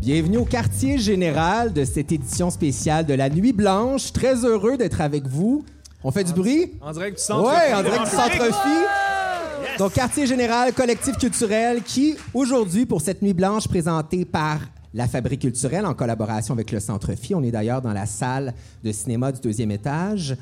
Bienvenue 0.00 0.38
au 0.38 0.46
quartier 0.46 0.96
général 0.96 1.74
de 1.74 1.84
cette 1.84 2.10
édition 2.10 2.48
spéciale 2.48 3.04
de 3.04 3.12
la 3.12 3.28
Nuit 3.28 3.52
Blanche. 3.52 4.14
Très 4.14 4.46
heureux 4.46 4.78
d'être 4.78 5.02
avec 5.02 5.26
vous. 5.26 5.62
On 6.02 6.10
fait 6.10 6.24
du 6.24 6.32
bruit? 6.32 6.72
En 6.80 6.92
direct 6.92 7.18
du 7.18 7.22
centre. 7.22 7.50
Oui, 7.50 7.74
en 7.74 7.82
direct 7.82 8.04
du 8.04 8.10
centre 8.10 8.46
Phi. 8.46 9.76
Donc, 9.78 9.92
quartier 9.92 10.26
général, 10.26 10.72
collectif 10.72 11.18
culturel 11.18 11.82
qui, 11.82 12.16
aujourd'hui, 12.32 12.86
pour 12.86 13.02
cette 13.02 13.20
Nuit 13.20 13.34
Blanche 13.34 13.68
présentée 13.68 14.24
par 14.24 14.60
la 14.94 15.06
Fabrique 15.06 15.42
culturelle 15.42 15.84
en 15.84 15.92
collaboration 15.92 16.54
avec 16.54 16.72
le 16.72 16.80
Centre 16.80 17.12
Phi, 17.14 17.34
on 17.34 17.42
est 17.42 17.50
d'ailleurs 17.50 17.82
dans 17.82 17.92
la 17.92 18.06
salle 18.06 18.54
de 18.82 18.92
cinéma 18.92 19.30
du 19.32 19.40
deuxième 19.42 19.70
étage. 19.70 20.34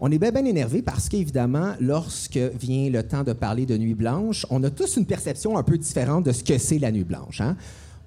On 0.00 0.10
est 0.10 0.18
bien, 0.18 0.32
bien 0.32 0.44
énervé 0.44 0.82
parce 0.82 1.08
qu'évidemment, 1.08 1.74
lorsque 1.78 2.36
vient 2.36 2.90
le 2.90 3.04
temps 3.04 3.22
de 3.22 3.32
parler 3.32 3.64
de 3.64 3.78
Nuit 3.78 3.94
Blanche, 3.94 4.44
on 4.50 4.60
a 4.64 4.70
tous 4.70 4.96
une 4.96 5.06
perception 5.06 5.56
un 5.56 5.62
peu 5.62 5.78
différente 5.78 6.26
de 6.26 6.32
ce 6.32 6.42
que 6.42 6.58
c'est 6.58 6.80
la 6.80 6.90
Nuit 6.90 7.04
Blanche. 7.04 7.40
Hein? 7.40 7.56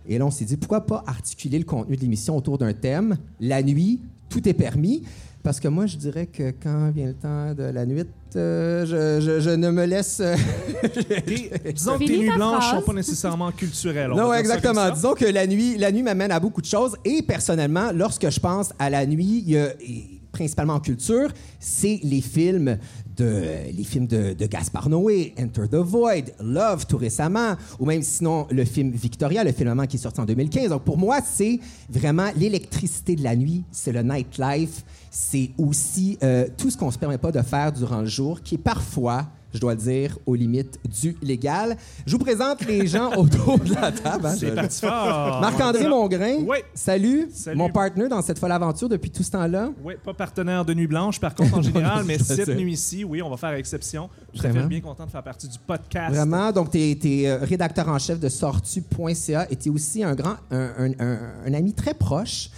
Et 0.08 0.18
là, 0.18 0.26
on 0.26 0.32
s'est 0.32 0.46
dit, 0.46 0.58
pourquoi 0.58 0.86
pas 0.86 1.04
articuler 1.08 1.60
le 1.60 1.66
contenu 1.66 1.96
de 1.96 2.02
l'émission 2.02 2.38
autour 2.38 2.58
d'un 2.58 2.74
thème? 2.74 3.18
La 3.40 3.62
nuit, 3.62 4.02
tout 4.30 4.48
est 4.48 4.54
permis. 4.54 5.04
Parce 5.44 5.60
que 5.62 5.68
moi, 5.70 5.86
je 5.86 5.96
dirais 5.96 6.26
que 6.26 6.52
quand 6.62 6.90
vient 6.92 7.06
le 7.08 7.14
temps 7.14 7.54
de 7.54 7.64
la 7.64 7.86
nuit, 7.86 8.04
euh, 8.36 8.86
je, 8.86 9.26
je- 9.26 9.40
je 9.40 9.50
ne 9.52 9.70
me 9.72 9.86
laisse. 9.86 10.20
euh, 10.20 10.36
Et 11.66 11.72
disons 11.74 11.98
que 11.98 12.06
tes 12.06 12.18
nuits 12.18 12.30
blanches 12.36 12.64
phrase. 12.66 12.80
sont 12.80 12.86
pas 12.86 12.94
nécessairement 12.94 13.52
culturelles. 13.52 14.12
on 14.12 14.18
non, 14.18 14.34
exactement. 14.34 14.90
Disons 14.92 15.14
que 15.14 15.26
la 15.26 15.48
nuit, 15.48 15.78
la 15.78 15.92
nuit 15.92 16.04
m'amène 16.04 16.32
à 16.32 16.40
beaucoup 16.40 16.62
de 16.62 16.66
choses. 16.66 16.96
Et 17.06 17.22
personnellement, 17.22 17.92
lorsque 17.94 18.30
je 18.30 18.40
pense 18.40 18.74
à 18.78 18.90
la 18.90 19.06
nuit, 19.06 19.44
il 19.46 19.52
y 19.52 19.58
a, 19.58 19.70
et 19.82 20.20
principalement 20.34 20.74
en 20.74 20.80
culture, 20.82 21.30
c'est 21.60 22.00
les 22.04 22.22
films 22.22 22.78
de 23.18 23.44
les 23.76 23.84
films 23.84 24.08
de, 24.08 24.34
de 24.34 24.46
Gaspard 24.46 24.90
Noé, 24.90 25.34
Enter 25.40 25.68
the 25.70 25.76
Void, 25.76 26.34
Love 26.40 26.86
tout 26.86 26.98
récemment, 26.98 27.56
ou 27.80 27.86
même 27.86 28.02
sinon 28.02 28.48
le 28.52 28.64
film 28.66 28.92
Victoria, 28.92 29.44
le 29.44 29.52
film 29.52 29.86
qui 29.88 29.98
est 29.98 30.00
sorti 30.00 30.22
en 30.22 30.26
2015. 30.26 30.70
Donc 30.70 30.84
pour 30.84 30.98
moi, 30.98 31.20
c'est 31.26 31.60
vraiment 31.90 32.30
l'électricité 32.36 33.16
de 33.16 33.24
la 33.24 33.36
nuit, 33.36 33.64
c'est 33.72 33.92
le 33.92 34.02
nightlife, 34.02 34.84
c'est 35.10 35.52
aussi 35.58 36.18
euh, 36.24 36.48
tout 36.58 36.70
ce 36.70 36.78
qu'on 36.78 36.92
se 36.92 36.98
permet 36.98 37.18
pas 37.18 37.32
de 37.32 37.42
faire 37.42 37.72
durant 37.72 38.02
le 38.02 38.08
jour, 38.08 38.42
qui 38.42 38.56
est 38.56 38.60
parfois 38.60 39.26
je 39.58 39.62
dois 39.62 39.74
le 39.74 39.80
dire, 39.82 40.18
aux 40.26 40.36
limites 40.36 40.80
du 41.02 41.18
légal. 41.22 41.76
Je 42.06 42.14
vous 42.14 42.20
présente 42.24 42.66
les 42.66 42.88
gens 42.96 43.12
autour 43.16 43.60
de 43.60 43.74
la 43.74 43.92
table. 43.92 44.26
hein. 44.28 44.36
C'est 44.38 44.50
Je- 44.50 44.54
parti 44.54 44.80
fort. 44.80 45.42
Marc-André 45.42 45.88
Mongrain. 45.88 46.38
Oui. 46.48 46.58
Salut. 46.74 47.28
Salut. 47.34 47.58
Mon 47.58 47.70
partner 47.70 48.08
dans 48.08 48.22
cette 48.22 48.40
folle 48.40 48.52
aventure 48.52 48.88
depuis 48.88 49.10
tout 49.12 49.24
ce 49.24 49.32
temps-là. 49.32 49.72
Oui, 49.84 49.96
pas 50.04 50.14
partenaire 50.14 50.64
de 50.64 50.74
nuit 50.74 50.88
blanche, 50.88 51.20
par 51.20 51.36
contre, 51.36 51.58
en 51.58 51.62
général, 51.64 52.06
mais 52.06 52.18
cette 52.18 52.48
nuit-ci, 52.56 53.04
oui, 53.04 53.22
on 53.22 53.30
va 53.30 53.38
faire 53.38 53.52
exception. 53.54 54.10
Je 54.34 54.40
suis 54.42 54.50
bien 54.68 54.82
content 54.82 55.06
de 55.06 55.12
faire 55.12 55.24
partie 55.24 55.48
du 55.48 55.58
podcast. 55.60 56.16
Vraiment? 56.16 56.52
Donc, 56.52 56.72
tu 56.72 56.78
es, 56.80 57.36
rédacteur 57.36 57.88
en 57.90 58.00
chef 58.00 58.20
de 58.20 58.30
sortu.ca 58.30 59.48
et 59.50 59.56
tu 59.56 59.70
es 59.70 59.72
aussi 59.72 60.04
un 60.04 60.16
grand, 60.16 60.36
un, 60.52 60.70
un- 60.78 60.92
un- 61.00 61.20
un 61.46 61.54
ami 61.54 61.74
très 61.74 61.94
proche. 61.94 62.50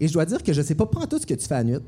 Et 0.00 0.08
je 0.08 0.12
dois 0.12 0.24
dire 0.24 0.42
que 0.42 0.52
je 0.52 0.62
sais 0.62 0.74
pas 0.74 0.86
pas 0.86 1.06
tout 1.06 1.18
ce 1.18 1.26
que 1.26 1.34
tu 1.34 1.46
fais 1.46 1.54
la 1.54 1.64
nuit. 1.64 1.78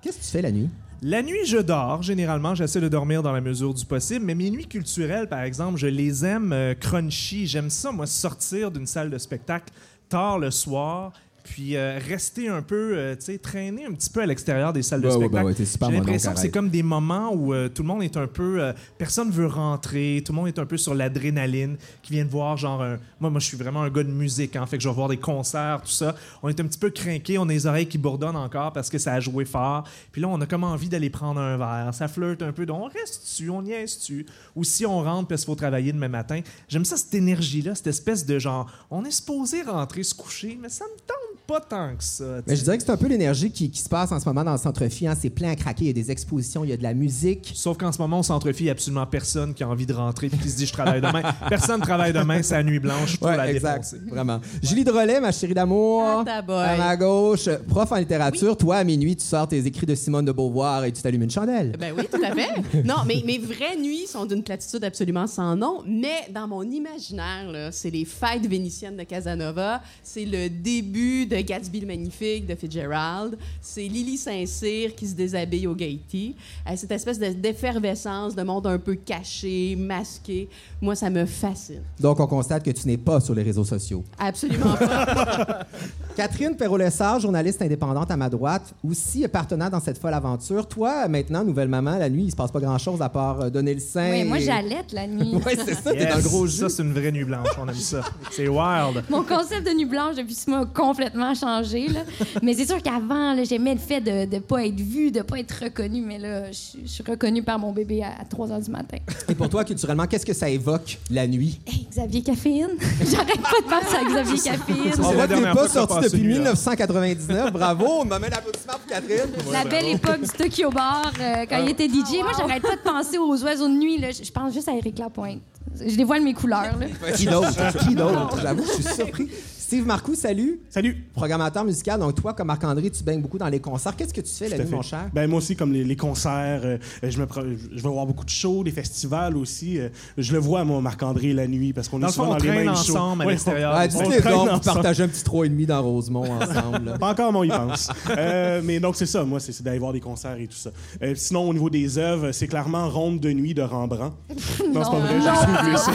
Qu'est-ce 0.00 0.18
que 0.18 0.22
tu 0.24 0.30
fais 0.30 0.42
la 0.42 0.50
nuit? 0.52 0.68
La 1.04 1.20
nuit, 1.20 1.44
je 1.46 1.58
dors. 1.58 2.00
Généralement, 2.00 2.54
j'essaie 2.54 2.80
de 2.80 2.86
dormir 2.86 3.24
dans 3.24 3.32
la 3.32 3.40
mesure 3.40 3.74
du 3.74 3.84
possible. 3.84 4.24
Mais 4.24 4.36
mes 4.36 4.50
nuits 4.50 4.68
culturelles, 4.68 5.28
par 5.28 5.40
exemple, 5.40 5.76
je 5.76 5.88
les 5.88 6.24
aime 6.24 6.52
euh, 6.52 6.74
crunchy. 6.74 7.48
J'aime 7.48 7.70
ça, 7.70 7.90
moi, 7.90 8.06
sortir 8.06 8.70
d'une 8.70 8.86
salle 8.86 9.10
de 9.10 9.18
spectacle 9.18 9.72
tard 10.08 10.38
le 10.38 10.52
soir. 10.52 11.12
Puis 11.44 11.76
euh, 11.76 11.98
rester 11.98 12.48
un 12.48 12.62
peu, 12.62 12.92
euh, 12.96 13.16
tu 13.16 13.22
sais, 13.26 13.38
traîner 13.38 13.84
un 13.84 13.92
petit 13.92 14.08
peu 14.10 14.20
à 14.22 14.26
l'extérieur 14.26 14.72
des 14.72 14.82
salles 14.82 15.00
de 15.00 15.08
Ouais, 15.08 15.12
ouais, 15.14 15.18
spectacle. 15.20 15.42
bah 15.42 15.48
ouais, 15.48 15.54
t'es 15.54 15.64
super 15.64 15.90
J'ai 15.90 15.96
l'impression 15.96 16.32
que 16.34 16.38
c'est 16.38 16.50
comme 16.50 16.68
des 16.70 16.82
moments 16.84 17.32
où 17.34 17.52
euh, 17.52 17.68
tout 17.68 17.82
le 17.82 17.88
monde 17.88 18.02
est 18.04 18.16
un 18.16 18.28
peu, 18.28 18.72
personne 18.96 19.30
veut 19.30 19.48
rentrer, 19.48 20.22
tout 20.24 20.32
le 20.32 20.36
monde 20.38 20.48
est 20.48 20.58
un 20.60 20.66
peu 20.66 20.76
sur 20.76 20.94
l'adrénaline, 20.94 21.76
qui 22.02 22.12
vient 22.12 22.24
de 22.24 22.30
voir 22.30 22.56
genre, 22.56 22.82
un- 22.82 22.98
moi, 23.20 23.28
moi, 23.30 23.40
je 23.40 23.46
suis 23.46 23.56
vraiment 23.56 23.82
un 23.82 23.90
gars 23.90 24.04
de 24.04 24.10
musique, 24.10 24.54
en 24.56 24.66
fait 24.66 24.76
que 24.76 24.82
je 24.84 24.88
vais 24.88 24.94
voir 24.94 25.08
des 25.08 25.16
concerts, 25.16 25.80
tout 25.84 25.90
ça. 25.90 26.14
On 26.44 26.48
est 26.48 26.60
un 26.60 26.64
petit 26.64 26.78
peu 26.78 26.90
craqué, 26.90 27.38
on 27.38 27.48
a 27.48 27.52
les 27.52 27.66
oreilles 27.66 27.88
qui 27.88 27.98
bourdonnent 27.98 28.36
encore 28.36 28.72
parce 28.72 28.88
que 28.88 28.98
ça 28.98 29.14
a 29.14 29.20
joué 29.20 29.44
fort. 29.44 29.84
Puis 30.12 30.20
là, 30.22 30.28
on 30.28 30.40
a 30.40 30.46
comme 30.46 30.64
envie 30.64 30.88
d'aller 30.88 31.10
prendre 31.10 31.40
un 31.40 31.56
verre, 31.56 31.92
ça 31.92 32.06
flirte 32.08 32.42
un 32.42 32.52
peu, 32.52 32.66
donc 32.66 32.82
on 32.82 32.86
reste 32.86 33.22
dessus, 33.22 33.50
on 33.50 33.62
niaise 33.62 33.98
dessus. 33.98 34.26
Ou 34.54 34.62
si 34.64 34.86
on 34.86 35.02
rentre 35.02 35.28
parce 35.28 35.40
qu'il 35.42 35.46
faut 35.46 35.56
travailler 35.56 35.92
demain 35.92 36.08
matin, 36.08 36.40
j'aime 36.68 36.84
ça 36.84 36.96
cette 36.96 37.14
énergie-là, 37.14 37.74
cette 37.74 37.88
espèce 37.88 38.24
de 38.24 38.38
genre, 38.38 38.70
on 38.90 39.04
est 39.04 39.10
supposé 39.10 39.62
rentrer 39.62 40.02
se 40.04 40.14
coucher, 40.14 40.56
mais 40.62 40.68
ça 40.68 40.84
me 40.84 40.98
tente 41.00 41.16
pas 41.46 41.60
tant 41.60 41.94
que 41.96 42.04
ça. 42.04 42.24
Mais 42.46 42.56
je 42.56 42.62
dirais 42.62 42.78
que 42.78 42.84
c'est 42.84 42.90
un 42.92 42.96
peu 42.96 43.06
l'énergie 43.08 43.50
qui, 43.50 43.70
qui 43.70 43.80
se 43.80 43.88
passe 43.88 44.12
en 44.12 44.20
ce 44.20 44.24
moment 44.26 44.44
dans 44.44 44.52
le 44.52 44.58
centre 44.58 44.86
Phi. 44.88 45.06
hein. 45.06 45.14
C'est 45.20 45.30
plein 45.30 45.50
à 45.50 45.56
craquer. 45.56 45.84
Il 45.84 45.86
y 45.88 45.90
a 45.90 45.92
des 45.94 46.10
expositions, 46.10 46.64
il 46.64 46.70
y 46.70 46.72
a 46.72 46.76
de 46.76 46.82
la 46.82 46.94
musique. 46.94 47.52
Sauf 47.54 47.76
qu'en 47.78 47.92
ce 47.92 47.98
moment, 47.98 48.20
au 48.20 48.22
centre-fille, 48.22 48.64
il 48.64 48.64
n'y 48.64 48.70
a 48.70 48.72
absolument 48.72 49.06
personne 49.06 49.54
qui 49.54 49.62
a 49.62 49.68
envie 49.68 49.86
de 49.86 49.92
rentrer 49.94 50.28
et 50.28 50.30
qui 50.30 50.48
se 50.50 50.56
dit 50.56 50.66
je 50.66 50.72
travaille 50.72 51.00
demain. 51.00 51.22
personne 51.48 51.80
ne 51.80 51.84
travaille 51.84 52.12
demain, 52.12 52.42
c'est 52.42 52.54
la 52.54 52.62
nuit 52.62 52.78
blanche 52.80 53.16
pour 53.18 53.28
Ouais, 53.28 53.36
la 53.36 53.50
exact. 53.50 53.92
défoncer. 53.92 54.10
Vraiment. 54.10 54.40
Julie 54.62 54.84
Drolet, 54.84 55.20
ma 55.20 55.32
chérie 55.32 55.54
d'amour. 55.54 56.24
Ah, 56.26 56.42
boy. 56.42 56.56
À 56.64 56.76
ma 56.76 56.96
gauche, 56.96 57.48
prof 57.68 57.90
en 57.92 57.96
littérature. 57.96 58.56
Toi, 58.56 58.76
à 58.76 58.84
minuit, 58.84 59.16
tu 59.16 59.24
sors 59.24 59.48
tes 59.48 59.64
écrits 59.66 59.86
de 59.86 59.94
Simone 59.94 60.24
de 60.24 60.32
Beauvoir 60.32 60.84
et 60.84 60.92
tu 60.92 61.02
t'allumes 61.02 61.22
une 61.22 61.30
chandelle. 61.30 61.76
Ben 61.78 61.92
oui, 61.96 62.04
tout 62.10 62.20
à 62.24 62.34
fait. 62.34 62.82
Non, 62.84 62.96
mais 63.06 63.22
mes 63.24 63.38
vraies 63.38 63.76
nuits 63.76 64.06
sont 64.06 64.26
d'une 64.26 64.42
platitude 64.42 64.84
absolument 64.84 65.26
sans 65.26 65.56
nom, 65.56 65.82
mais 65.86 66.28
dans 66.32 66.48
mon 66.48 66.62
imaginaire, 66.62 67.50
là, 67.50 67.70
c'est 67.72 67.90
les 67.90 68.04
fêtes 68.04 68.46
vénitiennes 68.46 68.96
de 68.96 69.02
Casanova, 69.04 69.80
c'est 70.02 70.24
le 70.24 70.48
début 70.48 71.21
de 71.26 71.36
Gatsby 71.36 71.80
le 71.80 71.86
Magnifique 71.86 72.46
de 72.46 72.54
Fitzgerald, 72.54 73.36
c'est 73.60 73.82
Lily 73.82 74.16
Saint-Cyr 74.16 74.94
qui 74.94 75.06
se 75.06 75.14
déshabille 75.14 75.66
au 75.66 75.74
Gaiety. 75.74 76.34
Euh, 76.68 76.72
cette 76.76 76.92
espèce 76.92 77.18
de- 77.18 77.32
d'effervescence, 77.32 78.34
de 78.34 78.42
monde 78.42 78.66
un 78.66 78.78
peu 78.78 78.94
caché, 78.94 79.76
masqué, 79.76 80.48
moi, 80.80 80.94
ça 80.94 81.10
me 81.10 81.24
fascine. 81.26 81.82
Donc, 82.00 82.20
on 82.20 82.26
constate 82.26 82.64
que 82.64 82.70
tu 82.70 82.86
n'es 82.86 82.96
pas 82.96 83.20
sur 83.20 83.34
les 83.34 83.42
réseaux 83.42 83.64
sociaux. 83.64 84.04
Absolument 84.18 84.74
pas. 84.74 85.60
Catherine 86.16 86.54
Perrault-Lessard, 86.56 87.20
journaliste 87.20 87.62
indépendante 87.62 88.10
à 88.10 88.16
ma 88.16 88.28
droite, 88.28 88.74
aussi 88.86 89.26
partenaire 89.28 89.70
dans 89.70 89.80
cette 89.80 89.98
folle 89.98 90.12
aventure. 90.14 90.66
Toi, 90.68 91.08
maintenant, 91.08 91.42
nouvelle 91.44 91.68
maman, 91.68 91.96
la 91.96 92.10
nuit, 92.10 92.24
il 92.24 92.30
se 92.30 92.36
passe 92.36 92.50
pas 92.50 92.60
grand-chose 92.60 93.00
à 93.00 93.08
part 93.08 93.40
euh, 93.40 93.50
donner 93.50 93.72
le 93.74 93.80
sein. 93.80 94.10
Oui, 94.10 94.24
moi, 94.24 94.38
et- 94.38 94.42
j'allaite 94.42 94.92
la 94.92 95.06
nuit. 95.06 95.32
Oui, 95.44 95.54
c'est 95.56 95.74
ça, 95.74 95.92
t'es 95.92 96.00
Yes, 96.00 96.10
dans 96.10 96.16
le 96.18 96.22
gros 96.22 96.46
jus. 96.46 96.56
Ça, 96.58 96.68
c'est 96.68 96.82
une 96.82 96.92
vraie 96.92 97.10
nuit 97.10 97.24
blanche, 97.24 97.48
on 97.58 97.66
aime 97.68 97.74
ça. 97.74 98.02
C'est 98.30 98.46
wild. 98.48 99.02
Mon 99.08 99.22
concept 99.22 99.66
de 99.66 99.74
nuit 99.76 99.86
blanche 99.86 100.16
depuis 100.16 100.34
ce 100.34 100.50
mois 100.50 100.60
a 100.60 100.66
complètement 101.12 101.34
changé. 101.34 101.88
Là. 101.88 102.00
Mais 102.42 102.54
c'est 102.54 102.66
sûr 102.66 102.82
qu'avant, 102.82 103.34
là, 103.34 103.44
j'aimais 103.44 103.74
le 103.74 103.80
fait 103.80 104.00
de 104.00 104.34
ne 104.34 104.40
pas 104.40 104.64
être 104.66 104.80
vue, 104.80 105.10
de 105.10 105.18
ne 105.18 105.22
pas 105.22 105.38
être 105.38 105.54
reconnue. 105.64 106.02
Mais 106.06 106.18
là, 106.18 106.50
je 106.50 106.56
suis- 106.86 107.02
reconnue 107.06 107.42
par 107.42 107.58
mon 107.58 107.72
bébé 107.72 108.02
à, 108.02 108.24
3 108.24 108.48
h 108.48 108.64
du 108.64 108.70
matin. 108.70 108.96
Et 109.28 109.34
pour 109.34 109.48
toi, 109.48 109.64
culturellement, 109.64 110.06
qu'est-ce 110.06 110.24
que 110.26 110.32
ça 110.32 110.48
évoque 110.48 110.98
la 111.10 111.26
nuit? 111.26 111.60
Hey, 111.66 111.86
Xavier 111.90 112.22
Caféine. 112.22 112.70
J'arrête 113.10 113.40
pas 113.40 113.60
de 113.60 113.64
penser 113.84 113.96
à 113.96 114.04
Xavier 114.08 114.38
Caféine. 114.42 114.76
C'est 114.92 115.00
On 115.00 115.12
la 115.12 115.26
voit 115.26 115.28
que 115.28 115.54
pas 115.54 115.68
sorti 115.68 116.00
depuis 116.04 116.18
une 116.18 116.24
nuit, 116.26 116.32
là. 116.34 116.52
1999. 116.52 117.52
Bravo, 117.52 117.86
on 118.00 118.04
met 118.04 118.30
l'applaudissement 118.30 118.74
pour 118.74 118.86
Catherine. 118.86 119.30
La 119.52 119.64
belle 119.64 119.86
époque 119.94 120.20
du 120.22 120.28
Tokyo 120.28 120.70
Bar, 120.70 121.12
euh, 121.20 121.44
quand 121.48 121.58
il 121.62 121.70
était 121.70 121.88
DJ. 121.88 122.20
Moi, 122.22 122.32
j'arrête 122.38 122.62
pas 122.62 122.76
de 122.76 122.82
penser 122.82 123.18
aux 123.18 123.42
oiseaux 123.42 123.68
de 123.68 123.74
nuit. 123.74 123.98
là. 123.98 124.08
Je 124.10 124.30
pense 124.30 124.52
juste 124.54 124.68
à 124.68 124.72
Éric 124.72 124.98
Lapointe. 124.98 125.40
Je 125.84 125.96
dévoile 125.96 126.22
mes 126.22 126.34
couleurs. 126.34 126.76
Là. 126.78 127.12
Qui 127.12 127.26
d'autre? 127.26 127.78
Qui 127.78 127.94
d'autre? 127.94 128.38
J'avoue, 128.40 128.64
je 128.64 128.82
suis 128.82 128.94
surpris. 128.94 129.28
Steve 129.72 129.86
Marcoux, 129.86 130.14
salut. 130.14 130.60
Salut. 130.68 131.02
Programmateur 131.14 131.64
musical. 131.64 131.98
Donc, 131.98 132.14
toi, 132.16 132.34
comme 132.34 132.48
Marc-André, 132.48 132.90
tu 132.90 133.02
baignes 133.02 133.22
beaucoup 133.22 133.38
dans 133.38 133.48
les 133.48 133.58
concerts. 133.58 133.96
Qu'est-ce 133.96 134.12
que 134.12 134.20
tu 134.20 134.30
fais 134.30 134.50
la 134.50 134.56
à 134.56 134.58
nuit, 134.58 134.70
mon 134.70 134.82
cher? 134.82 135.06
Ben, 135.14 135.26
moi 135.26 135.38
aussi, 135.38 135.56
comme 135.56 135.72
les, 135.72 135.82
les 135.82 135.96
concerts, 135.96 136.60
euh, 136.62 136.76
je, 137.02 137.18
me 137.18 137.24
pro- 137.24 137.40
je 137.40 137.82
vais 137.82 137.88
voir 137.88 138.04
beaucoup 138.04 138.26
de 138.26 138.28
shows, 138.30 138.64
des 138.64 138.70
festivals 138.70 139.34
aussi. 139.34 139.78
euh, 139.80 139.88
je 140.18 140.34
le 140.34 140.38
vois, 140.40 140.62
moi, 140.64 140.82
Marc-André, 140.82 141.32
la 141.32 141.46
nuit, 141.46 141.72
parce 141.72 141.88
qu'on 141.88 142.02
est 142.02 142.12
souvent 142.12 142.32
on 142.32 142.36
dans 142.36 142.44
les 142.44 142.50
mêmes 142.50 142.76
shows. 142.76 142.96
ensemble 142.96 143.22
à 143.22 143.24
Ouais, 143.24 143.32
l'extérieur. 143.32 143.72
Ah, 143.74 143.84
on 143.84 143.86
dites-les 143.86 144.18
traîne 144.20 144.34
donc, 144.46 144.62
partagez 144.62 145.04
un 145.04 145.08
petit 145.08 145.24
3,5 145.24 145.64
dans 145.64 145.82
Rosemont 145.82 146.30
ensemble. 146.42 146.98
Pas 147.00 147.08
encore, 147.12 147.32
mais 147.32 147.38
on 147.38 147.44
y 147.44 147.48
pense. 147.48 147.88
Euh, 148.10 148.60
mais 148.62 148.78
donc, 148.78 148.96
c'est 148.96 149.06
ça, 149.06 149.24
moi, 149.24 149.40
c'est 149.40 149.62
d'aller 149.62 149.78
voir 149.78 149.94
des 149.94 150.00
concerts 150.00 150.36
et 150.38 150.48
tout 150.48 150.54
ça. 150.54 150.68
Euh, 151.02 151.14
sinon, 151.16 151.48
au 151.48 151.54
niveau 151.54 151.70
des 151.70 151.96
œuvres, 151.96 152.32
c'est 152.32 152.46
clairement 152.46 152.90
Ronde 152.90 153.20
de 153.20 153.32
nuit 153.32 153.54
de 153.54 153.62
Rembrandt. 153.62 154.14
Non, 154.74 154.84
c'est 154.84 154.90
pas 154.90 154.98
vrai, 155.00 155.14
j'ai 155.22 155.62
googlé 155.62 155.76
ça. 155.78 155.92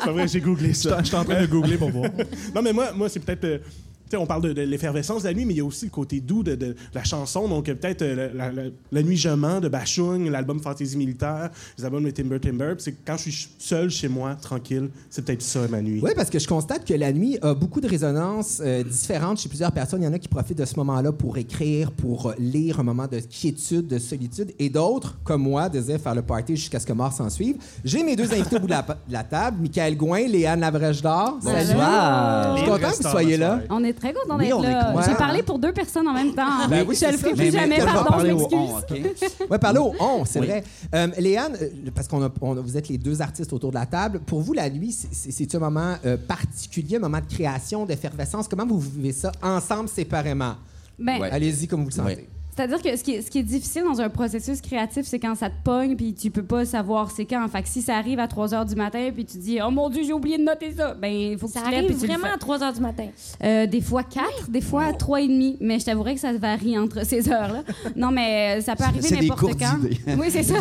C'est 0.00 0.04
pas 0.06 0.12
vrai, 0.12 0.28
j'ai 0.28 0.40
googlé 0.40 0.74
ça. 0.74 0.98
Je 1.00 1.04
suis 1.06 1.16
en 1.16 1.24
train 1.24 1.40
de 1.40 1.46
googler 1.46 1.76
pour 1.76 1.90
voir. 1.90 2.10
Non, 2.54 2.62
mais 2.62 2.72
moi, 2.72 2.79
moi 2.94 3.08
c'est 3.08 3.20
peut-être. 3.20 3.62
On 4.16 4.26
parle 4.26 4.42
de, 4.42 4.52
de 4.52 4.62
l'effervescence 4.62 5.22
de 5.22 5.28
la 5.28 5.34
nuit, 5.34 5.44
mais 5.44 5.54
il 5.54 5.58
y 5.58 5.60
a 5.60 5.64
aussi 5.64 5.86
le 5.86 5.90
côté 5.90 6.20
doux 6.20 6.42
de, 6.42 6.54
de 6.54 6.74
la 6.94 7.04
chanson. 7.04 7.48
Donc, 7.48 7.68
euh, 7.68 7.74
peut-être 7.74 8.02
euh, 8.02 8.30
la, 8.34 8.50
la- 8.52 8.62
la 8.92 9.02
Nuit 9.02 9.16
Je 9.16 9.28
mens 9.30 9.60
de 9.60 9.68
Bachung, 9.68 10.28
l'album 10.30 10.60
Fantaisie 10.60 10.96
militaire, 10.96 11.50
les 11.78 11.84
albums 11.84 12.04
de 12.04 12.10
Timber 12.10 12.40
Timber. 12.40 12.74
C'est 12.78 12.94
quand 13.04 13.16
je 13.16 13.30
suis 13.30 13.48
seul 13.58 13.90
chez 13.90 14.08
moi, 14.08 14.34
tranquille, 14.34 14.88
c'est 15.10 15.24
peut-être 15.24 15.42
ça 15.42 15.60
ma 15.68 15.80
nuit. 15.80 16.00
Oui, 16.02 16.10
parce 16.16 16.30
que 16.30 16.38
je 16.38 16.48
constate 16.48 16.84
que 16.84 16.94
la 16.94 17.12
nuit 17.12 17.38
a 17.42 17.54
beaucoup 17.54 17.80
de 17.80 17.88
résonances 17.88 18.60
euh, 18.64 18.82
différentes 18.82 19.38
chez 19.40 19.48
plusieurs 19.48 19.72
personnes. 19.72 20.02
Il 20.02 20.04
y 20.04 20.08
en 20.08 20.12
a 20.12 20.18
qui 20.18 20.28
profitent 20.28 20.58
de 20.58 20.64
ce 20.64 20.76
moment-là 20.76 21.12
pour 21.12 21.36
écrire, 21.38 21.90
pour 21.92 22.32
lire 22.38 22.80
un 22.80 22.82
moment 22.82 23.06
de 23.06 23.18
quiétude, 23.20 23.86
de 23.86 23.98
solitude, 23.98 24.52
et 24.58 24.68
d'autres, 24.68 25.18
comme 25.24 25.42
moi, 25.42 25.68
désirent 25.68 26.00
faire 26.00 26.14
le 26.14 26.22
party 26.22 26.56
jusqu'à 26.56 26.78
ce 26.80 26.86
que 26.86 26.92
mort 26.92 27.12
s'en 27.12 27.28
suive. 27.30 27.56
J'ai 27.84 28.02
mes 28.02 28.16
deux 28.16 28.32
invités 28.32 28.56
au 28.56 28.60
bout 28.60 28.66
de 28.66 28.72
la, 28.72 28.82
de 28.82 29.12
la 29.12 29.24
table, 29.24 29.58
Michael 29.60 29.96
Gouin, 29.96 30.26
Léane 30.26 30.60
Labrèche 30.60 31.02
d'Or. 31.02 31.38
Bonsoir. 31.42 32.44
Salut. 32.44 32.56
Je 32.56 32.62
suis 32.62 32.70
content 32.70 32.90
que 32.90 33.02
vous 33.02 33.10
soyez 33.10 33.36
là. 33.36 33.48
soirée. 33.48 33.66
On 33.70 33.84
est 33.84 33.92
très 34.00 34.12
contente 34.12 34.38
Oui, 34.40 34.46
d'être 34.46 34.62
là. 34.62 34.94
J'ai 35.06 35.14
parlé 35.14 35.42
pour 35.44 35.58
deux 35.58 35.72
personnes 35.72 36.08
en 36.08 36.12
même 36.14 36.34
temps. 36.34 36.66
Ben 36.68 36.84
oui, 36.88 36.96
je 37.00 37.06
le 37.06 37.16
ferai 37.16 37.32
plus 37.34 37.38
Mais- 37.52 37.66
mais 37.66 37.76
jamais, 37.76 37.92
pardon, 37.92 38.18
je 38.18 38.26
m'excuse. 38.32 39.28
Ouais, 39.48 39.58
parlez 39.58 39.78
au 39.78 39.94
on, 40.00 40.24
c'est 40.24 40.40
Oui. 40.40 40.46
vrai. 40.46 40.64
Euh, 40.94 41.06
Léane, 41.18 41.56
euh, 41.60 41.68
parce 41.94 42.08
qu'on 42.08 42.22
a- 42.24 42.30
on 42.40 42.56
a- 42.56 42.60
vous 42.60 42.76
êtes 42.76 42.88
les 42.88 42.98
deux 42.98 43.20
artistes 43.22 43.52
autour 43.52 43.70
de 43.70 43.76
la 43.76 43.86
table. 43.86 44.20
Pour 44.26 44.40
vous, 44.40 44.52
la 44.52 44.68
nuit, 44.68 44.92
c'est- 44.92 45.54
un 45.54 45.58
moment 45.58 45.94
euh, 46.04 46.16
particulier, 46.16 46.96
un 46.96 47.00
moment 47.00 47.20
de 47.20 47.32
création, 47.32 47.84
d'effervescence? 47.86 48.48
Comment 48.48 48.66
vous 48.66 48.80
vivez 48.80 49.12
ça 49.12 49.30
ensemble, 49.42 49.88
séparément? 49.88 50.54
Ben, 50.98 51.20
Ouais. 51.20 51.30
Allez-y 51.30 51.66
comme 51.68 51.80
vous 51.82 51.88
le 51.90 51.94
sentez. 51.94 52.26
C'est-à-dire 52.60 52.82
que 52.82 52.96
ce 52.96 53.02
qui, 53.02 53.12
est, 53.12 53.22
ce 53.22 53.30
qui 53.30 53.38
est 53.38 53.42
difficile 53.42 53.84
dans 53.84 54.00
un 54.02 54.10
processus 54.10 54.60
créatif, 54.60 55.06
c'est 55.06 55.18
quand 55.18 55.34
ça 55.34 55.48
te 55.48 55.54
pogne 55.64 55.96
puis 55.96 56.12
tu 56.12 56.30
peux 56.30 56.42
pas 56.42 56.64
savoir 56.66 57.10
c'est 57.10 57.24
quand. 57.24 57.46
Fait 57.48 57.62
que 57.62 57.68
si 57.68 57.80
ça 57.80 57.96
arrive 57.96 58.18
à 58.18 58.28
3 58.28 58.48
h 58.48 58.68
du 58.68 58.74
matin 58.74 59.08
puis 59.14 59.24
tu 59.24 59.38
dis 59.38 59.58
Oh 59.66 59.70
mon 59.70 59.88
Dieu, 59.88 60.02
j'ai 60.04 60.12
oublié 60.12 60.36
de 60.36 60.42
noter 60.44 60.72
ça, 60.76 60.92
ben 60.94 61.08
il 61.10 61.38
faut 61.38 61.46
que 61.46 61.52
Ça 61.54 61.60
tu 61.60 61.70
te 61.70 61.74
arrive 61.74 61.86
puis 61.86 61.96
tu 61.96 62.02
le 62.06 62.08
vraiment 62.12 62.26
fais. 62.26 62.34
à 62.34 62.38
3 62.38 62.58
h 62.58 62.74
du 62.74 62.80
matin. 62.80 63.06
Euh, 63.42 63.66
des 63.66 63.80
fois 63.80 64.02
4, 64.02 64.50
des 64.50 64.60
fois 64.60 64.92
3 64.92 65.22
et 65.22 65.28
demi. 65.28 65.56
Mais 65.60 65.78
je 65.78 65.86
t'avouerais 65.86 66.14
que 66.14 66.20
ça 66.20 66.32
varie 66.34 66.78
entre 66.78 67.04
ces 67.06 67.30
heures-là. 67.30 67.62
Non, 67.96 68.10
mais 68.10 68.58
euh, 68.58 68.60
ça 68.62 68.76
peut 68.76 68.84
arriver 68.84 69.08
C'est 69.08 69.16
des 69.16 69.28
n'importe 69.28 69.58
quand. 69.58 69.78
idées. 69.78 69.98
Oui, 70.18 70.26
c'est 70.28 70.42
ça. 70.42 70.54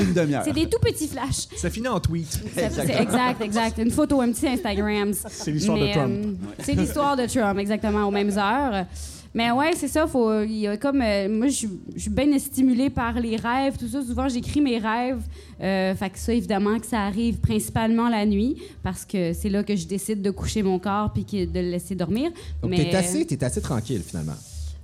C'est 0.45 0.53
des 0.53 0.69
tout 0.69 0.79
petits 0.81 1.07
flashs. 1.09 1.47
Ça 1.57 1.69
finit 1.69 1.87
en 1.89 1.99
tweet. 1.99 2.39
Exact, 2.57 3.41
exact. 3.41 3.77
Une 3.77 3.91
photo, 3.91 4.21
un 4.21 4.31
petit 4.31 4.47
Instagram. 4.47 5.11
C'est 5.27 5.51
l'histoire 5.51 5.77
de 5.77 5.91
Trump. 5.91 6.11
euh, 6.13 6.33
c'est 6.59 6.73
l'histoire 6.75 7.17
de 7.17 7.25
Trump, 7.25 7.57
exactement, 7.59 8.05
aux 8.07 8.11
mêmes 8.11 8.37
heures. 8.37 8.85
Mais 9.33 9.51
ouais, 9.51 9.71
c'est 9.75 9.87
ça. 9.87 10.07
Faut, 10.07 10.41
il 10.41 10.57
y 10.57 10.67
a 10.67 10.75
comme, 10.77 11.01
euh, 11.01 11.29
moi, 11.29 11.47
je 11.47 11.67
suis- 11.97 12.09
bien 12.09 12.37
stimulée 12.39 12.89
par 12.89 13.19
les 13.19 13.35
rêves, 13.35 13.77
tout 13.77 13.87
ça. 13.87 14.01
Souvent, 14.03 14.27
j'écris 14.27 14.61
mes 14.61 14.77
rêves. 14.79 15.21
Euh, 15.61 15.93
fait 15.95 16.09
que 16.09 16.17
ça, 16.19 16.33
évidemment, 16.33 16.79
que 16.79 16.85
ça 16.87 17.01
arrive 17.01 17.37
principalement 17.39 18.09
la 18.09 18.25
nuit, 18.25 18.57
parce 18.81 19.05
que 19.05 19.33
c'est 19.33 19.49
là 19.49 19.63
que 19.63 19.75
je 19.75 19.85
décide 19.85 20.21
de 20.21 20.31
coucher 20.31 20.63
mon 20.63 20.79
corps 20.79 21.11
puis 21.13 21.23
de 21.45 21.59
le 21.59 21.69
laisser 21.71 21.95
dormir. 21.95 22.31
Donc, 22.61 22.71
Mais, 22.71 22.77
t'es 22.89 22.95
assez, 22.95 23.25
t'es 23.25 23.43
assez 23.43 23.61
tranquille, 23.61 24.01
finalement. 24.05 24.33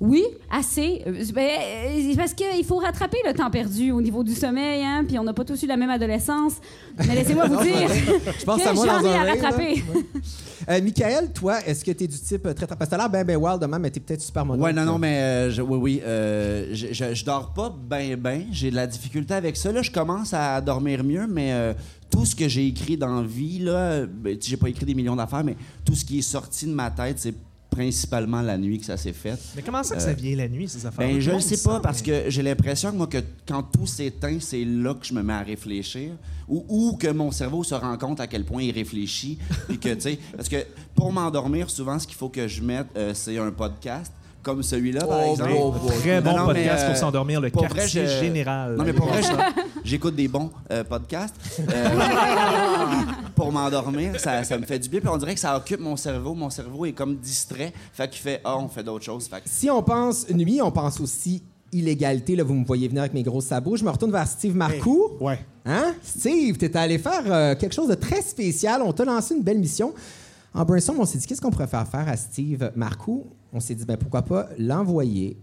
Oui, 0.01 0.23
assez. 0.51 1.01
Euh, 1.07 1.23
ben, 1.33 1.47
euh, 1.49 2.15
parce 2.17 2.33
qu'il 2.33 2.65
faut 2.65 2.77
rattraper 2.77 3.17
le 3.25 3.33
temps 3.33 3.49
perdu 3.49 3.91
au 3.91 4.01
niveau 4.01 4.23
du 4.23 4.33
sommeil, 4.35 4.83
hein, 4.83 5.05
puis 5.07 5.17
on 5.17 5.23
n'a 5.23 5.33
pas 5.33 5.45
tous 5.45 5.61
eu 5.63 5.67
la 5.67 5.77
même 5.77 5.89
adolescence. 5.89 6.53
Mais 7.07 7.15
laissez-moi 7.15 7.47
vous 7.47 7.63
dire 7.63 7.87
Je 8.39 8.43
pense 8.45 8.61
que 8.63 8.67
à 8.67 8.73
moi 8.73 8.85
j'en 8.87 9.05
ai 9.05 9.13
à 9.15 9.23
rattraper. 9.23 9.83
Euh, 10.69 10.81
Michael, 10.81 11.31
toi, 11.31 11.59
est-ce 11.65 11.85
que 11.85 11.91
t'es 11.91 12.07
du 12.07 12.17
type 12.19 12.45
euh, 12.45 12.53
très... 12.53 12.65
très- 12.65 12.75
Parce 12.75 12.89
que 12.89 12.95
t'as 12.95 13.01
l'air 13.01 13.09
ben, 13.09 13.23
ben 13.23 13.37
wild 13.37 13.61
demain, 13.61 13.79
mais 13.79 13.89
t'es 13.91 13.99
peut-être 13.99 14.21
super 14.21 14.45
mono. 14.45 14.63
Ouais, 14.63 14.73
non, 14.73 14.83
non, 14.83 14.97
mais 14.97 15.17
euh, 15.17 15.51
je- 15.51 15.61
oui, 15.61 15.77
oui. 15.77 16.01
euh, 16.03 16.69
je, 16.73 16.87
je, 16.91 17.13
je 17.13 17.25
dors 17.25 17.53
pas 17.53 17.69
ben, 17.87 18.15
ben. 18.15 18.45
J'ai 18.51 18.71
de 18.71 18.75
la 18.75 18.87
difficulté 18.87 19.33
avec 19.33 19.55
ça. 19.57 19.71
Là, 19.71 19.81
je 19.81 19.91
commence 19.91 20.33
à 20.33 20.59
dormir 20.61 21.03
mieux, 21.03 21.27
mais 21.27 21.51
euh, 21.53 21.73
tout 22.09 22.25
ce 22.25 22.35
que 22.35 22.47
j'ai 22.47 22.67
écrit 22.67 22.97
dans 22.97 23.21
la 23.21 23.27
vie, 23.27 23.59
là, 23.59 24.05
ben, 24.07 24.37
j'ai 24.41 24.57
pas 24.57 24.69
écrit 24.69 24.85
des 24.85 24.95
millions 24.95 25.15
d'affaires, 25.15 25.43
mais 25.43 25.55
tout 25.85 25.93
ce 25.95 26.03
qui 26.03 26.19
est 26.19 26.23
sorti 26.23 26.65
de 26.65 26.71
ma 26.73 26.89
tête, 26.89 27.17
c'est 27.19 27.33
principalement 27.75 28.41
la 28.41 28.57
nuit 28.57 28.79
que 28.79 28.85
ça 28.85 28.95
s'est 28.95 29.13
fait. 29.13 29.37
Mais 29.55 29.61
comment 29.61 29.83
ça 29.83 29.95
que 29.95 30.01
ça 30.01 30.13
vient 30.13 30.35
la 30.35 30.47
nuit, 30.47 30.69
ces 30.69 30.85
affaires 30.85 31.05
Ben, 31.05 31.19
je 31.19 31.31
le 31.31 31.39
sais 31.41 31.61
pas 31.61 31.79
parce 31.81 32.01
que 32.01 32.29
j'ai 32.29 32.41
l'impression 32.41 32.91
que 32.91 32.95
moi 32.95 33.07
que 33.07 33.17
quand 33.47 33.63
tout 33.63 33.85
s'éteint, 33.85 34.37
c'est 34.39 34.63
là 34.63 34.93
que 34.93 35.05
je 35.05 35.13
me 35.13 35.21
mets 35.21 35.33
à 35.33 35.41
réfléchir 35.41 36.11
ou, 36.47 36.65
ou 36.69 36.97
que 36.97 37.07
mon 37.07 37.31
cerveau 37.31 37.63
se 37.63 37.75
rend 37.75 37.97
compte 37.97 38.19
à 38.19 38.27
quel 38.27 38.45
point 38.45 38.63
il 38.63 38.71
réfléchit 38.71 39.37
puis 39.67 39.77
que 39.79 39.93
tu 39.93 40.01
sais 40.01 40.19
parce 40.35 40.47
que 40.47 40.57
pour 40.93 41.11
m'endormir 41.11 41.69
souvent 41.69 41.97
ce 41.99 42.05
qu'il 42.07 42.15
faut 42.15 42.29
que 42.29 42.47
je 42.47 42.61
mette 42.61 42.87
euh, 42.95 43.13
c'est 43.13 43.37
un 43.37 43.51
podcast 43.51 44.13
comme 44.45 44.61
celui-là 44.63 45.05
par 45.05 45.19
Oh, 45.25 45.31
exemple. 45.31 45.51
oh, 45.57 45.73
oh. 45.83 45.87
Très 45.99 46.21
bon 46.21 46.31
Non, 46.31 46.37
non, 46.37 46.47
mais, 46.47 46.53
podcast 46.65 46.83
euh, 46.83 46.87
pour 46.89 46.97
s'endormir, 46.97 47.41
le 47.41 47.49
pour 47.49 47.65
vrai, 47.65 47.79
quartier 47.79 48.05
je- 48.05 48.19
général. 48.23 48.75
Non, 48.75 48.83
mais 48.85 48.93
pour 48.93 49.07
vrai, 49.07 49.21
je- 49.23 49.61
j'écoute 49.83 50.15
des 50.15 50.27
bons 50.27 50.51
euh, 50.71 50.83
podcasts. 50.83 51.35
Euh, 51.59 51.89
pour 53.35 53.51
m'endormir, 53.51 54.19
ça, 54.19 54.43
ça 54.43 54.57
me 54.57 54.65
fait 54.65 54.79
du 54.79 54.87
bien. 54.89 54.99
Puis 54.99 55.09
on 55.09 55.17
dirait 55.17 55.33
que 55.33 55.39
ça 55.39 55.57
occupe 55.57 55.79
mon 55.79 55.95
cerveau. 55.97 56.33
Mon 56.35 56.49
cerveau 56.49 56.85
est 56.85 56.93
comme 56.93 57.15
distrait. 57.17 57.73
Fait 57.91 58.07
qu'il 58.09 58.21
fait 58.21 58.39
Ah, 58.43 58.57
on 58.57 58.67
fait 58.67 58.83
d'autres 58.83 59.03
choses. 59.05 59.27
Fait 59.27 59.37
que- 59.37 59.49
Si 59.49 59.69
on 59.69 59.81
pense 59.83 60.29
nuit, 60.29 60.61
on 60.61 60.71
pense 60.71 60.99
aussi 61.01 61.43
illégalité. 61.71 62.35
Là, 62.35 62.43
vous 62.43 62.53
me 62.53 62.65
voyez 62.65 62.87
venir 62.87 63.01
avec 63.01 63.13
mes 63.13 63.23
gros 63.23 63.41
sabots. 63.41 63.75
Je 63.75 63.83
me 63.83 63.89
retourne 63.89 64.11
vers 64.11 64.27
Steve 64.27 64.55
Marcoux. 64.55 65.09
Ouais. 65.19 65.39
Hein? 65.65 65.93
Steve, 66.03 66.57
t'es 66.57 66.77
allé 66.77 66.97
faire 66.99 67.23
euh, 67.25 67.55
quelque 67.55 67.73
chose 67.73 67.89
de 67.89 67.95
très 67.95 68.21
spécial. 68.21 68.81
On 68.83 68.93
t'a 68.93 69.03
lancé 69.05 69.33
une 69.35 69.41
belle 69.43 69.59
mission. 69.59 69.93
En 70.53 70.63
brainstorm, 70.63 70.99
on 71.01 71.05
s'est 71.05 71.17
dit 71.17 71.25
qu'est-ce 71.27 71.41
qu'on 71.41 71.51
pourrait 71.51 71.67
faire 71.67 71.85
faire 71.85 72.07
à 72.07 72.15
Steve 72.15 72.71
Marcoux? 72.77 73.25
On 73.55 73.61
s'est 73.61 73.73
dit 73.73 73.85
ben, 73.85 73.95
pourquoi 73.95 74.21
pas 74.21 74.49
l'envoyer 74.59 75.37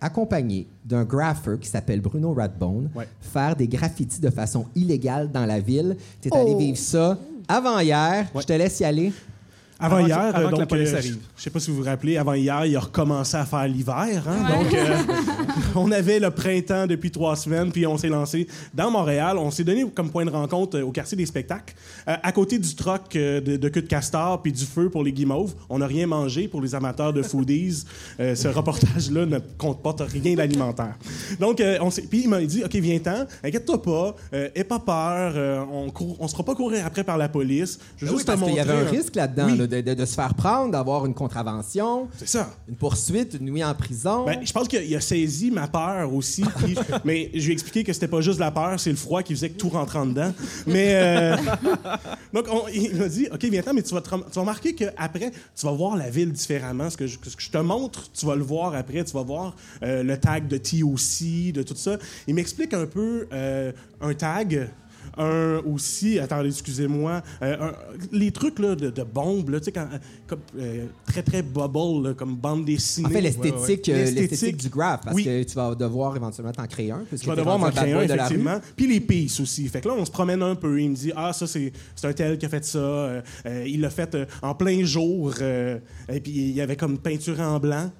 accompagné 0.00 0.66
d'un 0.84 1.04
grapher 1.04 1.56
qui 1.60 1.68
s'appelle 1.68 2.00
Bruno 2.00 2.34
Radbone, 2.34 2.90
Ouais. 2.92 3.06
faire 3.20 3.54
des 3.54 3.68
graffitis 3.68 4.20
de 4.20 4.30
façon 4.30 4.66
illégale 4.74 5.30
dans 5.30 5.46
la 5.46 5.60
ville. 5.60 5.96
T'es 6.20 6.34
allé 6.36 6.56
vivre 6.56 6.76
ça 6.76 7.16
avant 7.46 7.78
hier. 7.78 8.26
Je 8.34 8.42
te 8.44 8.52
laisse 8.52 8.80
y 8.80 8.84
aller. 8.84 9.12
Avant, 9.82 9.98
hier, 9.98 10.18
avant 10.18 10.38
euh, 10.38 10.46
que 10.46 10.52
la 10.52 10.58
donc, 10.58 10.68
police 10.68 10.92
euh, 10.92 10.96
arrive. 10.98 11.18
je 11.36 11.42
sais 11.42 11.50
pas 11.50 11.60
si 11.60 11.70
vous 11.70 11.76
vous 11.78 11.82
rappelez, 11.84 12.16
avant 12.16 12.34
hier, 12.34 12.64
il 12.66 12.76
a 12.76 12.80
recommencé 12.80 13.36
à 13.36 13.44
faire 13.44 13.66
l'hiver. 13.68 14.22
hein. 14.26 14.48
Donc, 14.48 14.72
euh, 14.74 14.96
on 15.74 15.90
avait 15.90 16.18
le 16.18 16.30
printemps 16.30 16.86
depuis 16.86 17.10
trois 17.10 17.36
semaines, 17.36 17.72
puis 17.72 17.86
on 17.86 17.96
s'est 17.98 18.08
lancé 18.08 18.46
dans 18.74 18.90
Montréal. 18.90 19.38
On 19.38 19.50
s'est 19.50 19.64
donné 19.64 19.84
comme 19.94 20.10
point 20.10 20.24
de 20.24 20.30
rencontre 20.30 20.78
euh, 20.78 20.82
au 20.84 20.90
quartier 20.92 21.16
des 21.16 21.26
spectacles, 21.26 21.74
euh, 22.08 22.14
à 22.22 22.32
côté 22.32 22.58
du 22.58 22.74
troc 22.74 23.14
euh, 23.16 23.40
de, 23.40 23.56
de 23.56 23.68
queue 23.68 23.82
de 23.82 23.86
castor 23.86 24.40
puis 24.42 24.52
du 24.52 24.64
feu 24.64 24.88
pour 24.90 25.02
les 25.04 25.12
guimauves. 25.12 25.54
On 25.68 25.78
n'a 25.78 25.86
rien 25.86 26.06
mangé 26.06 26.48
pour 26.48 26.60
les 26.60 26.74
amateurs 26.74 27.12
de 27.12 27.22
foodies. 27.22 27.84
Euh, 28.20 28.34
ce 28.34 28.48
reportage-là 28.62 29.26
ne 29.26 29.38
comporte 29.58 30.00
rien 30.02 30.34
d'alimentaire. 30.34 30.94
Donc, 31.40 31.60
euh, 31.60 31.78
on 31.80 31.90
s'est- 31.90 32.02
puis 32.02 32.22
il 32.24 32.28
m'a 32.28 32.40
dit, 32.40 32.62
OK, 32.64 32.74
viens-t'en, 32.74 33.26
inquiète-toi 33.42 33.82
pas, 33.82 34.14
euh, 34.34 34.48
aie 34.54 34.64
pas 34.64 34.78
peur, 34.78 35.32
euh, 35.36 35.60
on 35.72 35.90
court- 35.90 36.16
on 36.20 36.28
sera 36.28 36.42
pas 36.44 36.54
courir 36.54 36.84
après 36.86 37.04
par 37.04 37.18
la 37.18 37.28
police. 37.28 37.78
Je 37.96 38.04
veux 38.06 38.10
Ben 38.10 38.12
oui, 38.12 38.18
juste 38.18 38.26
te 38.26 38.32
parce 38.32 38.40
qu'il 38.42 38.54
y 38.54 38.58
montrer 38.58 38.72
avait 38.72 38.86
un 38.86 38.90
risque 38.90 39.14
là-dedans 39.16 39.46
Oui. 39.50 39.58
là, 39.58 39.66
de, 39.72 39.80
de- 39.80 39.94
de 39.94 40.04
se 40.04 40.14
faire 40.14 40.34
prendre, 40.34 40.70
d'avoir 40.72 41.06
une 41.06 41.14
contravention, 41.14 42.08
C'est 42.18 42.28
ça. 42.28 42.50
une 42.68 42.76
poursuite, 42.76 43.34
une 43.40 43.46
nuit 43.50 43.64
en 43.64 43.74
prison. 43.74 44.24
Ben, 44.24 44.40
je 44.44 44.52
pense 44.52 44.68
qu'il 44.68 44.94
a 44.94 45.00
saisi 45.00 45.50
ma 45.50 45.66
peur 45.68 46.12
aussi. 46.14 46.44
puis- 46.64 46.76
mais 47.04 47.30
je 47.34 47.40
lui 47.44 47.50
ai 47.50 47.52
expliqué 47.52 47.84
que 47.84 47.92
c'était 47.92 48.08
pas 48.08 48.20
juste 48.20 48.38
la 48.38 48.50
peur, 48.50 48.78
c'est 48.78 48.90
le 48.90 48.96
froid 48.96 49.22
qui 49.22 49.34
faisait 49.34 49.50
que 49.50 49.58
tout 49.58 49.68
rentre 49.70 49.96
en 49.96 50.06
dedans. 50.06 50.32
Mais 50.66 50.92
euh, 50.94 51.36
donc 52.32 52.46
on- 52.50 52.68
il 52.68 52.94
m'a 52.96 53.08
dit, 53.08 53.28
ok, 53.32 53.44
viens-t'en, 53.44 53.74
mais 53.74 53.82
tu 53.82 53.94
vas, 53.94 54.00
te 54.00 54.08
tu 54.08 54.16
vas 54.16 54.40
remarquer 54.40 54.74
qu'après, 54.74 55.30
tu 55.56 55.66
vas 55.66 55.72
voir 55.72 55.96
la 55.96 56.10
ville 56.10 56.32
différemment. 56.32 56.90
Ce 56.90 56.96
que, 56.96 57.06
je, 57.06 57.18
ce 57.22 57.36
que 57.36 57.42
je 57.42 57.50
te 57.50 57.58
montre, 57.58 58.10
tu 58.12 58.26
vas 58.26 58.36
le 58.36 58.42
voir 58.42 58.74
après. 58.74 59.04
Tu 59.04 59.12
vas 59.12 59.22
voir 59.22 59.54
euh, 59.82 60.02
le 60.02 60.16
tag 60.18 60.46
de 60.48 60.56
TOC, 60.58 61.52
de 61.54 61.62
tout 61.62 61.74
ça. 61.76 61.96
Il 62.26 62.34
m'explique 62.34 62.74
un 62.74 62.86
peu 62.86 63.26
euh, 63.32 63.72
un 64.00 64.14
tag. 64.14 64.68
Un 65.18 65.60
aussi, 65.66 66.18
attendez, 66.18 66.48
excusez-moi, 66.48 67.22
euh, 67.42 67.56
un- 67.70 67.72
les 68.12 68.30
trucs 68.30 68.58
là, 68.58 68.74
de, 68.74 68.88
de 68.90 69.02
bombes, 69.02 69.50
là, 69.50 69.58
tu 69.60 69.66
sais, 69.66 69.72
quand- 69.72 69.88
comme, 70.26 70.40
euh, 70.58 70.86
très 71.06 71.22
très 71.22 71.42
bubble, 71.42 72.08
là, 72.08 72.14
comme 72.14 72.34
bande 72.36 72.64
dessinée. 72.64 73.06
en 73.06 73.10
fait, 73.10 73.20
l'esthétique 73.20 73.86
Ouais, 73.88 73.92
ouais. 73.92 73.98
euh, 74.00 74.04
L'esthétique. 74.04 74.30
l'esthétique 74.30 74.56
du 74.56 74.68
graph, 74.70 75.00
parce 75.04 75.14
Oui. 75.16 75.24
que 75.24 75.42
tu 75.42 75.54
vas 75.54 75.74
devoir 75.74 76.16
éventuellement 76.16 76.52
t'en 76.52 76.66
créer 76.66 76.90
un. 76.92 77.04
Tu 77.10 77.26
vas 77.26 77.36
devoir 77.36 77.58
m'en 77.58 77.70
créer 77.70 77.92
un, 77.92 78.02
effectivement. 78.02 78.58
Puis 78.76 78.86
les 78.86 79.00
pistes 79.00 79.40
aussi. 79.40 79.68
Fait 79.68 79.80
que 79.80 79.88
là, 79.88 79.94
on 79.98 80.04
se 80.04 80.10
promène 80.10 80.42
un 80.42 80.54
peu. 80.54 80.80
Il 80.80 80.90
me 80.90 80.94
dit 80.96 81.12
Ah, 81.14 81.32
ça, 81.32 81.46
c'est 81.46 81.72
un 82.04 82.12
tel 82.12 82.38
qui 82.38 82.46
a 82.46 82.48
fait 82.48 82.64
ça. 82.64 82.78
Euh, 82.78 83.20
euh, 83.46 83.64
il 83.66 83.80
l'a 83.80 83.90
fait 83.90 84.14
euh, 84.14 84.24
en 84.40 84.54
plein 84.54 84.82
jour. 84.84 85.34
euh, 85.40 85.78
et 86.10 86.20
puis 86.20 86.32
il 86.32 86.50
y 86.52 86.60
avait 86.60 86.76
comme 86.76 86.98
peinture 86.98 87.38
en 87.40 87.58
blanc. 87.58 87.90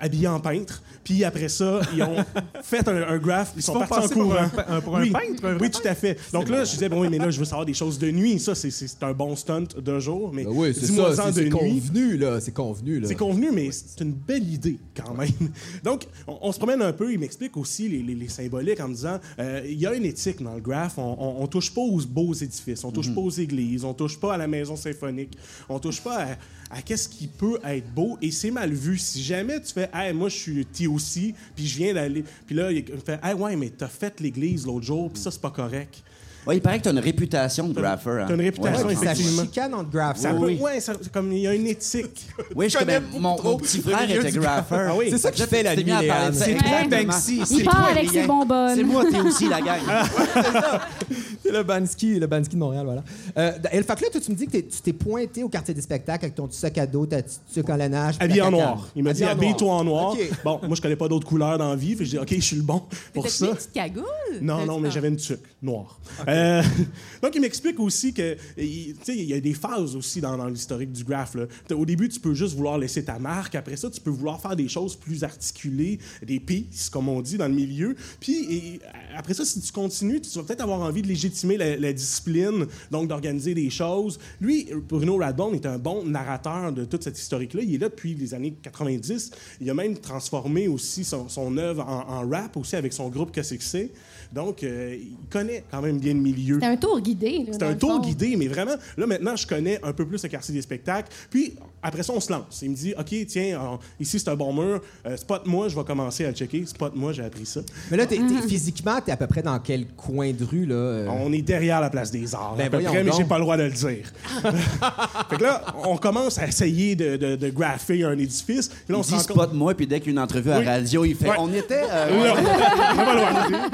Habillé 0.00 0.28
en 0.28 0.40
peintre. 0.40 0.82
Puis 1.04 1.24
après 1.24 1.48
ça, 1.48 1.80
ils 1.94 2.02
ont 2.02 2.16
fait 2.62 2.86
un, 2.88 3.02
un 3.08 3.18
graph. 3.18 3.52
Ils 3.56 3.62
sont 3.62 3.78
partis 3.80 4.06
en 4.06 4.08
pour 4.08 4.22
courant. 4.24 4.36
un 4.42 4.48
pe- 4.48 4.60
un- 4.72 4.80
pour 4.80 4.96
un 4.96 5.02
oui. 5.02 5.10
peintre, 5.10 5.44
un 5.44 5.58
oui, 5.58 5.70
tout 5.70 5.86
à 5.86 5.94
fait. 5.94 6.18
Donc 6.32 6.48
là, 6.48 6.64
je 6.64 6.70
disais, 6.72 6.88
bon, 6.88 7.00
oui, 7.02 7.08
mais 7.10 7.18
là, 7.18 7.30
je 7.30 7.38
veux 7.38 7.44
savoir 7.44 7.66
des 7.66 7.74
choses 7.74 7.98
de 7.98 8.10
nuit. 8.10 8.38
Ça, 8.38 8.54
c'est- 8.54 8.70
c'est 8.70 8.88
c'est 8.88 9.02
un 9.02 9.12
bon 9.12 9.34
stunt 9.36 9.64
d'un 9.82 9.98
jour. 10.00 10.30
Mais 10.32 10.44
Ben 10.44 10.50
oui, 10.54 10.72
c'est 10.74 10.86
dis-moi 10.86 11.14
ça, 11.14 11.22
en 11.22 11.26
c'est 11.26 11.32
de 11.32 11.34
c'est 11.36 11.42
nuit. 11.44 11.50
convenu, 11.80 12.16
là. 12.16 12.40
C'est 12.40 12.52
convenu, 12.52 13.00
là. 13.00 13.08
C'est 13.08 13.14
convenu, 13.14 13.50
mais 13.52 13.70
c'est 13.72 14.00
une 14.02 14.12
belle 14.12 14.48
idée 14.52 14.78
quand 14.96 15.14
même. 15.14 15.28
Donc, 15.84 16.06
on, 16.26 16.38
on 16.42 16.52
se 16.52 16.58
promène 16.58 16.82
un 16.82 16.92
peu. 16.92 17.12
Il 17.12 17.18
m'explique 17.18 17.56
aussi 17.56 17.88
les, 17.88 18.02
les- 18.02 18.14
les 18.14 18.28
symboliques 18.28 18.80
en 18.80 18.88
me 18.88 18.94
disant 18.94 19.18
euh, 19.38 19.62
il 19.64 19.78
y 19.78 19.86
a 19.86 19.94
une 19.94 20.04
éthique 20.04 20.42
dans 20.42 20.54
le 20.54 20.60
graph. 20.60 20.98
On, 20.98 21.16
on, 21.18 21.42
on 21.42 21.46
touche 21.46 21.72
pas 21.72 21.80
aux 21.80 22.00
beaux 22.08 22.34
édifices, 22.34 22.84
on 22.84 22.90
touche 22.90 23.14
pas 23.14 23.20
aux 23.20 23.30
églises, 23.30 23.84
on 23.84 23.94
touche 23.94 24.18
pas 24.18 24.34
à 24.34 24.36
la 24.36 24.46
maison 24.46 24.76
symphonique, 24.76 25.36
on 25.68 25.78
touche 25.78 26.00
pas 26.00 26.24
à, 26.67 26.67
à 26.70 26.82
qu'est-ce 26.82 27.08
qui 27.08 27.26
peut 27.26 27.58
être 27.64 27.92
beau. 27.94 28.18
Et 28.22 28.30
c'est 28.30 28.50
mal 28.50 28.72
vu. 28.72 28.98
Si 28.98 29.22
jamais 29.22 29.60
tu 29.60 29.72
fais 29.72 29.90
hey, 29.92 30.12
moi, 30.12 30.28
je 30.28 30.36
suis 30.36 30.66
TOC, 30.66 31.34
puis 31.54 31.66
je 31.66 31.76
viens 31.78 31.94
d'aller. 31.94 32.24
Puis 32.46 32.54
là, 32.54 32.70
il 32.70 32.84
me 32.84 32.98
fait 32.98 33.20
hey, 33.22 33.34
ouais, 33.34 33.56
mais 33.56 33.70
t'as 33.70 33.88
fait 33.88 34.20
l'église 34.20 34.66
l'autre 34.66 34.86
jour, 34.86 35.10
puis 35.10 35.20
ça, 35.20 35.30
c'est 35.30 35.40
pas 35.40 35.50
correct. 35.50 36.02
Ouais, 36.48 36.56
il 36.56 36.60
paraît 36.62 36.78
que 36.78 36.84
tu 36.84 36.88
as 36.88 36.92
une 36.92 36.98
réputation 36.98 37.68
de 37.68 37.74
grapher. 37.74 38.20
hein. 38.22 38.24
T'as 38.26 38.34
une 38.34 38.40
réputation, 38.40 38.86
Ouais, 38.86 38.94
puis 38.94 39.04
ça 39.06 39.12
effectivement. 39.12 39.42
chicane 39.42 39.74
entre 39.74 39.90
graph. 39.90 40.16
Ça 40.16 40.32
Oui, 40.32 40.40
peut, 40.40 40.46
oui. 40.46 40.58
ouais, 40.60 40.80
ça- 40.80 40.94
c'est 41.00 41.12
comme 41.12 41.30
il 41.32 41.40
y 41.40 41.46
a 41.46 41.54
une 41.54 41.66
éthique. 41.66 42.26
Oui, 42.56 42.70
je 42.70 42.78
connais. 42.78 43.00
Mon, 43.18 43.40
mon 43.42 43.56
petit 43.58 43.80
frère 43.80 44.10
était 44.10 44.30
grapher. 44.32 44.86
Ah 44.90 44.94
oui. 44.96 45.08
C'est 45.10 45.18
ça 45.18 45.30
qui 45.30 45.42
fait 45.42 45.62
la 45.62 45.76
nuit. 45.76 45.84
C'est 46.32 46.56
toi. 46.56 46.68
Banksy. 46.90 47.36
Il 47.40 47.46
C'est 47.46 47.64
part 47.64 47.88
avec 47.90 48.08
ses 48.10 48.26
bonbonnes. 48.26 48.74
C'est 48.74 48.82
moi, 48.84 49.04
t'es 49.10 49.20
aussi 49.20 49.48
la 49.48 49.60
gang. 49.60 49.78
C'est 51.42 51.52
le 51.52 51.62
Bansky, 51.62 52.18
le 52.18 52.26
Bansky 52.26 52.54
de 52.56 52.60
Montréal, 52.60 52.84
voilà. 52.84 53.02
Euh, 53.38 53.52
et 53.72 53.76
le 53.78 53.82
fait 53.82 53.94
que 53.94 54.02
là, 54.02 54.08
tu 54.22 54.30
me 54.30 54.36
dis 54.36 54.46
que 54.46 54.58
tu 54.58 54.80
t'es 54.82 54.92
pointé 54.92 55.42
au 55.42 55.48
quartier 55.48 55.72
des 55.72 55.80
spectacles 55.80 56.24
avec 56.26 56.34
ton 56.34 56.46
petit 56.46 56.58
sac 56.58 56.76
à 56.78 56.86
dos, 56.86 57.06
ta 57.06 57.22
petite 57.22 57.40
sucre 57.50 57.70
en 57.70 57.76
lainage. 57.76 58.18
puis 58.18 58.24
Habillé 58.24 58.42
en 58.42 58.50
noir. 58.50 58.88
Il 58.96 59.02
m'a 59.04 59.12
dit 59.12 59.24
habille-toi 59.24 59.72
en 59.72 59.84
noir. 59.84 60.14
Bon, 60.44 60.60
moi 60.66 60.74
je 60.76 60.82
connais 60.82 60.96
pas 60.96 61.08
d'autres 61.08 61.26
couleurs 61.26 61.56
dans 61.58 61.70
la 61.70 61.76
vie, 61.76 61.96
j'ai 62.00 62.04
dit 62.04 62.18
OK, 62.18 62.28
je 62.34 62.40
suis 62.40 62.56
le 62.56 62.62
bon 62.62 62.82
pour 63.14 63.28
ça. 63.28 63.46
une 63.46 63.54
petite 63.54 63.72
cagoule? 63.72 64.04
Non, 64.42 64.66
non, 64.66 64.78
mais 64.80 64.90
j'avais 64.90 65.08
une 65.08 65.16
tuque 65.16 65.40
noire. 65.62 65.98
Euh, 66.38 66.62
donc, 67.22 67.34
il 67.34 67.40
m'explique 67.40 67.78
aussi 67.80 68.12
que 68.12 68.36
il 68.56 69.24
y 69.24 69.34
a 69.34 69.40
des 69.40 69.54
phases 69.54 69.96
aussi 69.96 70.20
dans, 70.20 70.36
dans 70.36 70.46
l'historique 70.46 70.92
du 70.92 71.04
graph. 71.04 71.34
là. 71.34 71.46
Au 71.74 71.84
début, 71.84 72.08
tu 72.08 72.20
peux 72.20 72.34
juste 72.34 72.54
vouloir 72.54 72.78
laisser 72.78 73.04
ta 73.04 73.18
marque. 73.18 73.54
Après 73.54 73.76
ça, 73.76 73.90
tu 73.90 74.00
peux 74.00 74.10
vouloir 74.10 74.40
faire 74.40 74.56
des 74.56 74.68
choses 74.68 74.96
plus 74.96 75.24
articulées, 75.24 75.98
des 76.24 76.40
pieces, 76.40 76.88
comme 76.88 77.08
on 77.08 77.20
dit 77.20 77.36
dans 77.36 77.48
le 77.48 77.54
milieu. 77.54 77.96
Puis, 78.20 78.80
après 79.16 79.34
ça, 79.34 79.44
si 79.44 79.60
tu 79.60 79.72
continues, 79.72 80.20
tu 80.20 80.30
vas 80.38 80.44
peut-être 80.44 80.62
avoir 80.62 80.80
envie 80.80 81.02
de 81.02 81.08
légitimer 81.08 81.56
la, 81.56 81.92
discipline, 81.92 82.66
donc 82.90 83.08
d'organiser 83.08 83.54
des 83.54 83.70
choses. 83.70 84.18
Lui, 84.40 84.68
Bruno 84.88 85.16
Radbone 85.16 85.54
est 85.54 85.66
un 85.66 85.78
bon 85.78 86.04
narrateur 86.04 86.72
de 86.72 86.84
toute 86.84 87.02
cette 87.02 87.18
historique-là. 87.18 87.62
Il 87.62 87.74
est 87.74 87.78
là 87.78 87.88
depuis 87.88 88.14
les 88.14 88.34
années 88.34 88.54
90. 88.62 89.30
Il 89.60 89.70
a 89.70 89.74
même 89.74 89.96
transformé 89.98 90.68
aussi 90.68 91.04
son, 91.04 91.56
œuvre 91.56 91.84
en, 91.86 92.28
rap 92.28 92.56
aussi 92.56 92.76
avec 92.76 92.92
son 92.92 93.08
groupe 93.08 93.32
que 93.32 93.42
c'est? 93.42 93.90
Donc, 94.32 94.62
euh, 94.62 94.96
il 94.98 95.16
connaît 95.30 95.64
quand 95.70 95.80
même 95.80 95.98
bien 95.98 96.14
le 96.14 96.20
milieu. 96.20 96.54
C'était 96.54 96.66
un 96.66 96.76
tour 96.76 97.00
guidé. 97.00 97.46
C'est 97.52 97.62
un 97.62 97.74
tour 97.74 97.96
fond. 97.96 98.00
guidé, 98.00 98.36
mais 98.36 98.48
vraiment, 98.48 98.74
là, 98.96 99.06
maintenant, 99.06 99.36
je 99.36 99.46
connais 99.46 99.80
un 99.82 99.92
peu 99.92 100.06
plus 100.06 100.22
le 100.22 100.28
quartier 100.28 100.54
des 100.54 100.62
spectacles. 100.62 101.08
Puis, 101.30 101.54
après 101.82 102.02
ça, 102.02 102.12
on 102.14 102.20
se 102.20 102.32
lance. 102.32 102.60
Il 102.62 102.70
me 102.70 102.74
dit, 102.76 102.94
OK, 102.98 103.14
tiens, 103.28 103.78
ici, 104.00 104.18
c'est 104.18 104.28
un 104.30 104.34
bon 104.36 104.52
mur. 104.52 104.80
Euh, 105.06 105.16
spot-moi, 105.16 105.68
je 105.68 105.76
vais 105.76 105.84
commencer 105.84 106.24
à 106.24 106.28
le 106.30 106.34
checker. 106.34 106.64
Spot-moi, 106.66 107.12
j'ai 107.12 107.24
appris 107.24 107.46
ça. 107.46 107.60
Mais 107.90 107.96
là, 107.96 108.06
t'es- 108.06 108.16
t'es- 108.18 108.48
physiquement, 108.48 109.00
t'es 109.04 109.12
à 109.12 109.16
peu 109.16 109.26
près 109.26 109.42
dans 109.42 109.58
quel 109.58 109.86
coin 109.88 110.32
de 110.32 110.44
rue, 110.44 110.66
là? 110.66 110.74
euh? 110.74 111.06
On 111.20 111.32
est 111.32 111.42
derrière 111.42 111.80
la 111.80 111.90
place 111.90 112.10
des 112.10 112.34
arts, 112.34 112.54
Ben, 112.56 112.66
à 112.66 112.70
peu 112.70 112.80
près, 112.80 113.04
mais 113.04 113.12
j'ai 113.16 113.24
pas 113.24 113.36
le 113.38 113.42
droit 113.44 113.56
de 113.56 113.64
le 113.64 113.70
dire. 113.70 114.12
fait 115.30 115.36
que 115.36 115.42
là, 115.42 115.62
on 115.84 115.96
commence 115.96 116.38
à 116.38 116.46
essayer 116.46 116.96
de, 116.96 117.16
de, 117.16 117.36
de 117.36 117.50
grapher 117.50 118.04
un 118.04 118.18
édifice. 118.18 118.68
Puis 118.68 118.76
là, 118.88 118.96
on 118.96 119.00
Il 119.00 119.04
se 119.04 119.08
dit 119.10 119.14
rend 119.16 119.22
compte... 119.22 119.36
spot 119.36 119.52
moi, 119.54 119.74
puis 119.74 119.86
dès 119.86 120.00
qu'il 120.00 120.08
y 120.08 120.10
a 120.10 120.12
une 120.12 120.18
entrevue 120.24 120.50
à 120.52 120.58
Oui. 120.58 120.64
la 120.64 120.72
radio, 120.72 121.04
il 121.04 121.14
fait 121.14 121.28
Ouais. 121.30 121.36
On 121.38 121.52
était. 121.52 121.82
euh, 121.90 122.10
Non, 122.10 122.34
on 122.34 123.00
est 123.00 123.04
pas 123.04 123.14
loin. 123.14 123.68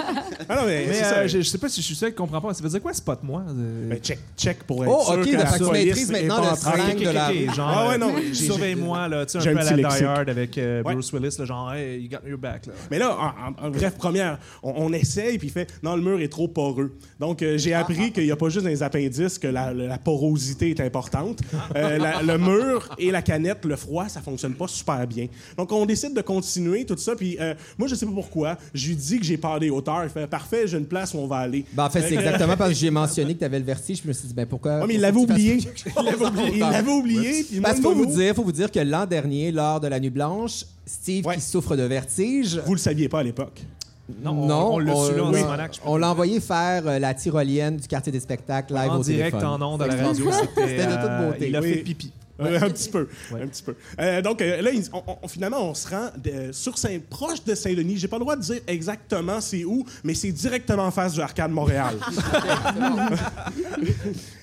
Ah 0.48 0.56
non, 0.56 0.62
mais, 0.66 0.84
Mais 0.88 0.94
c'est 0.94 1.04
euh, 1.04 1.10
ça. 1.10 1.26
je, 1.26 1.38
je 1.38 1.42
sais 1.48 1.58
pas 1.58 1.68
si 1.68 1.80
je 1.80 1.86
suis 1.86 1.94
seul 1.94 2.10
qui 2.10 2.16
comprend 2.16 2.40
pas. 2.40 2.52
Ça 2.54 2.62
veut 2.62 2.68
dire 2.68 2.82
quoi, 2.82 2.92
spot 2.92 3.20
moi? 3.22 3.42
Euh, 3.48 3.88
Ben, 3.90 3.98
check, 3.98 4.18
check 4.36 4.62
pour 4.64 4.84
être 4.84 4.92
Oh, 4.94 5.04
sûr 5.04 5.14
ok, 5.20 5.24
que 5.30 5.36
la 5.36 5.44
tu 5.58 5.64
maîtrises 5.70 6.10
maintenant 6.10 6.40
le 6.42 6.50
de- 6.50 6.56
slang 6.56 7.14
la 7.14 7.93
ouais, 7.94 8.12
non, 8.12 8.14
j'ai- 8.32 8.34
surveille-moi, 8.46 9.08
là, 9.08 9.26
tu 9.26 9.32
sais, 9.32 9.38
un 9.38 9.50
un 9.50 9.54
peu 9.54 9.60
à 9.60 9.64
la 9.64 9.76
lexique. 9.76 9.98
Die 9.98 10.04
Hard 10.04 10.28
avec 10.28 10.58
euh, 10.58 10.82
Ouais. 10.82 10.92
Bruce 10.94 11.12
Willis, 11.12 11.36
là, 11.38 11.44
genre, 11.44 11.72
hey, 11.74 12.00
you 12.02 12.08
got 12.08 12.28
your 12.28 12.38
back, 12.38 12.66
là. 12.66 12.72
Mais 12.90 12.98
là, 12.98 13.16
en, 13.18 13.64
en- 13.64 13.66
en 13.66 13.70
bref, 13.70 13.94
première, 13.96 14.38
on, 14.62 14.72
on 14.76 14.92
essaye, 14.92 15.38
puis 15.38 15.48
il 15.48 15.52
fait 15.52 15.68
non, 15.82 15.96
le 15.96 16.02
mur 16.02 16.20
est 16.20 16.28
trop 16.28 16.48
poreux. 16.48 16.96
Donc, 17.20 17.42
euh, 17.42 17.56
j'ai 17.58 17.74
appris 17.74 18.12
qu'il 18.12 18.24
n'y 18.24 18.30
a 18.30 18.36
pas 18.36 18.48
juste 18.48 18.64
dans 18.64 18.70
les 18.70 18.82
appendices 18.82 19.38
que 19.38 19.46
la, 19.48 19.72
la 19.72 19.98
porosité 19.98 20.70
est 20.70 20.80
importante. 20.80 21.40
Euh, 21.76 21.98
la- 21.98 22.22
le 22.22 22.38
mur 22.38 22.88
et 22.98 23.10
la 23.10 23.22
canette, 23.22 23.64
le 23.64 23.76
froid, 23.76 24.08
ça 24.08 24.20
fonctionne 24.20 24.54
pas 24.54 24.68
super 24.68 25.06
bien. 25.06 25.26
Donc, 25.56 25.72
on 25.72 25.86
décide 25.86 26.14
de 26.14 26.20
continuer 26.20 26.84
tout 26.84 26.96
ça, 26.96 27.14
puis 27.16 27.36
euh, 27.40 27.54
moi, 27.78 27.88
je 27.88 27.94
sais 27.94 28.06
pas 28.06 28.12
pourquoi. 28.12 28.56
Je 28.72 28.88
lui 28.88 28.96
dis 28.96 29.18
que 29.18 29.24
j'ai 29.24 29.36
peur 29.36 29.58
des 29.60 29.70
hauteurs. 29.70 30.02
Il 30.04 30.10
fait 30.10 30.26
parfait, 30.26 30.66
j'ai 30.66 30.78
une 30.78 30.86
place 30.86 31.14
où 31.14 31.18
on 31.18 31.26
va 31.26 31.36
aller. 31.38 31.64
Ben, 31.72 31.84
en 31.84 31.90
fait, 31.90 32.02
c'est 32.02 32.14
exactement 32.14 32.56
parce 32.58 32.70
que 32.70 32.76
j'ai 32.76 32.90
mentionné 32.90 33.34
que 33.34 33.40
t'avais 33.40 33.58
le 33.58 33.64
vertige. 33.64 34.00
Je 34.02 34.08
me 34.08 34.12
suis 34.12 34.28
dit, 34.28 34.34
ben 34.34 34.46
pourquoi. 34.46 34.80
Ah, 34.82 34.86
mais 34.86 34.94
il 34.94 35.00
l'avait 35.00 35.16
tu 35.24 35.32
oublié. 35.32 35.58
Il 35.96 36.04
l'avait 36.04 36.24
oublié. 36.26 36.50
Il 36.54 36.58
l'avait 36.60 36.90
oublié. 36.92 37.44
puis 37.44 37.60
Parce 37.60 37.80
faut 37.84 37.94
vous 37.94 38.06
dire, 38.06 38.34
faut 38.34 38.42
vous 38.44 38.52
dire 38.52 38.70
que 38.70 38.80
l'an 38.80 39.06
dernier, 39.06 39.52
lors 39.52 39.78
de 39.80 39.86
la 39.88 40.00
Nuit 40.00 40.10
Blanche, 40.10 40.64
Steve, 40.86 41.24
Ouais. 41.26 41.36
qui 41.36 41.40
souffre 41.40 41.76
de 41.76 41.82
vertige, 41.84 42.60
Vous 42.66 42.74
le 42.74 42.78
saviez 42.80 43.08
pas 43.08 43.20
à 43.20 43.22
l'époque. 43.22 43.62
Non, 44.22 44.32
on- 44.32 44.74
on 44.74 44.78
l'a 44.80 44.94
on 44.94 45.08
te 45.94 45.98
l'a 45.98 46.10
envoyé 46.10 46.38
faire 46.40 46.86
euh, 46.86 46.98
la 46.98 47.14
tyrolienne 47.14 47.78
du 47.78 47.88
quartier 47.88 48.12
des 48.12 48.20
spectacles 48.20 48.74
live 48.74 48.90
En 48.90 48.98
au 48.98 49.02
direct, 49.02 49.30
téléphone. 49.38 49.62
en 49.62 49.72
ondes, 49.74 49.82
à 49.82 49.86
la 49.86 49.94
radio. 49.96 50.30
C'était 50.30 50.68
C'était 50.68 50.86
de 50.86 50.92
toute 50.92 51.00
euh, 51.04 51.30
beauté. 51.32 51.48
Il 51.48 51.56
a 51.56 51.60
Oui. 51.62 51.72
fait 51.72 51.80
pipi. 51.80 52.12
Euh, 52.40 52.58
un 52.62 52.70
petit 52.70 52.88
peu, 52.88 53.08
Ouais. 53.32 53.42
un 53.42 53.46
petit 53.46 53.62
peu. 53.62 53.76
Euh, 54.00 54.20
donc 54.20 54.42
euh, 54.42 54.60
là, 54.60 54.70
on- 54.92 55.16
on- 55.22 55.28
finalement, 55.28 55.70
on 55.70 55.74
se 55.74 55.88
rend 55.88 56.08
de- 56.16 56.50
sur 56.52 56.76
Saint, 56.76 56.98
proche 57.08 57.44
de 57.44 57.54
Saint-Denis. 57.54 57.96
J'ai 57.98 58.08
pas 58.08 58.16
le 58.16 58.22
droit 58.24 58.34
de 58.36 58.42
dire 58.42 58.60
exactement 58.66 59.40
c'est 59.40 59.64
où, 59.64 59.84
mais 60.02 60.14
c'est 60.14 60.32
directement 60.32 60.84
en 60.86 60.90
face 60.90 61.14
du 61.14 61.20
Arcade 61.20 61.52
Montréal. 61.52 61.96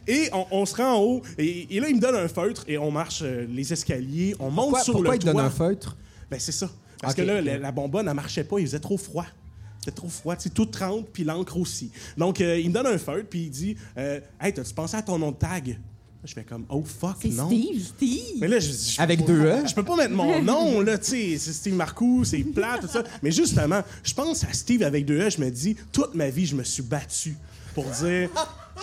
et 0.08 0.30
on, 0.34 0.46
on 0.52 0.66
se 0.66 0.76
rend 0.76 0.96
en 0.96 1.00
haut, 1.02 1.22
et, 1.38 1.76
et 1.76 1.80
là, 1.80 1.90
il 1.90 1.96
me 1.96 2.02
donne 2.02 2.16
un 2.16 2.28
feutre 2.28 2.64
et 2.68 2.78
on 2.78 2.92
marche 2.92 3.22
euh, 3.24 3.46
les 3.50 3.72
escaliers, 3.74 4.36
on 4.40 4.50
monte 4.50 4.66
Pourquoi, 4.66 4.84
sur 4.84 4.94
pourquoi 4.94 5.12
le 5.12 5.16
il 5.18 5.20
te 5.20 5.26
donne 5.26 5.36
toit. 5.36 5.44
un 5.44 5.50
feutre? 5.50 5.98
Ben 6.30 6.40
c'est 6.40 6.52
ça. 6.52 6.70
Parce 7.02 7.16
que 7.16 7.22
là, 7.24 7.42
la, 7.42 7.58
la 7.58 7.72
bonbonne, 7.72 8.08
elle 8.08 8.14
marchait 8.14 8.44
pas, 8.44 8.60
il 8.60 8.66
faisait 8.68 8.80
trop 8.80 8.98
froid. 8.98 9.26
C'était 9.80 9.96
trop 9.96 10.10
froid, 10.10 10.36
tu 10.36 10.44
sais, 10.44 10.50
tout 10.52 10.68
trempe, 10.68 11.08
puis 11.12 11.24
l'encre 11.24 11.58
aussi. 11.58 11.90
Donc, 12.16 12.40
euh, 12.40 12.60
il 12.60 12.70
me 12.70 12.74
donne 12.76 12.86
un 12.86 13.00
feutre, 13.00 13.28
puis 13.28 13.46
il 13.46 13.50
dit 13.50 13.76
euh, 13.98 14.20
Hey, 14.40 14.54
t'as-tu 14.54 14.76
pensé 14.76 14.96
à 14.96 15.02
ton 15.02 15.18
nom 15.18 15.32
de 15.32 15.38
tag 15.38 15.80
Je 16.24 16.34
fais 16.34 16.44
comme 16.44 16.66
Oh 16.70 16.84
fuck, 16.84 17.24
non. 17.26 17.48
Steve. 17.48 17.84
Steve. 17.98 18.38
Mais 18.40 18.48
là, 18.48 18.60
je, 18.60 18.72
je- 18.72 19.02
Avec 19.02 19.26
deux 19.26 19.42
E? 19.44 19.68
Je 19.68 19.74
peux 19.74 19.84
pas 19.84 19.96
mettre 19.96 20.14
mon 20.14 20.42
nom, 20.44 20.80
là, 20.82 20.98
tu 21.00 21.10
sais. 21.12 21.38
C'est 21.40 21.52
Steve 21.54 21.74
Marcoux, 21.74 22.24
c'est 22.24 22.38
plat, 22.44 22.78
tout 22.80 22.88
ça. 22.88 23.04
Mais 23.24 23.32
justement, 23.32 23.82
je 24.04 24.14
pense 24.14 24.44
à 24.44 24.54
Steve 24.54 24.84
avec 24.84 25.06
deux 25.06 25.20
E, 25.20 25.30
je 25.32 25.42
me 25.42 25.50
dis, 25.50 25.76
toute 25.92 26.14
ma 26.14 26.30
vie, 26.30 26.46
je 26.46 26.56
me 26.56 26.64
suis 26.64 26.84
battu 26.84 27.36
pour 27.74 27.86
dire. 27.86 28.30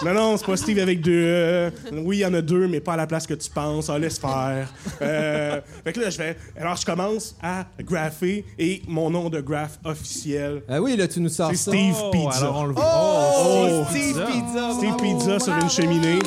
Non, 0.05 0.15
non, 0.15 0.37
c'est 0.37 0.47
pas 0.47 0.57
Steve 0.57 0.79
avec 0.79 1.01
deux 1.01 1.25
E. 1.27 1.73
Oui, 1.93 2.19
il 2.19 2.21
y 2.21 2.27
en 2.27 2.35
a 2.35 2.41
deux, 2.41 2.69
mais 2.69 2.81
pas 2.81 2.93
à 2.93 2.97
la 2.97 3.07
place 3.07 3.27
que 3.27 3.35
tu 3.35 3.51
penses. 3.51 3.91
Ah, 3.91 3.99
laisse 3.99 4.19
faire. 4.19 4.73
Euh, 5.03 5.61
fait 5.85 5.93
que 5.93 6.01
là, 6.01 6.11
je 6.11 6.17
fais. 6.17 6.37
Alors, 6.57 6.77
je 6.77 6.87
commence 6.87 7.37
à 7.43 7.67
grapher 7.81 8.45
et 8.59 8.83
mon 8.87 9.11
nom 9.11 9.29
de 9.29 9.41
graph 9.41 9.79
officiel, 9.85 10.63
Ah 10.69 10.81
oui, 10.81 10.97
là, 10.97 11.09
tu 11.09 11.21
nous 11.21 11.29
sors 11.29 11.51
c'est 11.51 11.57
ça. 11.57 11.71
Steve 11.73 11.97
Oh, 12.01 12.11
Pizza. 12.11 12.39
alors 12.39 12.57
on 12.59 12.65
le 12.67 12.75
Oh, 12.77 12.81
Oh, 12.81 13.85
Steve 13.91 14.03
Pizza. 14.15 14.27
Pizza. 14.27 14.73
Steve 14.75 14.95
bravo. 14.97 15.19
Pizza 15.19 15.39
sur 15.41 15.57
une 15.57 15.71
cheminée. 15.71 16.19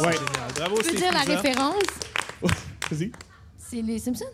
Ouais. 0.00 0.14
Bravo, 0.56 0.76
Tu 0.76 0.82
veux 0.82 0.88
Steve 0.88 0.96
dire 0.96 1.12
la 1.12 1.20
Pizza. 1.20 1.36
référence? 1.40 1.82
Vas-y. 2.90 3.12
C'est 3.58 3.82
les 3.82 3.98
Simpsons? 3.98 4.24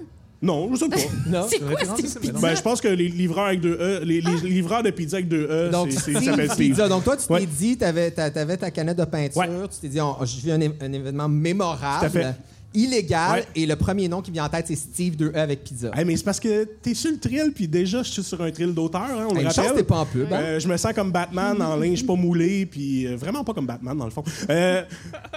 Non, 0.42 0.68
je 0.74 0.78
sais 0.80 0.88
pas. 0.88 0.96
Non. 1.26 1.46
C'est 1.48 1.58
quoi 1.60 1.76
Pizza? 1.96 2.20
Ben, 2.40 2.54
je 2.54 2.62
pense 2.62 2.80
que 2.80 2.88
les 2.88 3.08
livreurs 3.08 3.46
avec 3.46 3.60
deux 3.60 3.76
E, 3.80 4.00
les, 4.04 4.20
les 4.20 4.48
livreurs 4.50 4.82
de 4.82 4.90
pizza 4.90 5.16
avec 5.16 5.28
deux 5.28 5.46
E, 5.50 5.70
Donc, 5.70 5.90
c'est- 5.92 6.00
Steve. 6.14 6.56
Pizza. 6.56 6.88
Donc, 6.88 7.04
toi, 7.04 7.16
tu 7.16 7.26
t'es 7.26 7.32
Ouais. 7.32 7.46
dit, 7.46 7.76
tu 7.78 7.84
avais, 7.84 8.10
ta 8.10 8.70
canette 8.70 8.98
de 8.98 9.04
peinture, 9.04 9.40
Ouais. 9.40 9.48
tu 9.72 9.80
t'es 9.80 9.88
dit, 9.88 10.00
on- 10.00 10.16
je 10.24 10.36
vis 10.40 10.52
un, 10.52 10.60
un 10.60 10.92
événement 10.92 11.28
mémorable, 11.28 12.00
Tout 12.00 12.06
à 12.06 12.10
fait. 12.10 12.34
Illégal, 12.74 13.40
Ouais. 13.40 13.46
et 13.54 13.66
le 13.66 13.76
premier 13.76 14.08
nom 14.08 14.20
qui 14.22 14.30
vient 14.30 14.44
en 14.44 14.48
tête, 14.48 14.66
c'est 14.68 14.76
Steve 14.76 15.14
2E 15.16 15.34
avec 15.36 15.64
pizza. 15.64 15.90
Hey, 15.94 16.04
mais 16.04 16.16
c'est 16.16 16.24
parce 16.24 16.40
que 16.40 16.64
t'es 16.64 16.94
sur 16.94 17.10
le 17.10 17.18
thrill, 17.18 17.52
puis 17.54 17.66
déjà, 17.68 18.02
je 18.02 18.10
suis 18.10 18.22
sur 18.22 18.40
un 18.42 18.50
thrill 18.50 18.74
d'auteur, 18.74 19.02
hein, 19.02 19.26
on 19.30 19.34
le 19.34 19.40
Hey, 19.40 19.46
rappelle. 19.46 19.70
que 19.72 19.76
t'es 19.78 19.82
pas 19.84 19.98
en 20.00 20.06
pub. 20.06 20.32
hein? 20.32 20.38
Euh, 20.40 20.60
je 20.60 20.68
me 20.68 20.76
sens 20.76 20.92
comme 20.92 21.10
Batman 21.12 21.60
en 21.62 21.76
linge 21.76 22.04
pas 22.04 22.14
moulé, 22.14 22.66
puis 22.66 23.06
euh, 23.06 23.16
vraiment 23.16 23.44
pas 23.44 23.54
comme 23.54 23.66
Batman 23.66 23.96
dans 23.96 24.04
le 24.04 24.10
fond. 24.10 24.24
Euh, 24.50 24.82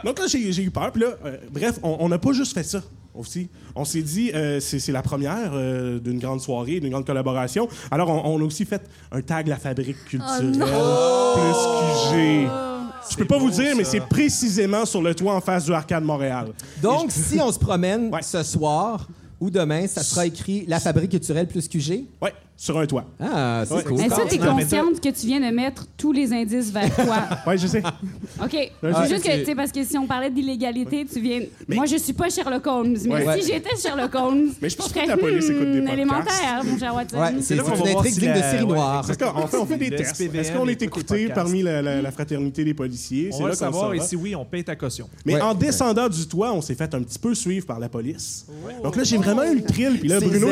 donc 0.03 0.19
là, 0.19 0.25
j'ai 0.27 0.61
eu 0.63 0.71
peur. 0.71 0.91
Puis 0.91 1.01
là, 1.01 1.09
euh, 1.25 1.37
bref, 1.51 1.79
on 1.83 2.09
n'a 2.09 2.17
pas 2.19 2.33
juste 2.33 2.53
fait 2.53 2.63
ça 2.63 2.81
aussi. 3.15 3.49
On 3.75 3.85
s'est 3.85 4.01
dit, 4.01 4.31
euh, 4.33 4.59
c'est 4.59 4.91
la 4.91 5.01
première 5.01 5.51
euh, 5.53 5.99
d'une 5.99 6.19
grande 6.19 6.41
soirée, 6.41 6.79
d'une 6.79 6.91
grande 6.91 7.05
collaboration. 7.05 7.67
Alors, 7.91 8.09
on, 8.09 8.35
on 8.35 8.39
a 8.41 8.43
aussi 8.43 8.65
fait 8.65 8.81
un 9.11 9.21
tag 9.21 9.47
La 9.47 9.57
Fabrique 9.57 10.03
culturelle 10.05 10.51
plus 10.51 10.61
QG. 12.11 12.49
Je 13.09 13.15
peux 13.15 13.25
pas 13.25 13.37
vous 13.37 13.49
dire, 13.51 13.75
mais 13.75 13.83
c'est 13.83 14.01
précisément 14.01 14.85
sur 14.85 15.01
le 15.01 15.13
toit 15.15 15.33
en 15.35 15.41
face 15.41 15.65
du 15.65 15.73
Arcade 15.73 16.03
Montréal. 16.03 16.47
Donc, 16.81 17.11
si 17.11 17.39
on 17.39 17.51
se 17.51 17.59
promène 17.59 18.13
Ouais. 18.13 18.21
ce 18.21 18.43
soir 18.43 19.07
ou 19.39 19.49
demain, 19.49 19.87
ça 19.87 20.03
sera 20.03 20.25
écrit 20.25 20.65
La 20.67 20.79
Fabrique 20.79 21.11
culturelle 21.11 21.47
plus 21.47 21.67
QG. 21.67 22.05
Ouais, 22.21 22.33
sur 22.59 22.77
un 22.77 22.85
toit. 22.85 23.05
Ah, 23.21 23.63
c'est 23.65 23.73
Ouais. 23.73 23.83
cool. 23.83 23.97
Mais 23.99 24.09
ça, 24.09 24.23
t'es 24.29 24.37
Non, 24.37 24.53
mais 24.53 24.63
consciente 24.63 24.99
que 24.99 25.07
tu 25.07 25.27
viens 25.27 25.39
de 25.39 25.55
mettre 25.55 25.87
tous 25.95 26.11
les 26.11 26.33
indices 26.33 26.71
vers 26.73 26.93
toi. 26.93 27.15
Ouais, 27.47 27.57
je 27.57 27.67
sais. 27.67 27.81
OK. 28.43 28.71
C'est 28.81 29.07
juste 29.07 29.23
que, 29.23 29.39
tu 29.39 29.45
sais, 29.45 29.55
parce 29.55 29.71
que 29.71 29.81
si 29.85 29.97
on 29.97 30.05
parlait 30.05 30.29
d'illégalité, 30.29 31.05
tu 31.05 31.21
viens. 31.21 31.39
Moi, 31.69 31.85
je 31.85 31.95
suis 31.95 32.11
pas 32.11 32.29
Sherlock 32.29 32.67
Holmes, 32.67 32.97
mais 33.05 33.25
Ouais. 33.25 33.39
si 33.41 33.47
j'étais 33.47 33.77
Sherlock 33.81 34.13
Holmes. 34.13 34.49
Mais 34.61 34.69
je 34.69 34.75
pense 34.75 34.91
que 34.91 35.07
la 35.07 35.15
police 35.15 35.49
écoute 35.49 35.71
des 35.71 35.79
hmm, 35.79 35.85
podcasts. 35.85 35.93
élémentaire, 35.93 36.63
mon 36.65 36.77
cher 36.77 36.95
Watson. 36.95 37.17
Ouais, 37.17 37.41
c'est 37.41 37.55
une 37.55 37.61
intrigue 37.61 38.19
digne 38.19 38.33
de 38.33 38.39
série 38.39 38.65
noire. 38.65 39.05
Fait, 39.05 39.23
on 39.57 39.65
fait 39.65 39.77
des 39.77 39.91
tests. 39.91 40.19
Est-ce 40.19 40.51
qu'on 40.51 40.67
est 40.67 40.81
écouté 40.81 41.29
parmi 41.29 41.63
la, 41.63 42.11
fraternité 42.11 42.65
des 42.65 42.73
policiers? 42.73 43.29
On 43.31 43.37
C'est 43.37 43.43
va 43.43 43.55
savoir, 43.55 43.93
et 43.93 44.01
si 44.01 44.17
oui, 44.17 44.35
on 44.35 44.43
paye 44.43 44.65
ta 44.65 44.75
caution. 44.75 45.07
Mais 45.25 45.39
en 45.39 45.53
descendant 45.53 46.09
du 46.09 46.27
toit, 46.27 46.51
on 46.51 46.61
s'est 46.61 46.75
fait 46.75 46.93
un 46.93 47.01
petit 47.03 47.19
peu 47.19 47.33
suivre 47.33 47.65
par 47.65 47.79
la 47.79 47.87
police. 47.87 48.45
Donc 48.83 48.97
là, 48.97 49.03
j'ai 49.03 49.17
vraiment 49.17 49.45
eu 49.45 49.55
le 49.55 49.63
thrill. 49.63 49.97
Puis 49.97 50.09
là, 50.09 50.19
C'est 50.19 50.27
Bruno. 50.27 50.47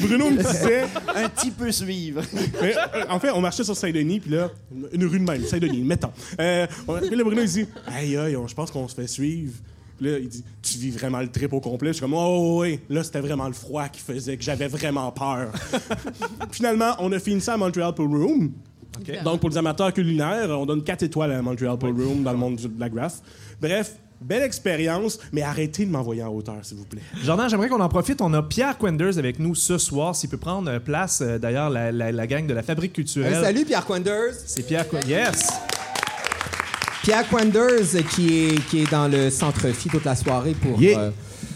Bruno 0.00 0.30
me 0.30 0.38
disait... 0.38 0.84
Un 1.14 1.28
petit 1.28 1.50
peu 1.50 1.70
suivre. 1.72 2.22
Mais, 2.60 2.74
euh, 2.76 3.04
en 3.08 3.18
fait, 3.20 3.30
on 3.30 3.40
marchait 3.40 3.64
sur 3.64 3.76
Saint-Denis, 3.76 4.20
puis 4.20 4.30
là, 4.32 4.50
une- 4.74 4.88
une 5.02 5.06
rue 5.08 5.18
de 5.18 5.24
même, 5.24 5.44
Saint-Denis, 5.44 5.82
mettons. 5.82 6.10
Euh, 6.40 6.66
on- 6.88 6.98
puis 6.98 7.14
là, 7.16 7.24
Bruno, 7.24 7.42
il 7.42 7.48
dit 7.48 7.66
Aïe, 7.86 8.16
aïe, 8.16 8.36
on- 8.36 8.46
je 8.46 8.54
pense 8.54 8.70
qu'on 8.70 8.88
se 8.88 8.94
fait 8.94 9.06
suivre. 9.06 9.52
Puis 9.98 10.10
là, 10.10 10.18
il 10.18 10.28
dit 10.28 10.42
Tu 10.60 10.76
vis 10.78 10.90
vraiment 10.90 11.20
le 11.20 11.30
trip 11.30 11.52
au 11.52 11.60
complet 11.60 11.90
Je 11.90 11.94
suis 11.94 12.00
comme 12.00 12.14
Oh, 12.14 12.60
oui. 12.62 12.80
Là, 12.88 13.04
c'était 13.04 13.20
vraiment 13.20 13.46
le 13.46 13.52
froid 13.52 13.88
qui 13.88 14.00
faisait 14.00 14.36
que 14.36 14.42
j'avais 14.42 14.66
vraiment 14.68 15.10
peur. 15.12 15.52
Finalement, 16.50 16.94
on 16.98 17.12
a 17.12 17.18
fini 17.18 17.40
ça 17.40 17.54
à 17.54 17.56
Montreal 17.56 17.94
Pool 17.94 18.08
Room. 18.16 18.52
Donc, 19.24 19.40
pour 19.40 19.50
les 19.50 19.58
amateurs 19.58 19.92
culinaires, 19.92 20.48
on 20.50 20.66
donne 20.66 20.82
4 20.82 21.02
étoiles 21.02 21.32
à 21.32 21.42
Montreal 21.42 21.76
Pool 21.78 22.00
Room 22.00 22.22
dans 22.22 22.30
le 22.32 22.38
monde 22.38 22.56
de 22.56 22.70
la 22.80 22.88
graph. 22.88 23.20
Bref, 23.60 23.96
belle 24.24 24.42
expérience, 24.42 25.18
mais 25.32 25.42
arrêtez 25.42 25.84
de 25.86 25.90
m'envoyer 25.90 26.22
en 26.22 26.28
hauteur, 26.28 26.56
s'il 26.62 26.76
vous 26.78 26.84
plaît. 26.84 27.02
Jordan, 27.22 27.48
j'aimerais 27.48 27.68
qu'on 27.68 27.80
en 27.80 27.88
profite. 27.88 28.20
On 28.22 28.32
a 28.34 28.42
Pierre 28.42 28.78
Quenders 28.78 29.18
avec 29.18 29.38
nous 29.38 29.54
ce 29.54 29.78
soir. 29.78 30.16
S'il 30.16 30.30
peut 30.30 30.36
prendre 30.36 30.70
euh, 30.70 30.80
place, 30.80 31.20
euh, 31.22 31.38
d'ailleurs, 31.38 31.70
la, 31.70 31.92
la- 31.92 32.12
la 32.12 32.26
gang 32.26 32.46
de 32.46 32.54
la 32.54 32.62
Fabrique 32.62 32.92
culturelle. 32.94 33.34
Euh, 33.34 33.42
salut, 33.42 33.64
Pierre 33.64 33.84
Quanders. 33.84 34.32
C'est 34.46 34.66
Pierre 34.66 34.88
Quenders. 34.88 35.08
Yes! 35.08 35.48
Pierre 37.02 37.28
Quanders 37.28 38.04
qui 38.14 38.38
est, 38.48 38.66
qui 38.68 38.80
est 38.82 38.90
dans 38.90 39.08
le 39.08 39.28
centre-fille 39.30 39.90
toute 39.90 40.04
la 40.04 40.14
soirée 40.16 40.54
pour, 40.54 40.80
Yeah. 40.80 40.98
euh, 40.98 41.10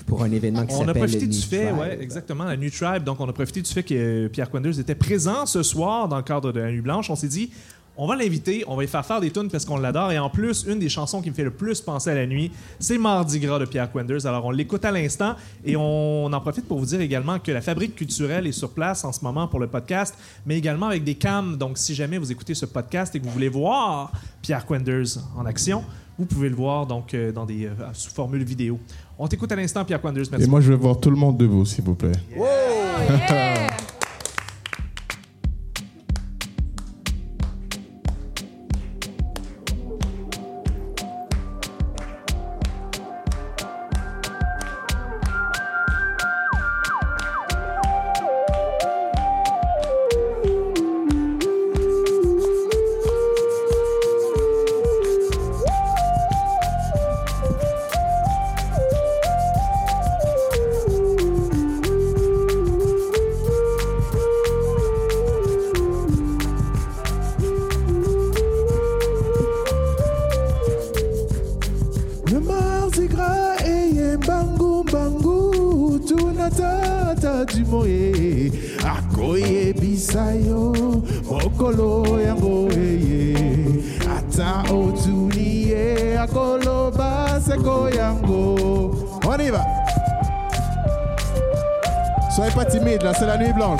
pour 0.07 0.23
un 0.23 0.31
événement 0.31 0.67
qui 0.67 0.75
On 0.75 0.81
s'appelle 0.81 0.91
a 0.91 1.07
profité 1.07 1.27
du 1.27 1.37
New 1.39 1.43
fait, 1.43 1.65
Tribe. 1.67 1.79
ouais, 1.79 1.99
exactement, 2.03 2.45
la 2.45 2.57
New 2.57 2.71
Tribe. 2.71 3.03
Donc, 3.05 3.19
on 3.21 3.29
a 3.29 3.33
profité 3.33 3.63
du 3.63 3.71
fait 3.73 3.83
que 3.83 3.95
euh, 3.95 4.29
Pierre 4.29 4.51
Quenders 4.51 4.79
était 4.79 4.95
présent 4.95 5.47
ce 5.47 5.63
soir 5.63 6.07
dans 6.09 6.19
le 6.19 6.23
cadre 6.23 6.53
de 6.53 6.61
la 6.61 6.71
Nuit 6.71 6.83
Blanche. 6.83 7.09
On 7.09 7.17
s'est 7.17 7.29
dit, 7.29 7.51
On 8.01 8.07
va 8.07 8.15
l'inviter, 8.15 8.63
on 8.69 8.77
va 8.77 8.83
lui 8.83 8.89
faire 8.89 9.05
faire 9.05 9.21
des 9.21 9.33
tunes 9.33 9.51
parce 9.51 9.65
qu'on 9.65 9.77
l'adore. 9.77 10.13
Et 10.13 10.21
en 10.21 10.31
plus, 10.31 10.65
une 10.69 10.79
des 10.79 10.89
chansons 10.89 11.21
qui 11.21 11.31
me 11.31 11.35
fait 11.35 11.43
le 11.43 11.51
plus 11.51 11.81
penser 11.81 12.11
à 12.11 12.15
la 12.15 12.27
nuit, 12.27 12.53
c'est 12.79 12.97
Mardi 12.97 13.41
Gras 13.41 13.59
de 13.59 13.65
Pierre 13.65 13.91
Quenders. 13.91 14.25
Alors, 14.25 14.45
on 14.45 14.53
l'écoute 14.53 14.85
à 14.85 14.93
l'instant 14.93 15.35
et 15.65 15.75
on 15.77 16.27
en 16.27 16.41
profite 16.41 16.69
pour 16.69 16.79
vous 16.79 16.87
dire 16.87 17.01
également 17.01 17.41
que 17.41 17.51
la 17.51 17.61
Fabrique 17.61 17.97
culturelle 17.97 18.47
est 18.47 18.53
sur 18.53 18.71
place 18.71 19.05
en 19.05 19.13
ce 19.13 19.25
moment 19.25 19.49
pour 19.49 19.59
le 19.59 19.67
podcast, 19.67 20.15
mais 20.47 20.57
également 20.57 20.87
avec 20.87 21.03
des 21.03 21.17
cams. 21.17 21.57
Donc, 21.57 21.77
si 21.77 21.93
jamais 21.93 22.19
vous 22.19 22.31
écoutez 22.31 22.55
ce 22.55 22.67
podcast 22.67 23.17
et 23.17 23.19
que 23.19 23.25
vous 23.25 23.33
voulez 23.33 23.49
voir 23.49 24.13
Pierre 24.43 24.65
Quenders 24.65 25.19
en 25.37 25.45
action, 25.45 25.83
vous 26.19 26.27
pouvez 26.27 26.51
le 26.51 26.57
voir 26.57 26.87
donc 26.87 27.15
euh, 27.15 27.33
dans 27.33 27.47
des, 27.47 27.67
euh, 27.67 27.73
sous 27.95 28.13
formule 28.13 28.45
vidéo. 28.45 28.79
On 29.19 29.27
t'écoute 29.27 29.51
à 29.51 29.57
l'instant, 29.57 29.85
Pierre 29.85 30.01
Quenders. 30.01 30.27
Merci. 30.31 30.47
Et 30.47 30.49
moi, 30.49 30.61
je 30.61 30.71
vais 30.71 30.77
voir 30.77 31.01
tout 31.01 31.11
le 31.11 31.17
monde 31.17 31.37
debout, 31.37 31.65
s'il 31.65 31.83
vous 31.83 31.97
plaît. 31.97 32.13
Yeah! 32.37 33.63
Le 33.65 33.68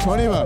20 0.09 0.27
minutes. 0.27 0.38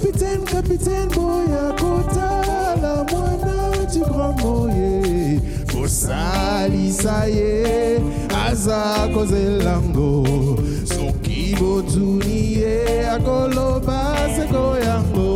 Capitaine, 0.00 0.44
capitaine, 0.46 1.08
boya 1.14 1.72
kota 1.78 2.42
la 2.82 3.04
mwana 3.04 3.70
du 3.92 4.00
grand 4.00 4.40
moye. 4.42 5.40
Bosali 5.74 6.90
saye, 6.92 8.00
aza 8.46 9.08
koze 9.14 9.44
lango. 9.64 10.24
Soki 10.84 11.54
botunie, 11.60 13.06
akolo 13.10 13.80
base 13.86 14.46
koyango. 14.52 15.29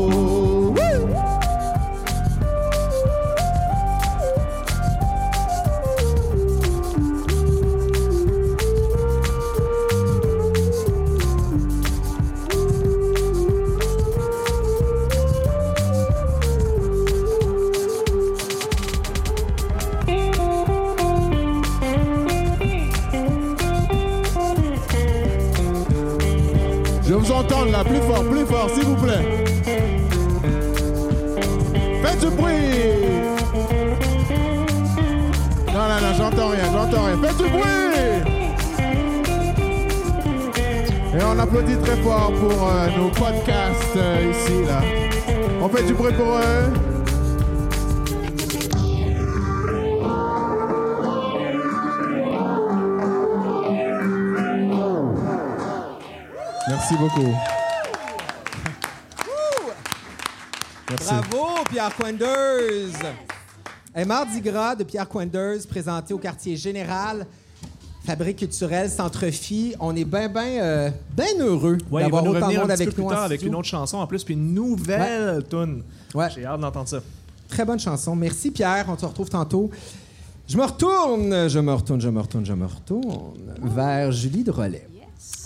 Applaudit 41.45 41.77
très 41.77 41.97
fort 42.03 42.33
pour 42.33 42.69
euh, 42.69 42.89
nos 42.97 43.11
podcasts 43.11 43.97
euh, 43.97 44.33
ici, 44.33 44.65
là. 44.67 44.81
On 45.61 45.69
fait 45.69 45.85
du 45.85 45.93
bruit 45.93 46.13
pour 46.15 46.39
eux. 46.39 46.73
Merci 56.67 56.95
beaucoup. 56.97 57.35
Merci. 60.91 61.07
Bravo, 61.07 61.65
Pierre 61.71 61.95
Quenders! 61.97 63.13
Un 63.95 64.05
Mardi 64.07 64.41
Gras 64.41 64.75
de 64.75 64.85
Pierre 64.85 65.09
Quenders, 65.09 65.67
présenté 65.69 66.15
au 66.15 66.19
quartier 66.19 66.57
général, 66.57 67.27
Fabrique 68.05 68.37
culturelle, 68.39 68.91
Centre-Phi. 68.91 69.75
On 69.81 69.97
est 69.97 70.05
bien, 70.05 70.29
bien, 70.29 70.93
bien 71.17 71.39
heureux 71.41 71.79
Ouais, 71.91 72.03
il 72.03 72.11
va 72.11 72.21
d'avoir 72.21 72.25
nous 72.25 72.31
autant 72.33 72.49
de 72.49 72.55
un 72.55 72.59
monde 72.59 72.69
petit 72.69 72.73
avec 72.73 72.89
peu 72.89 72.95
plus 72.95 73.03
nous 73.03 73.09
tard 73.09 73.23
avec 73.23 73.43
une 73.43 73.55
autre 73.55 73.69
chanson 73.69 73.97
en 73.97 74.07
plus, 74.07 74.25
puis 74.25 74.35
une 74.35 74.53
nouvelle 74.53 75.43
tune. 75.49 75.83
Ouais. 76.15 76.29
J'ai 76.35 76.45
hâte 76.45 76.61
d'entendre 76.61 76.89
ça. 76.89 77.01
Très 77.49 77.65
bonne 77.65 77.81
chanson. 77.81 78.15
Merci, 78.15 78.51
Pierre. 78.51 78.87
On 78.89 78.97
te 78.97 79.07
retrouve 79.07 79.31
tantôt. 79.31 79.71
Je 80.47 80.57
me 80.59 80.65
retourne, 80.65 81.49
je 81.49 81.59
me 81.59 81.73
retourne, 81.73 82.01
je 82.01 82.09
me 82.11 82.21
retourne, 82.21 82.45
je 82.45 82.53
me 82.53 82.67
retourne 82.67 83.55
vers 83.63 84.13
Julie 84.13 84.45
de 84.45 84.51
Relais. 84.51 84.87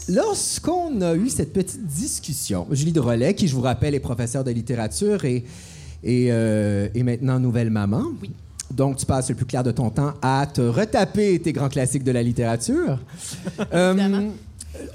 Lorsqu'on 0.08 1.00
a 1.02 1.14
eu 1.14 1.28
cette 1.28 1.52
petite 1.52 1.86
discussion, 1.86 2.66
Julie 2.72 2.92
de 2.92 3.00
Relais, 3.00 3.34
qui, 3.34 3.46
je 3.46 3.54
vous 3.54 3.60
rappelle, 3.60 3.94
est 3.94 4.00
professeure 4.00 4.42
de 4.42 4.50
littérature 4.50 5.24
et, 5.24 5.44
et, 6.02 6.28
euh, 6.32 6.88
et 6.94 7.02
maintenant 7.04 7.38
nouvelle 7.38 7.70
maman. 7.70 8.02
Donc, 8.70 8.96
tu 8.96 9.06
passes 9.06 9.28
le 9.28 9.34
plus 9.34 9.46
clair 9.46 9.62
de 9.62 9.70
ton 9.70 9.90
temps 9.90 10.14
à 10.20 10.46
te 10.46 10.60
retaper 10.60 11.38
tes 11.40 11.52
grands 11.52 11.68
classiques 11.68 12.04
de 12.04 12.12
la 12.12 12.22
littérature. 12.22 12.98
Euh, 13.74 14.28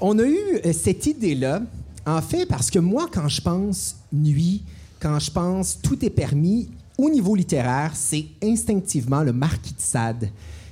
on 0.00 0.18
a 0.18 0.22
eu 0.22 0.38
euh, 0.64 0.72
cette 0.72 1.06
idée-là, 1.06 1.60
en 2.06 2.22
fait, 2.22 2.46
parce 2.46 2.70
que 2.70 2.78
moi, 2.78 3.06
quand 3.12 3.28
je 3.28 3.40
pense 3.40 3.96
nuit, 4.12 4.62
quand 5.00 5.18
je 5.18 5.30
pense 5.30 5.78
tout 5.82 6.02
est 6.04 6.10
permis, 6.10 6.68
au 6.96 7.10
niveau 7.10 7.34
littéraire, 7.34 7.92
c'est 7.94 8.24
instinctivement 8.42 9.22
le 9.22 9.32
Marquis 9.32 9.74
de 9.74 9.80
Sade 9.80 10.30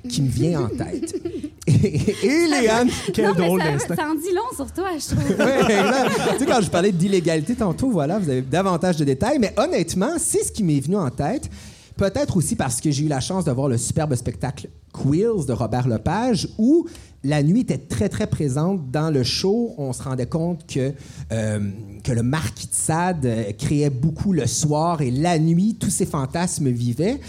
qui 0.09 0.23
me 0.23 0.29
vient 0.29 0.63
en 0.63 0.69
tête. 0.69 1.15
Et, 1.67 2.17
et 2.27 2.49
Léane, 2.49 2.91
Quel 3.15 3.27
non, 3.27 3.35
drôle 3.35 3.61
d'instant. 3.61 3.95
ça 3.95 4.09
en 4.11 4.17
dit 4.17 4.35
long 4.35 4.57
sur 4.57 4.73
toi, 4.73 4.89
je 4.99 5.15
trouve. 5.15 5.39
Ouais, 5.39 5.61
exact. 5.61 6.33
tu 6.33 6.39
sais, 6.41 6.47
quand 6.47 6.61
je 6.61 6.69
parlais 6.69 6.91
d'illégalité 6.91 7.55
tantôt, 7.55 7.89
voilà, 7.89 8.19
vous 8.19 8.29
avez 8.29 8.43
davantage 8.43 8.97
de 8.97 9.05
détails. 9.05 9.39
Mais 9.39 9.55
honnêtement, 9.57 10.15
c'est 10.19 10.43
ce 10.43 10.51
qui 10.51 10.65
m'est 10.65 10.81
venu 10.81 10.97
en 10.97 11.09
tête. 11.09 11.49
Peut-être 11.97 12.37
aussi 12.37 12.57
parce 12.57 12.81
que 12.81 12.91
j'ai 12.91 13.05
eu 13.05 13.09
la 13.09 13.21
chance 13.21 13.45
de 13.45 13.51
voir 13.51 13.69
le 13.69 13.79
superbe 13.79 14.15
spectacle 14.15 14.69
Quills 14.93 15.47
de 15.47 15.53
Robert 15.53 15.89
Lepage, 15.89 16.49
où 16.59 16.87
la 17.25 17.43
nuit 17.43 17.61
était 17.61 17.79
très, 17.79 18.09
très 18.09 18.27
présente 18.27 18.91
dans 18.91 19.11
le 19.11 19.23
show. 19.23 19.75
On 19.79 19.93
se 19.93 20.03
rendait 20.03 20.27
compte 20.27 20.67
que, 20.67 20.93
euh, 21.33 21.71
le 22.09 22.23
Marquis 22.23 22.67
de 22.67 22.75
Sade 22.75 23.27
euh, 23.27 23.53
créait 23.53 23.91
beaucoup 23.91 24.33
le 24.33 24.47
soir 24.47 25.03
et 25.03 25.11
la 25.11 25.39
nuit, 25.39 25.77
tous 25.79 25.91
ces 25.91 26.07
fantasmes 26.07 26.69
vivaient. 26.69 27.21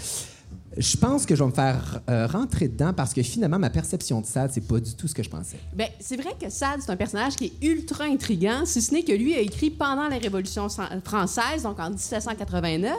Je 0.76 0.96
pense 0.96 1.24
que 1.24 1.34
je 1.36 1.42
vais 1.42 1.50
me 1.50 1.54
faire 1.54 2.00
euh, 2.10 2.26
rentrer 2.26 2.68
dedans 2.68 2.92
parce 2.92 3.14
que 3.14 3.22
finalement, 3.22 3.58
ma 3.58 3.70
perception 3.70 4.20
de 4.20 4.26
Sade, 4.26 4.50
c'est 4.52 4.66
pas 4.66 4.80
du 4.80 4.94
tout 4.94 5.06
ce 5.06 5.14
que 5.14 5.22
je 5.22 5.30
pensais. 5.30 5.58
Ben, 5.72 5.88
c'est 6.00 6.16
vrai 6.16 6.34
que 6.40 6.50
Sade, 6.50 6.80
c'est 6.80 6.90
un 6.90 6.96
personnage 6.96 7.36
qui 7.36 7.46
est 7.46 7.66
ultra 7.66 8.04
intriguant, 8.04 8.62
si 8.64 8.82
ce 8.82 8.92
n'est 8.92 9.02
que 9.02 9.12
lui 9.12 9.34
a 9.34 9.40
écrit 9.40 9.70
pendant 9.70 10.08
la 10.08 10.18
Révolution 10.18 10.68
française, 11.04 11.62
donc 11.62 11.78
en 11.78 11.90
1789, 11.90 12.94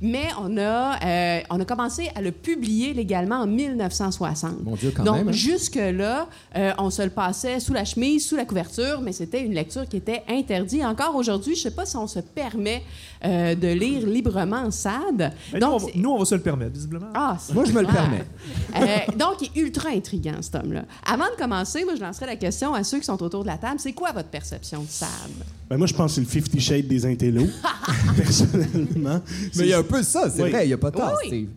mais 0.00 0.28
on 0.40 0.56
a, 0.56 0.98
euh, 1.04 1.40
on 1.50 1.60
a 1.60 1.64
commencé 1.64 2.10
à 2.14 2.22
le 2.22 2.32
publier 2.32 2.94
légalement 2.94 3.36
en 3.36 3.46
1960. 3.46 4.64
Mon 4.64 4.76
Dieu, 4.76 4.92
quand 4.94 5.04
donc, 5.04 5.16
même, 5.16 5.28
hein. 5.28 5.32
jusque-là, 5.32 6.28
euh, 6.56 6.72
on 6.78 6.90
se 6.90 7.02
le 7.02 7.10
passait 7.10 7.60
sous 7.60 7.72
la 7.72 7.84
chemise, 7.84 8.26
sous 8.26 8.36
la 8.36 8.44
couverture, 8.44 9.00
mais 9.02 9.12
c'était 9.12 9.44
une 9.44 9.54
lecture 9.54 9.86
qui 9.88 9.98
était 9.98 10.22
interdite. 10.28 10.84
Encore 10.84 11.14
aujourd'hui, 11.14 11.54
je 11.54 11.62
sais 11.62 11.70
pas 11.70 11.84
si 11.84 11.96
on 11.96 12.06
se 12.06 12.20
permet 12.20 12.82
euh, 13.24 13.54
de 13.54 13.68
lire 13.68 14.06
librement 14.06 14.70
Sade. 14.70 15.32
Nous, 15.52 15.58
Donc, 15.60 15.72
on 15.74 15.76
va, 15.78 15.86
c'est- 15.92 15.98
nous, 15.98 16.10
on 16.10 16.18
va 16.18 16.24
se 16.24 16.34
le 16.34 16.40
permettre, 16.40 16.72
visiblement. 16.72 17.06
ah, 17.14 17.36
Moi, 17.52 17.64
je 17.64 17.72
me 17.72 17.80
le 17.80 17.86
permets. 17.88 18.24
Euh, 18.76 19.12
donc, 19.16 19.36
il 19.42 19.46
est 19.58 19.62
ultra 19.64 19.88
intriguant, 19.90 20.36
cet 20.40 20.54
homme-là. 20.56 20.84
Avant 21.06 21.24
de 21.24 21.36
commencer, 21.40 21.84
moi, 21.84 21.94
je 21.96 22.00
lancerai 22.00 22.26
la 22.26 22.36
question 22.36 22.74
à 22.74 22.84
ceux 22.84 22.98
qui 22.98 23.04
sont 23.04 23.20
autour 23.22 23.42
de 23.42 23.48
la 23.48 23.58
table. 23.58 23.76
C'est 23.78 23.92
quoi 23.92 24.12
votre 24.12 24.28
perception 24.28 24.82
de 24.82 24.88
Sade? 24.88 25.08
Ben, 25.68 25.76
moi, 25.76 25.86
je 25.86 25.94
pense 25.94 26.12
que 26.12 26.14
c'est 26.16 26.20
le 26.22 26.26
Fifty 26.26 26.60
Shades 26.60 26.86
des 26.88 27.04
intellos, 27.06 27.48
personnellement. 28.16 29.20
Mais 29.56 29.64
il 29.64 29.68
y 29.68 29.72
a 29.74 29.78
un 29.78 29.82
peu 29.82 30.02
ça, 30.02 30.30
c'est 30.30 30.42
Oui. 30.42 30.50
vrai, 30.50 30.64
il 30.64 30.68
n'y 30.68 30.74
a 30.74 30.78
pas 30.78 30.90
tort. 30.90 31.12
Oui, 31.22 31.28
Steve. 31.28 31.48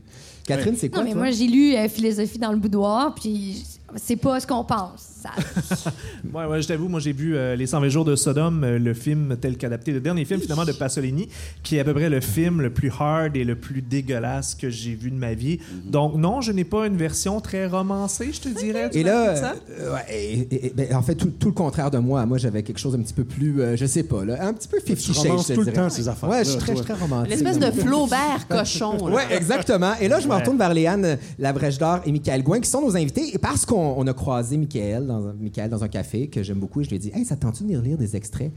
Catherine, 0.46 0.76
c'est 0.78 0.90
quoi, 0.90 1.00
Non, 1.00 1.06
mais 1.06 1.12
toi? 1.14 1.22
moi, 1.22 1.32
j'ai 1.32 1.48
lu 1.48 1.76
euh, 1.76 1.88
Philosophie 1.88 2.40
dans 2.40 2.52
le 2.52 2.58
boudoir, 2.58 3.14
puis 3.16 3.64
c'est 3.96 4.16
pas 4.16 4.40
ce 4.40 4.48
qu'on 4.48 4.64
pense. 4.64 5.11
Ça- 5.22 5.92
Ouais, 6.34 6.46
ouais, 6.46 6.62
je 6.62 6.68
t'avoue, 6.68 6.88
moi 6.88 7.00
j'ai 7.00 7.12
vu 7.14 7.36
euh, 7.36 7.56
Les 7.56 7.68
120 7.68 7.90
jours 7.90 8.06
de 8.06 8.16
Sodome, 8.16 8.64
euh, 8.64 8.80
le 8.80 8.94
film 8.94 9.36
tel 9.40 9.58
qu'adapté, 9.58 9.92
le 9.92 10.00
dernier 10.00 10.26
film 10.26 10.40
finalement 10.40 10.66
de 10.66 10.72
Pasolini, 10.72 11.28
qui 11.64 11.76
est 11.78 11.80
à 11.80 11.84
peu 11.84 11.94
près 11.94 12.10
le 12.10 12.22
film 12.22 12.62
le 12.62 12.70
plus 12.72 12.92
hard 13.00 13.36
et 13.36 13.44
le 13.44 13.56
plus 13.56 13.82
dégueulasse 13.82 14.56
que 14.56 14.70
j'ai 14.70 14.94
vu 14.96 15.12
de 15.12 15.16
ma 15.16 15.34
vie. 15.34 15.60
Donc 15.86 16.16
non, 16.16 16.42
je 16.42 16.52
n'ai 16.52 16.64
pas 16.64 16.88
une 16.88 16.98
version 16.98 17.40
très 17.42 17.68
romancée, 17.68 18.32
je 18.34 18.40
te 18.42 18.50
dirais. 18.50 18.90
Et 18.94 19.04
là, 19.04 19.30
euh, 19.70 19.94
ouais, 19.94 20.06
et- 20.16 20.68
et- 20.68 20.74
ben, 20.76 20.96
en 20.96 21.02
fait, 21.02 21.16
tout, 21.16 21.32
tout 21.40 21.48
le 21.48 21.54
contraire 21.54 21.92
de 21.92 21.98
moi. 21.98 22.26
Moi, 22.26 22.38
j'avais 22.38 22.64
quelque 22.64 22.80
chose 22.80 22.96
un 22.96 23.00
petit 23.02 23.14
peu 23.14 23.24
plus, 23.24 23.62
euh, 23.62 23.76
je 23.76 23.86
sais 23.86 24.04
pas, 24.04 24.24
là, 24.26 24.38
un 24.48 24.54
petit 24.54 24.68
peu 24.68 24.80
Fifty 24.80 25.12
Tu 25.12 25.14
Shades. 25.14 25.28
romances 25.28 25.48
je 25.48 25.54
te 25.54 25.60
tout 25.60 25.66
le 25.66 25.74
temps, 25.74 25.90
ces 25.90 26.08
affaires-là, 26.08 26.38
Ouais, 26.38 26.44
je 26.46 26.50
suis 26.52 26.60
très, 26.60 26.74
très 26.76 26.94
romantique. 26.94 27.30
L'espèce 27.30 27.60
de 27.60 27.72
Flaubert 27.72 28.48
cochon. 28.50 29.08
là. 29.08 29.16
Oui, 29.16 29.22
exactement. 29.36 29.94
Et 30.00 30.08
là, 30.08 30.20
je 30.20 30.28
me 30.28 30.32
Ouais. 30.34 30.40
retourne 30.40 30.58
vers 30.58 30.74
Léane 30.74 31.18
Labrèche 31.40 31.78
d'Or 31.78 32.00
et 32.06 32.12
Michael 32.12 32.44
Gouin, 32.44 32.60
qui 32.60 32.70
sont 32.70 32.82
nos 32.82 32.96
invités. 32.96 33.34
Et 33.34 33.38
parce 33.38 33.66
qu'on 33.66 33.96
on 33.98 34.08
a 34.08 34.14
croisé 34.14 34.58
Michael 34.58 35.11
dans, 35.12 35.84
un, 35.84 35.88
café, 35.88 36.28
que 36.28 36.44
j'aime 36.44 36.60
beaucoup, 36.60 36.82
et 36.82 36.84
je 36.84 36.90
lui 36.90 36.96
ai 36.96 37.00
dit 37.00 37.12
Hey, 37.14 37.26
ça 37.26 37.36
te 37.36 37.42
tente 37.42 37.56
de 37.56 37.60
venir 37.60 37.82
lire 37.82 37.98
des 37.98 38.16
extraits 38.16 38.52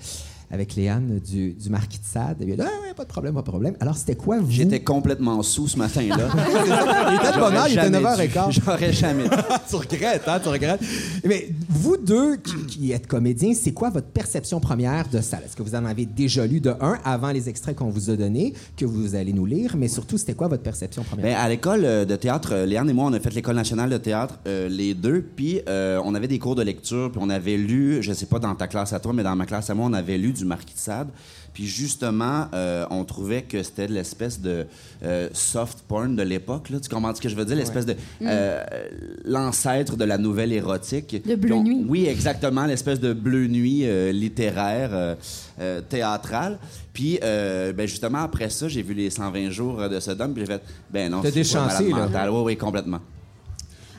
avec 0.54 0.74
Léane 0.76 1.20
du, 1.20 1.52
du 1.52 1.68
Marquis 1.68 1.98
de 1.98 2.04
Sade 2.06 2.40
Et 2.40 2.52
a 2.52 2.56
dit 2.56 2.62
Ah, 2.62 2.64
ouais, 2.64 2.94
pas 2.96 3.04
de 3.04 3.08
problème, 3.08 3.34
pas 3.34 3.42
de 3.42 3.46
problème. 3.46 3.74
Alors, 3.80 3.96
c'était 3.96 4.14
quoi, 4.14 4.38
vous? 4.38 4.50
J'étais 4.50 4.80
complètement 4.80 5.42
sous 5.42 5.68
ce 5.68 5.76
matin-là. 5.78 6.16
Il 7.10 7.16
était 7.16 7.32
de 7.32 7.38
bonne 7.38 7.54
heure, 7.54 7.68
il 7.68 7.78
était 7.78 7.92
J'aurais 8.00 8.26
9h15. 8.28 8.50
dû. 8.50 8.60
J'aurais 8.64 8.92
jamais 8.92 9.24
dû. 9.24 9.30
tu 9.68 9.76
regrettes, 9.76 10.22
hein, 10.28 10.40
tu 10.42 10.48
regrettes. 10.48 10.80
Mais 11.24 11.48
vous 11.68 11.96
deux 11.96 12.36
qui, 12.36 12.54
qui 12.66 12.92
êtes 12.92 13.06
comédiens, 13.06 13.52
c'est 13.54 13.72
quoi 13.72 13.90
votre 13.90 14.06
perception 14.06 14.60
première 14.60 15.08
de 15.08 15.20
ça? 15.20 15.38
Est-ce 15.44 15.56
que 15.56 15.62
vous 15.62 15.74
en 15.74 15.84
avez 15.84 16.06
déjà 16.06 16.46
lu 16.46 16.60
de 16.60 16.74
un 16.80 16.98
avant 17.04 17.30
les 17.32 17.48
extraits 17.48 17.76
qu'on 17.76 17.88
vous 17.90 18.10
a 18.10 18.16
donnés, 18.16 18.54
que 18.76 18.84
vous 18.84 19.14
allez 19.14 19.32
nous 19.32 19.46
lire? 19.46 19.74
Mais 19.76 19.88
surtout, 19.88 20.16
c'était 20.18 20.34
quoi 20.34 20.48
votre 20.48 20.62
perception 20.62 21.02
première? 21.02 21.24
Ben, 21.26 21.34
à 21.36 21.48
l'école 21.48 21.84
euh, 21.84 22.04
de 22.04 22.16
théâtre, 22.16 22.50
euh, 22.52 22.66
Léane 22.66 22.88
et 22.88 22.92
moi, 22.92 23.06
on 23.06 23.12
a 23.12 23.20
fait 23.20 23.34
l'école 23.34 23.56
nationale 23.56 23.90
de 23.90 23.98
théâtre, 23.98 24.38
euh, 24.46 24.68
les 24.68 24.94
deux, 24.94 25.24
puis 25.34 25.60
euh, 25.68 26.00
on 26.04 26.14
avait 26.14 26.28
des 26.28 26.38
cours 26.38 26.54
de 26.54 26.62
lecture, 26.62 27.10
puis 27.10 27.20
on 27.22 27.30
avait 27.30 27.56
lu, 27.56 28.02
je 28.02 28.12
sais 28.12 28.26
pas 28.26 28.38
dans 28.38 28.54
ta 28.54 28.66
classe 28.68 28.92
à 28.92 29.00
toi, 29.00 29.12
mais 29.12 29.22
dans 29.22 29.34
ma 29.36 29.46
classe 29.46 29.68
à 29.70 29.74
moi, 29.74 29.86
on 29.88 29.92
avait 29.92 30.18
lu 30.18 30.32
du 30.32 30.43
Marquis 30.46 30.74
de 30.74 30.78
Sade. 30.78 31.08
Puis 31.52 31.66
justement, 31.66 32.46
euh, 32.52 32.84
on 32.90 33.04
trouvait 33.04 33.42
que 33.42 33.62
c'était 33.62 33.86
de 33.86 33.92
l'espèce 33.92 34.40
de 34.40 34.66
euh, 35.04 35.28
soft 35.32 35.84
porn 35.86 36.16
de 36.16 36.22
l'époque. 36.22 36.68
Tu 36.82 36.88
comprends 36.88 37.14
ce 37.14 37.20
que 37.20 37.28
je 37.28 37.36
veux 37.36 37.44
dire? 37.44 37.54
L'espèce 37.56 37.86
de... 37.86 37.94
euh, 38.22 38.64
L'ancêtre 39.24 39.96
de 39.96 40.04
la 40.04 40.18
nouvelle 40.18 40.52
érotique. 40.52 41.22
De 41.26 41.36
Bleu 41.36 41.56
Nuit. 41.56 41.84
Oui, 41.88 42.06
exactement. 42.06 42.66
L'espèce 42.66 42.98
de 42.98 43.12
bleu 43.12 43.46
nuit 43.46 43.84
littéraire, 44.12 45.16
théâtrale. 45.88 46.58
Puis, 46.92 47.18
ben 47.22 47.86
justement, 47.86 48.18
après 48.18 48.50
ça, 48.50 48.68
j'ai 48.68 48.82
vu 48.82 48.94
les 48.94 49.10
120 49.10 49.50
jours 49.50 49.88
de 49.88 50.00
Sodome, 50.00 50.32
puis 50.34 50.42
j'ai 50.44 50.52
fait, 50.52 50.62
ben 50.90 51.10
non, 51.10 51.20
c'est 51.22 51.32
déchancé, 51.32 51.90
là. 51.90 52.08
Oui, 52.32 52.40
oui, 52.44 52.56
complètement. 52.56 53.00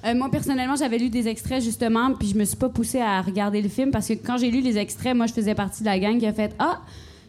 Euh, 0.06 0.14
moi, 0.16 0.30
personnellement, 0.30 0.76
j'avais 0.76 0.98
lu 0.98 1.10
des 1.10 1.28
extraits, 1.28 1.64
justement, 1.64 2.14
puis 2.14 2.28
je 2.28 2.38
me 2.38 2.46
suis 2.46 2.58
pas 2.58 2.70
poussée 2.70 3.02
à 3.02 3.22
regarder 3.22 3.62
le 3.62 3.70
film 3.70 3.92
parce 3.92 4.08
que 4.08 4.14
quand 4.14 4.38
j'ai 4.38 4.52
lu 4.52 4.62
les 4.62 4.78
extraits, 4.78 5.16
moi, 5.16 5.26
je 5.26 5.34
faisais 5.34 5.56
partie 5.56 5.82
de 5.82 5.86
la 5.88 5.98
gang 5.98 6.20
qui 6.20 6.28
a 6.28 6.34
fait 6.34 6.54
Ah, 6.60 6.82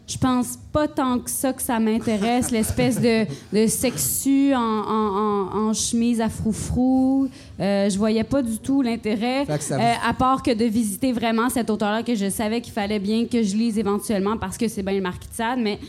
je 0.07 0.17
pense 0.17 0.57
pas 0.71 0.87
tant 0.87 1.19
que 1.19 1.29
ça 1.29 1.51
que 1.51 1.61
ça 1.61 1.79
m'intéresse, 1.79 2.51
l'espèce 2.51 3.01
de, 3.01 3.25
de 3.51 3.67
sexu 3.67 4.53
en, 4.55 4.59
en, 4.59 5.49
en, 5.53 5.67
en 5.69 5.73
chemise 5.73 6.21
à 6.21 6.29
froufrou. 6.29 7.27
Euh, 7.59 7.89
je 7.89 7.97
voyais 7.97 8.23
pas 8.23 8.41
du 8.41 8.57
tout 8.59 8.81
l'intérêt, 8.81 9.45
euh, 9.49 9.93
à 10.07 10.13
part 10.13 10.43
que 10.43 10.51
de 10.51 10.63
visiter 10.65 11.11
vraiment 11.11 11.49
cet 11.49 11.69
auteur-là 11.69 12.03
que 12.03 12.15
je 12.15 12.29
savais 12.29 12.61
qu'il 12.61 12.73
fallait 12.73 12.99
bien 12.99 13.25
que 13.25 13.43
je 13.43 13.55
lise 13.55 13.77
éventuellement 13.77 14.37
parce 14.37 14.57
que 14.57 14.67
c'est 14.67 14.83
bien 14.83 14.93
le 14.93 15.01
Marquis 15.01 15.27
de 15.29 15.33
Sade, 15.33 15.59
mais. 15.59 15.79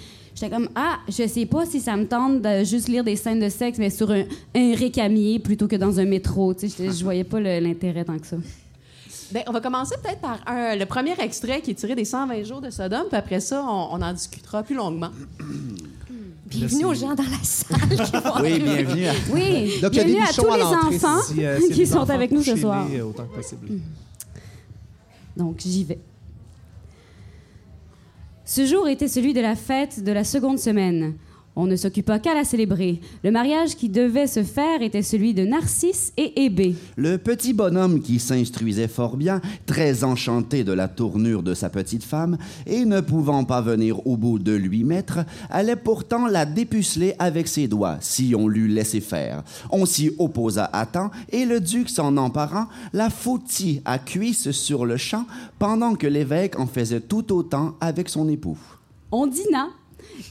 J'étais 0.40 0.54
comme, 0.54 0.68
ah, 0.76 0.98
je 1.08 1.26
sais 1.26 1.46
pas 1.46 1.66
si 1.66 1.80
ça 1.80 1.96
me 1.96 2.06
tente 2.06 2.42
de 2.42 2.62
juste 2.62 2.86
lire 2.88 3.02
des 3.02 3.16
scènes 3.16 3.40
de 3.40 3.48
sexe, 3.48 3.76
mais 3.78 3.90
sur 3.90 4.08
un, 4.12 4.22
un 4.54 4.74
récamier 4.76 5.40
plutôt 5.40 5.66
que 5.66 5.74
dans 5.74 5.98
un 5.98 6.04
métro. 6.04 6.54
Tu 6.54 6.68
sais, 6.68 6.92
je 6.92 7.02
voyais 7.02 7.24
pas 7.24 7.40
l'intérêt 7.40 8.04
tant 8.04 8.16
que 8.18 8.26
ça. 8.26 8.36
Ben, 9.32 9.42
on 9.48 9.52
va 9.52 9.60
commencer 9.60 9.96
peut-être 10.02 10.20
par 10.20 10.38
un- 10.46 10.76
le 10.76 10.86
premier 10.86 11.18
extrait 11.20 11.60
qui 11.60 11.72
est 11.72 11.74
tiré 11.74 11.96
des 11.96 12.04
120 12.04 12.44
jours 12.44 12.60
de 12.60 12.70
Sodome, 12.70 13.06
puis 13.08 13.16
après 13.18 13.40
ça, 13.40 13.64
on, 13.68 13.88
on 13.98 14.00
en 14.02 14.12
discutera 14.12 14.62
plus 14.62 14.76
longuement. 14.76 15.10
Bienvenue 16.46 16.84
aux 16.86 16.94
gens 16.94 17.14
dans 17.14 17.24
la 17.24 17.42
salle. 17.42 17.88
qui 18.06 18.12
vont 18.12 18.40
Oui, 18.40 18.58
bienvenue 18.60 19.06
à... 19.06 19.12
Oui, 19.34 19.72
Donc, 19.82 19.90
bienvenue 19.92 20.20
à 20.20 20.32
tous 20.32 20.46
à 20.50 20.56
les 20.56 20.62
enfants 20.62 21.20
Si, 21.20 21.44
euh, 21.44 21.58
qui 21.72 21.84
sont 21.86 21.98
enfants, 21.98 22.14
avec 22.14 22.30
nous 22.30 22.42
ce 22.42 22.56
soir. 22.56 22.86
autant 23.06 23.24
que 23.26 23.34
possible. 23.36 23.80
Donc, 25.36 25.56
j'y 25.58 25.84
vais. 25.84 25.98
Ce 28.50 28.64
jour 28.64 28.88
était 28.88 29.08
celui 29.08 29.34
de 29.34 29.42
la 29.42 29.54
fête 29.54 30.02
de 30.02 30.10
la 30.10 30.24
seconde 30.24 30.58
semaine. 30.58 31.12
On 31.56 31.66
ne 31.66 31.74
s'occupa 31.74 32.20
qu'à 32.20 32.34
la 32.34 32.44
célébrer. 32.44 33.00
Le 33.24 33.32
mariage 33.32 33.74
qui 33.74 33.88
devait 33.88 34.28
se 34.28 34.44
faire 34.44 34.80
était 34.80 35.02
celui 35.02 35.34
de 35.34 35.44
Narcisse 35.44 36.12
et 36.16 36.44
Hébé. 36.44 36.76
Le 36.96 37.18
petit 37.18 37.52
bonhomme 37.52 38.00
qui 38.00 38.20
s'instruisait 38.20 38.86
fort 38.86 39.16
bien, 39.16 39.40
très 39.66 40.04
enchanté 40.04 40.62
de 40.62 40.72
la 40.72 40.86
tournure 40.86 41.42
de 41.42 41.54
sa 41.54 41.68
petite 41.68 42.04
femme, 42.04 42.38
et 42.64 42.84
ne 42.84 43.00
pouvant 43.00 43.42
pas 43.44 43.60
venir 43.60 44.06
au 44.06 44.16
bout 44.16 44.38
de 44.38 44.52
lui 44.52 44.84
mettre, 44.84 45.18
allait 45.50 45.74
pourtant 45.74 46.28
la 46.28 46.46
dépuceler 46.46 47.14
avec 47.18 47.48
ses 47.48 47.66
doigts, 47.66 47.98
si 48.00 48.34
on 48.36 48.46
l'eût 48.46 48.68
laissé 48.68 49.00
faire. 49.00 49.42
On 49.70 49.84
s'y 49.84 50.12
opposa 50.18 50.70
à 50.72 50.86
temps, 50.86 51.10
et 51.30 51.44
le 51.44 51.58
duc 51.58 51.90
s'en 51.90 52.16
emparant, 52.18 52.68
la 52.92 53.10
foutit 53.10 53.82
à 53.84 53.98
cuisse 53.98 54.52
sur 54.52 54.86
le 54.86 54.96
champ, 54.96 55.26
pendant 55.58 55.96
que 55.96 56.06
l'évêque 56.06 56.58
en 56.60 56.66
faisait 56.66 57.00
tout 57.00 57.32
autant 57.32 57.74
avec 57.80 58.08
son 58.08 58.28
époux. 58.28 58.58
On 59.10 59.26
dîna. 59.26 59.70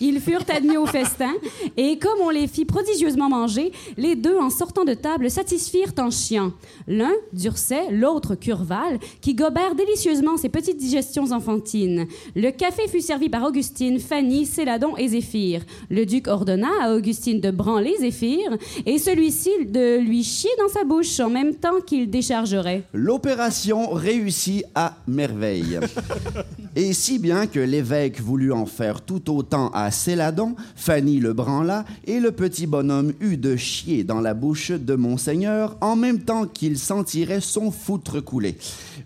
Ils 0.02 0.20
furent 0.20 0.46
admis 0.56 0.78
au 0.78 0.86
festin, 0.86 1.34
et 1.76 1.98
comme 1.98 2.20
on 2.22 2.30
les 2.30 2.48
fit 2.48 2.66
prodigieusement 2.66 3.30
manger, 3.30 3.72
les 3.98 4.16
deux, 4.16 4.38
en 4.38 4.50
sortant 4.50 4.86
de 4.86 4.94
table, 4.94 5.30
satisfirent 5.30 5.94
en 6.00 6.12
chiant. 6.12 6.52
L'un, 6.88 7.14
Durcet, 7.34 7.92
l'autre, 7.92 8.36
Curval, 8.36 9.00
qui 9.22 9.34
gobèrent 9.34 9.76
délicieusement 9.76 10.38
ces 10.38 10.50
petites 10.50 10.78
digestions 10.78 11.32
enfantines. 11.32 12.08
Le 12.36 12.52
café 12.52 12.88
fut 12.88 13.02
servi 13.02 13.30
par 13.30 13.44
Augustine, 13.44 14.00
Fanny, 14.00 14.46
Céladon 14.46 14.96
et 14.98 15.08
Zéphir. 15.10 15.64
Le 15.90 16.06
duc 16.06 16.28
ordonna 16.28 16.70
à 16.82 16.94
Augustine 16.94 17.40
de 17.40 17.52
branler 17.52 17.96
Zéphir, 18.00 18.58
et 18.86 18.98
celui-ci 18.98 19.50
de 19.66 20.00
lui 20.00 20.24
chier 20.24 20.52
dans 20.60 20.70
sa 20.70 20.84
bouche 20.84 21.20
en 21.20 21.30
même 21.30 21.56
temps 21.56 21.82
qu'il 21.86 22.10
déchargerait. 22.10 22.84
L'opération 22.94 23.90
réussit 23.92 24.66
à 24.76 24.98
merveille. 25.08 25.80
Et 26.76 26.94
si 26.94 27.18
bien 27.18 27.48
que 27.48 27.60
l'évêque 27.60 28.22
voulut 28.22 28.52
en 28.52 28.68
faire 28.68 29.02
tout 29.02 29.36
autant 29.36 29.72
à 29.78 29.92
Céladon, 29.92 30.56
Fanny 30.76 31.20
le 31.20 31.34
branla, 31.34 31.86
et 32.06 32.20
le 32.20 32.32
petit 32.32 32.66
bonhomme 32.66 33.14
eut 33.22 33.38
de 33.38 33.56
chier 33.56 34.04
dans 34.04 34.22
la 34.22 34.34
bouche 34.34 34.72
de 34.72 34.96
Monseigneur 34.96 35.78
en 35.82 35.96
même 35.96 36.20
temps 36.20 36.48
qu'il 36.48 36.80
sentirait 36.80 37.42
son 37.42 37.70
foutre 37.70 38.20
couler. 38.24 38.58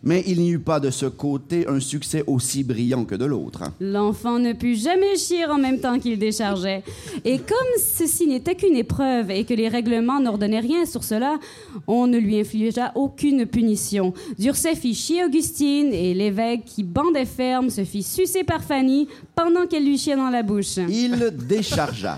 Mais 0.04 0.24
il 0.28 0.40
n'y 0.40 0.52
eut 0.52 0.60
pas 0.60 0.80
de 0.80 0.90
ce 0.90 1.06
côté 1.08 1.68
un 1.68 1.82
succès 1.82 2.24
aussi 2.26 2.64
brillant 2.64 3.04
que 3.04 3.16
de 3.16 3.26
l'autre. 3.26 3.64
L'enfant 3.82 4.40
ne 4.40 4.54
put 4.54 4.76
jamais 4.76 5.18
chier 5.18 5.46
en 5.46 5.58
même 5.58 5.80
temps 5.80 6.00
qu'il 6.00 6.18
déchargeait. 6.18 6.84
Et 7.26 7.38
comme 7.38 7.58
ceci 7.78 8.28
n'était 8.28 8.56
qu'une 8.56 8.78
épreuve 8.78 9.30
et 9.30 9.44
que 9.44 9.54
les 9.54 9.68
règlements 9.68 10.22
n'ordonnaient 10.22 10.62
rien 10.62 10.86
sur 10.86 11.04
cela, 11.04 11.38
on 11.86 12.08
ne 12.08 12.18
lui 12.18 12.40
infligea 12.40 12.94
aucune 12.96 13.46
punition. 13.46 14.14
Durcet 14.40 14.76
fit 14.76 14.96
chier 14.96 15.26
Augustine 15.26 15.94
et 15.94 16.14
l'évêque, 16.14 16.64
qui 16.66 16.84
bandait 16.84 17.26
ferme, 17.26 17.70
se 17.70 17.84
fit 17.84 18.04
sucer 18.04 18.46
par 18.46 18.64
Fanny 18.64 19.10
pendant 19.36 19.68
qu'elle 19.68 19.86
lui 19.86 19.98
chiait 19.98 20.16
dans 20.16 20.30
la 20.30 20.44
bouche. 20.44 20.61
Il 20.90 21.32
déchargea. 21.48 22.18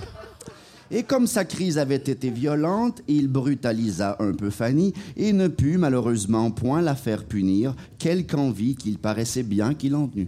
Et 0.92 1.02
comme 1.02 1.26
sa 1.26 1.44
crise 1.44 1.80
avait 1.80 1.96
été 1.96 2.30
violente, 2.30 3.02
il 3.08 3.28
brutalisa 3.28 4.16
un 4.20 4.34
peu 4.34 4.52
Fanny 4.52 4.94
et 5.18 5.34
ne 5.34 5.48
put 5.48 5.78
malheureusement 5.78 6.52
point 6.52 6.82
la 6.82 6.96
faire 6.96 7.24
punir, 7.24 7.74
quelque 7.98 8.36
envie 8.36 8.76
qu'il 8.76 9.00
paraissait 9.00 9.42
bien 9.44 9.74
qu'il 9.74 9.96
en 9.96 10.10
eût. 10.16 10.28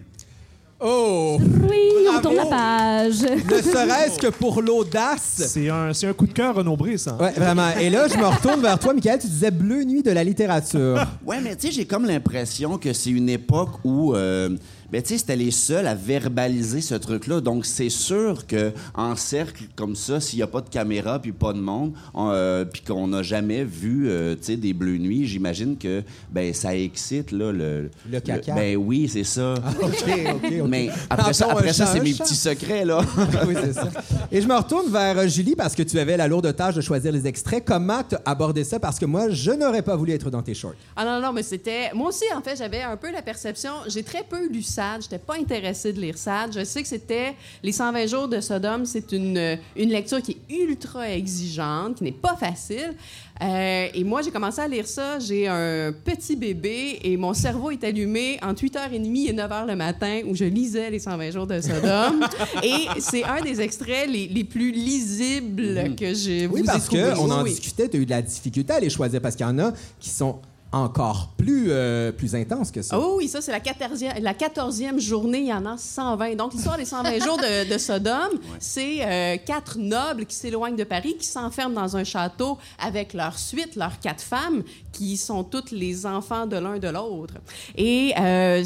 Oh! 0.80 1.38
Oui! 1.39 1.95
on 2.17 2.21
tourne 2.21 2.36
la 2.36 2.45
page. 2.45 3.21
Ne 3.21 3.62
serait-ce 3.62 4.19
que 4.19 4.28
pour 4.28 4.62
l'audace. 4.62 5.43
C'est 5.47 5.69
un, 5.69 5.93
c'est 5.93 6.08
un 6.08 6.13
coup 6.13 6.28
de 6.28 6.34
cœur 6.34 6.56
renombré, 6.56 6.97
ça. 6.97 7.15
Ouais, 7.17 7.32
vraiment. 7.32 7.69
Et 7.80 7.89
là, 7.89 8.08
je 8.08 8.17
me 8.17 8.25
retourne 8.25 8.62
vers 8.62 8.80
toi, 8.80 8.93
Michael. 8.93 9.19
Tu 9.19 9.28
disais 9.28 9.51
Bleu 9.51 9.84
Nuit 9.84 10.04
de 10.04 10.12
la 10.12 10.23
littérature. 10.23 11.06
Ouais, 11.25 11.39
mais 11.41 11.56
tu 11.56 11.67
sais, 11.67 11.73
j'ai 11.73 11.86
comme 11.86 12.06
l'impression 12.06 12.78
que 12.78 12.91
c'est 12.93 13.12
une 13.12 13.30
époque 13.30 13.84
où. 13.84 14.15
euh, 14.15 14.49
ben, 14.91 15.02
tu 15.02 15.10
sais, 15.10 15.17
c'était 15.17 15.36
les 15.36 15.52
seuls 15.52 15.88
à 15.88 15.95
verbaliser 15.95 16.82
ce 16.82 16.95
truc-là. 16.95 17.41
Donc, 17.41 17.65
c'est 17.65 17.89
sûr 17.89 18.45
que 18.48 18.71
en 18.93 19.15
cercle 19.15 19.65
comme 19.76 19.95
ça, 19.95 20.19
s'il 20.19 20.38
n'y 20.39 20.43
a 20.43 20.48
pas 20.48 20.62
de 20.62 20.69
caméra 20.69 21.19
puis 21.19 21.32
pas 21.32 21.54
de 21.54 21.60
monde, 21.60 21.93
on, 22.13 22.30
euh, 22.32 22.65
puis 22.65 22.82
qu'on 22.82 23.08
n'a 23.08 23.24
jamais 23.24 23.63
vu, 23.63 24.10
euh, 24.10 24.36
des 24.36 24.74
bleus 24.74 24.98
nuits, 24.98 25.26
j'imagine 25.26 25.78
que 25.78 26.04
ben 26.32 26.54
ça 26.54 26.76
excite 26.76 27.32
là 27.32 27.52
le. 27.52 27.89
Le 28.10 28.19
caca. 28.19 28.54
ben 28.54 28.76
oui, 28.78 29.10
c'est 29.12 29.24
ça. 29.24 29.56
OK, 29.82 29.93
OK, 30.08 30.43
OK. 30.43 30.67
Mais 30.67 30.89
après 31.10 31.34
ça, 31.34 31.48
après 31.52 31.74
ça, 31.74 31.88
c'est 31.88 32.00
mes 32.00 32.13
petits 32.13 32.36
secrets 32.36 32.86
là. 32.86 33.02
oui, 33.48 33.56
c'est 33.62 33.74
ça. 33.74 33.89
Et 34.32 34.41
je 34.41 34.48
me 34.48 34.56
retourne 34.56 34.91
vers 34.91 35.17
euh, 35.17 35.28
Julie 35.28 35.56
parce 35.56 35.76
que 35.76 35.84
tu 35.84 35.98
avais 36.00 36.17
la 36.17 36.28
lourde 36.28 36.56
tâche 36.56 36.76
de 36.76 36.82
choisir 36.82 37.12
les 37.12 37.26
extraits. 37.26 37.63
Comment 37.65 38.04
tu 38.08 38.15
abordé 38.26 38.63
ça? 38.63 38.80
Parce 38.80 39.00
que 39.00 39.06
moi, 39.06 39.30
je 39.30 39.52
n'aurais 39.52 39.82
pas 39.82 39.95
voulu 39.95 40.13
être 40.13 40.30
dans 40.30 40.41
tes 40.41 40.54
shorts. 40.54 40.76
Ah 40.95 41.06
non, 41.06 41.21
non, 41.21 41.34
mais 41.34 41.43
c'était. 41.43 41.91
Moi 41.93 42.10
aussi, 42.10 42.26
en 42.36 42.41
fait, 42.41 42.56
j'avais 42.56 42.82
un 42.82 42.98
peu 42.98 43.12
la 43.12 43.21
perception. 43.21 43.71
J'ai 43.88 44.04
très 44.04 44.24
peu 44.24 44.48
lu 44.48 44.62
Sade. 44.76 45.02
J'étais 45.04 45.20
pas 45.20 45.36
intéressée 45.36 45.94
de 45.94 46.02
lire 46.02 46.18
Sade. 46.18 46.52
Je 46.54 46.64
sais 46.66 46.82
que 46.82 46.88
c'était 46.88 47.34
Les 47.64 47.72
120 47.72 48.08
jours 48.08 48.28
de 48.28 48.42
Sodome. 48.42 48.86
C'est 48.86 49.12
une, 49.14 49.58
une 49.76 49.90
lecture 49.90 50.22
qui 50.22 50.38
est 50.50 50.54
ultra 50.64 51.10
exigeante, 51.10 51.96
qui 51.98 52.04
n'est 52.04 52.12
pas 52.12 52.36
facile. 52.36 52.94
Euh, 53.42 53.88
et 53.94 54.04
moi, 54.04 54.22
j'ai 54.22 54.32
commencé 54.32 54.62
à 54.62 54.68
lire 54.68 54.88
ça. 54.88 55.20
J'ai 55.20 55.48
un 55.48 55.94
petit 56.04 56.36
bébé 56.36 57.00
et 57.04 57.18
mon 57.18 57.34
cerveau 57.34 57.72
est 57.72 57.84
allumé 57.84 58.38
entre 58.42 58.64
8h30 58.64 59.30
et 59.30 59.34
9h 59.34 59.68
le 59.68 59.76
matin 59.76 60.22
où 60.26 60.36
je 60.36 60.46
lisais 60.46 60.90
Les 60.90 61.00
120 61.00 61.32
jours 61.32 61.48
de 61.48 61.60
Sodome. 61.62 62.26
et 62.64 62.88
c'est 63.00 63.24
un 63.24 63.42
des 63.42 63.60
extraits 63.62 64.10
les, 64.10 64.28
les 64.28 64.44
plus 64.44 64.72
lisibles 64.72 65.96
que 65.96 66.14
j'ai 66.14 66.48
Oui, 66.48 66.62
vous 66.62 66.66
parce 66.66 66.88
qu'on 66.90 67.30
en 67.32 67.44
oui. 67.44 67.50
discutait, 67.52 67.90
tu 67.90 67.98
as 67.98 68.00
eu 68.00 68.06
de 68.06 68.10
la 68.12 68.22
difficulté 68.22 68.74
à 68.74 68.80
les 68.80 68.90
choisir 68.90 69.22
parce 69.22 69.36
qu'il 69.36 69.46
y 69.46 69.50
en 69.50 69.60
a 69.60 69.74
qui 70.00 70.10
sont 70.10 70.40
encore 70.76 71.30
plus, 71.38 71.68
euh, 71.70 72.12
plus 72.12 72.36
intenses 72.36 72.70
que 72.70 72.82
ça. 72.82 72.98
Ah 73.00 73.08
oui, 73.16 73.30
ça, 73.30 73.40
c'est 73.40 73.52
la 73.52 73.60
14e, 73.60 74.20
la 74.20 74.34
14e 74.34 75.00
journée, 75.00 75.40
il 75.40 75.48
y 75.48 75.54
en 75.54 75.66
a 75.66 75.78
120. 75.78 76.36
Donc, 76.36 76.54
l'histoire 76.54 76.78
des 76.78 76.86
120 76.86 77.24
jours 77.24 77.38
de, 77.38 77.72
de 77.72 77.78
Sodome, 77.78 78.40
c'est 78.60 78.98
euh, 79.02 79.38
quatre 79.44 79.78
nobles 79.80 80.26
qui 80.26 80.36
s'éloignent 80.36 80.76
de 80.76 80.84
Paris, 80.84 81.16
qui 81.18 81.26
s'enferment 81.26 81.82
dans 81.82 81.96
un 81.96 82.04
château 82.04 82.58
avec 82.78 83.14
leur 83.14 83.40
suite, 83.40 83.78
leurs 83.78 84.00
quatre 84.00 84.22
femmes, 84.22 84.64
qui 84.96 85.18
sont 85.18 85.44
toutes 85.44 85.72
les 85.72 86.06
enfants 86.06 86.46
de 86.46 86.58
l'un 86.58 86.80
de 86.80 86.88
l'autre. 86.88 87.36
Et 87.76 88.14
euh, 88.18 88.64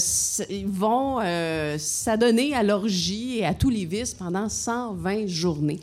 ils 0.50 0.68
vont 0.68 1.20
euh, 1.22 1.78
s'adonner 1.80 2.54
à 2.54 2.64
l'orgie 2.64 3.40
et 3.40 3.46
à 3.46 3.54
tous 3.54 3.70
les 3.70 3.86
vices 3.86 4.14
pendant 4.14 4.48
120 4.48 5.28
journées. 5.28 5.80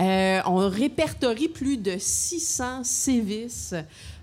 Euh, 0.00 0.40
on 0.46 0.68
répertorie 0.68 1.48
plus 1.48 1.76
de 1.76 1.96
600 1.98 2.84
sévices 2.84 3.74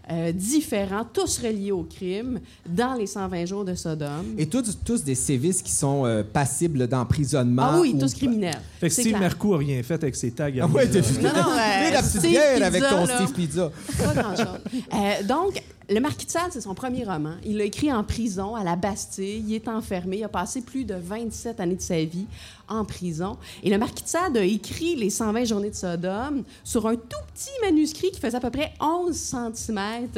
euh, 0.10 0.32
différents, 0.32 1.06
tous 1.12 1.39
reliés 1.39 1.72
au 1.72 1.84
crime, 1.84 2.39
dans 2.67 2.93
les 2.93 3.08
120 3.08 3.46
jours 3.46 3.65
de 3.65 3.76
Sodome. 3.76 4.36
Et 4.38 4.46
tous, 4.48 4.78
tous 4.86 5.04
des 5.04 5.15
sévices 5.15 5.62
qui 5.62 5.72
sont 5.72 6.06
euh, 6.06 6.24
passibles 6.24 6.88
d'emprisonnement. 6.88 7.63
ah 7.74 7.80
oui, 7.82 7.93
ou- 7.96 8.00
tous 8.00 8.13
criminels. 8.13 8.58
Fait 8.80 8.88
que 8.89 8.93
C'est 8.93 9.02
Steve 9.02 9.13
clair. 9.13 9.22
Mercou 9.22 9.54
a 9.54 9.58
rien 9.58 9.82
fait 9.84 9.96
avec 10.02 10.15
ses 10.15 10.32
tags. 10.32 10.50
Ah 10.62 10.67
ouais, 10.67 10.88
t'as 10.88 11.00
vu? 11.02 11.22
Non, 11.22 11.30
non, 11.34 11.52
euh, 11.52 11.91
la 11.91 12.02
petite 12.02 12.20
Steve 12.20 12.32
bière 12.32 12.54
Pizza, 12.54 12.65
avec 12.67 12.84
ton 12.84 13.06
là. 13.06 13.15
Steve 13.17 13.34
Pizza. 13.34 13.72
Pas 13.98 14.13
grand-chose. 14.22 14.60
Euh, 14.93 15.24
donc, 15.28 15.62
Le 15.89 16.02
Marquis 16.02 16.26
de 16.26 16.32
Sade, 16.32 16.52
c'est 16.52 16.60
son 16.60 16.73
premier 16.73 17.06
roman. 17.06 17.36
Il 17.45 17.58
l'a 17.58 17.63
écrit 17.63 17.93
en 17.93 18.04
prison, 18.04 18.56
à 18.56 18.63
la 18.65 18.76
Bastille. 18.76 19.41
Il 19.47 19.54
est 19.56 19.69
enfermé. 19.69 20.17
Il 20.17 20.23
a 20.26 20.28
passé 20.28 20.62
plus 20.62 20.84
de 20.84 20.95
27 20.95 21.62
années 21.62 21.78
de 21.78 21.82
sa 21.82 22.04
vie 22.04 22.26
en 22.67 22.84
prison. 22.84 23.38
Et 23.63 23.69
le 23.69 23.78
Marquis 23.78 24.04
de 24.04 24.10
Sade 24.10 24.36
a 24.36 24.43
écrit 24.43 24.97
Les 24.97 25.10
120 25.10 25.45
journées 25.45 25.69
de 25.69 25.76
Sodome 25.76 26.43
sur 26.65 26.86
un 26.89 26.95
tout 26.97 27.17
petit 27.34 27.50
manuscrit 27.63 28.12
qui 28.12 28.19
faisait 28.19 28.36
à 28.36 28.41
peu 28.41 28.50
près 28.50 28.73
11 28.82 29.15
cm 29.15 30.10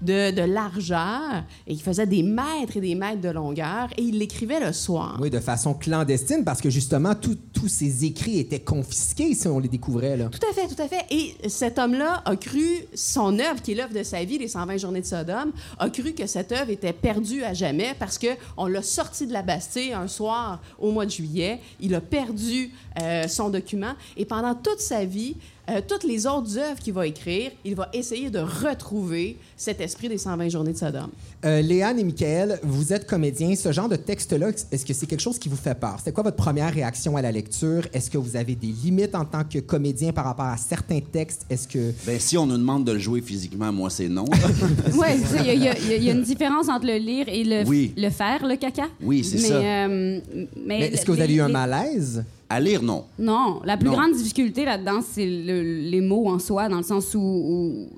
de, 0.00 0.30
de 0.30 0.40
largeur 0.42 1.44
et 1.66 1.76
qui 1.76 1.82
faisait 1.82 2.06
des 2.06 2.22
mètres 2.22 2.78
et 2.78 2.80
des 2.80 2.94
mètres 2.94 3.20
de 3.20 3.28
longueur. 3.28 3.88
Et 3.98 4.02
il 4.04 4.18
l'écrivait 4.18 4.60
le 4.64 4.72
soir. 4.72 5.18
Oui, 5.20 5.28
de 5.28 5.38
façon 5.40 5.74
clandestine, 5.74 6.44
parce 6.44 6.62
que 6.62 6.70
justement, 6.70 7.14
tout- 7.14 7.36
tous 7.60 7.68
ces 7.68 8.06
écrits 8.06 8.38
étaient 8.38 8.60
confisqués 8.60 9.34
si 9.34 9.46
on 9.46 9.58
les 9.58 9.68
découvrait. 9.68 10.16
Là. 10.16 10.30
Tout 10.30 10.46
à 10.48 10.54
fait, 10.54 10.66
tout 10.66 10.82
à 10.82 10.88
fait. 10.88 11.04
Et 11.10 11.36
cet 11.48 11.78
homme-là 11.78 12.22
a 12.24 12.34
cru, 12.36 12.86
son 12.94 13.38
œuvre, 13.38 13.60
qui 13.60 13.72
est 13.72 13.74
l'œuvre 13.74 13.92
de 13.92 14.02
sa 14.02 14.24
vie, 14.24 14.38
Les 14.38 14.48
120 14.48 14.78
journées 14.78 15.02
de 15.02 15.06
Sodome, 15.06 15.52
a 15.78 15.90
cru 15.90 16.14
que 16.14 16.26
cette 16.26 16.52
œuvre 16.52 16.70
était 16.70 16.94
perdue 16.94 17.44
à 17.44 17.52
jamais 17.52 17.94
parce 17.98 18.18
qu'on 18.18 18.66
l'a 18.66 18.82
sorti 18.82 19.26
de 19.26 19.34
la 19.34 19.42
Bastille 19.42 19.92
un 19.92 20.08
soir 20.08 20.62
au 20.78 20.90
mois 20.90 21.04
de 21.04 21.10
juillet. 21.10 21.60
Il 21.80 21.94
a 21.94 22.00
perdu 22.00 22.70
euh, 23.00 23.28
son 23.28 23.50
document 23.50 23.92
et 24.16 24.24
pendant 24.24 24.54
toute 24.54 24.80
sa 24.80 25.04
vie, 25.04 25.36
euh, 25.70 25.80
toutes 25.86 26.04
les 26.04 26.26
autres 26.26 26.58
œuvres 26.58 26.80
qu'il 26.80 26.92
va 26.94 27.06
écrire, 27.06 27.50
il 27.64 27.74
va 27.74 27.88
essayer 27.92 28.28
de 28.30 28.40
retrouver 28.40 29.36
cet 29.56 29.80
esprit 29.80 30.08
des 30.08 30.18
120 30.18 30.48
journées 30.48 30.72
de 30.72 30.78
Sodome. 30.78 31.10
Euh, 31.44 31.60
Léane 31.62 31.98
et 31.98 32.04
Michael, 32.04 32.58
vous 32.62 32.92
êtes 32.92 33.06
comédiens. 33.06 33.54
Ce 33.54 33.70
genre 33.72 33.88
de 33.88 33.96
texte-là, 33.96 34.50
est-ce 34.72 34.84
que 34.84 34.92
c'est 34.92 35.06
quelque 35.06 35.20
chose 35.20 35.38
qui 35.38 35.48
vous 35.48 35.56
fait 35.56 35.74
peur? 35.78 35.98
C'est 36.04 36.12
quoi 36.12 36.22
votre 36.24 36.36
première 36.36 36.72
réaction 36.72 37.16
à 37.16 37.22
la 37.22 37.30
lecture? 37.32 37.86
Est-ce 37.92 38.10
que 38.10 38.18
vous 38.18 38.36
avez 38.36 38.54
des 38.54 38.68
limites 38.68 39.14
en 39.14 39.24
tant 39.24 39.44
que 39.44 39.58
comédien 39.60 40.12
par 40.12 40.24
rapport 40.24 40.46
à 40.46 40.56
certains 40.56 41.00
textes? 41.00 41.46
Est-ce 41.48 41.68
que... 41.68 41.92
Ben, 42.06 42.18
si 42.18 42.36
on 42.36 42.46
nous 42.46 42.58
demande 42.58 42.84
de 42.84 42.92
le 42.92 42.98
jouer 42.98 43.20
physiquement, 43.20 43.72
moi, 43.72 43.90
c'est 43.90 44.08
non. 44.08 44.24
Oui, 44.94 45.06
il 45.38 45.44
y, 45.62 45.68
a- 45.68 45.78
y 45.78 46.04
y 46.04 46.10
une 46.10 46.22
différence 46.22 46.68
entre 46.68 46.86
le 46.86 46.96
lire 46.96 47.26
et 47.28 47.44
le, 47.44 47.64
Oui. 47.68 47.92
le 47.96 48.10
faire, 48.10 48.46
le 48.46 48.56
caca. 48.56 48.88
Oui, 49.02 49.22
c'est 49.24 49.38
ça. 49.38 49.54
euh, 49.54 50.20
mais 50.56 50.78
Mais 50.78 50.80
est-ce 50.88 51.02
que 51.06 51.10
vous 51.12 51.16
les- 51.18 51.22
avez 51.24 51.34
eu 51.34 51.40
un 51.40 51.46
les- 51.46 51.52
malaise? 51.52 52.24
À 52.50 52.60
lire, 52.60 52.82
non. 52.82 53.04
Non, 53.18 53.60
la 53.64 53.76
plus 53.76 53.86
Non. 53.88 53.94
grande 53.96 54.12
difficulté 54.12 54.64
là-dedans, 54.64 55.00
c'est 55.08 55.24
le- 55.24 55.62
les 55.88 56.00
mots 56.00 56.28
en 56.28 56.38
soi, 56.38 56.68
dans 56.68 56.78
le 56.78 56.82
sens 56.82 57.14
où, 57.14 57.20
où- 57.20 57.88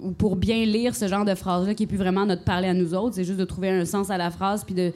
où 0.00 0.12
pour 0.12 0.36
bien 0.36 0.64
lire 0.64 0.94
ce 0.94 1.08
genre 1.08 1.24
de 1.24 1.34
phrase-là, 1.34 1.74
qui 1.74 1.82
est 1.82 1.86
plus 1.86 1.96
vraiment 1.98 2.24
notre 2.24 2.44
parler 2.44 2.68
à 2.68 2.74
nous 2.74 2.94
autres, 2.94 3.16
c'est 3.16 3.24
juste 3.24 3.38
de 3.38 3.44
trouver 3.44 3.70
un 3.70 3.84
sens 3.84 4.08
à 4.10 4.16
la 4.16 4.30
phrase, 4.30 4.62
puis 4.64 4.74
de, 4.74 4.92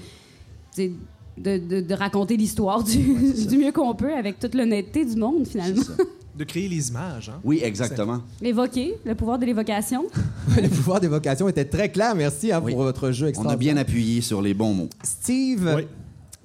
de, 0.78 1.58
de- 1.58 1.80
de 1.80 1.94
raconter 1.94 2.36
l'histoire 2.36 2.84
du, 2.84 2.98
du 3.48 3.58
mieux 3.58 3.72
qu'on 3.72 3.94
peut, 3.94 4.14
avec 4.14 4.38
toute 4.38 4.54
l'honnêteté 4.54 5.04
du 5.04 5.16
monde, 5.16 5.46
finalement. 5.46 5.82
De 6.38 6.44
créer 6.44 6.68
les 6.68 6.88
images. 6.88 7.28
Hein? 7.28 7.40
Oui, 7.44 7.60
exactement. 7.62 8.20
L'évoquer, 8.40 8.94
le 9.04 9.14
pouvoir 9.14 9.38
de 9.38 9.44
l'évocation. 9.44 10.06
le 10.56 10.68
pouvoir 10.68 10.98
d'évocation 11.00 11.48
était 11.50 11.66
très 11.66 11.90
clair. 11.90 12.14
Merci 12.14 12.50
hein, 12.50 12.62
Oui. 12.64 12.72
pour 12.72 12.82
votre 12.82 13.10
jeu 13.10 13.30
On 13.36 13.46
a 13.46 13.56
bien 13.56 13.76
appuyé 13.76 14.22
sur 14.22 14.40
les 14.40 14.54
bons 14.54 14.72
mots. 14.72 14.88
Steve, 15.02 15.70
Oui. 15.76 15.82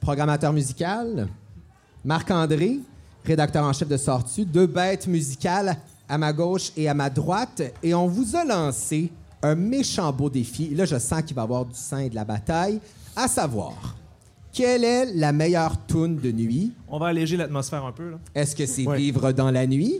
programmateur 0.02 0.52
musical. 0.52 1.28
Marc-André, 2.06 2.80
rédacteur 3.26 3.64
en 3.66 3.74
chef 3.74 3.88
de 3.88 3.98
Sortu. 3.98 4.46
Deux 4.46 4.68
bêtes 4.68 5.08
musicales 5.08 5.76
à 6.08 6.20
ma 6.20 6.32
gauche 6.32 6.72
et 6.78 6.88
à 6.88 6.94
ma 6.94 7.10
droite. 7.10 7.64
Et 7.82 7.96
on 7.96 8.06
vous 8.08 8.36
a 8.36 8.46
lancé 8.46 9.12
un 9.42 9.56
méchant 9.56 10.14
beau 10.14 10.30
défi. 10.30 10.70
Là, 10.76 10.86
je 10.86 11.00
sens 11.00 11.24
qu'il 11.24 11.36
va 11.36 11.42
y 11.42 11.46
avoir 11.46 11.66
du 11.66 11.74
sang 11.74 11.98
et 11.98 12.10
de 12.12 12.16
la 12.16 12.24
bataille. 12.24 12.80
À 13.16 13.28
savoir, 13.28 13.96
quelle 14.54 14.84
est 14.84 15.14
la 15.16 15.32
meilleure 15.32 15.84
tune 15.88 16.18
de 16.18 16.32
nuit? 16.32 16.72
On 16.88 17.00
va 17.00 17.08
alléger 17.08 17.38
l'atmosphère 17.38 17.84
un 17.84 17.92
peu. 17.92 18.12
Là. 18.12 18.18
Est-ce 18.36 18.56
que 18.56 18.68
c'est 18.68 18.86
Ouais. 18.86 18.98
Vivre 18.98 19.32
dans 19.32 19.50
la 19.50 19.66
nuit? 19.66 20.00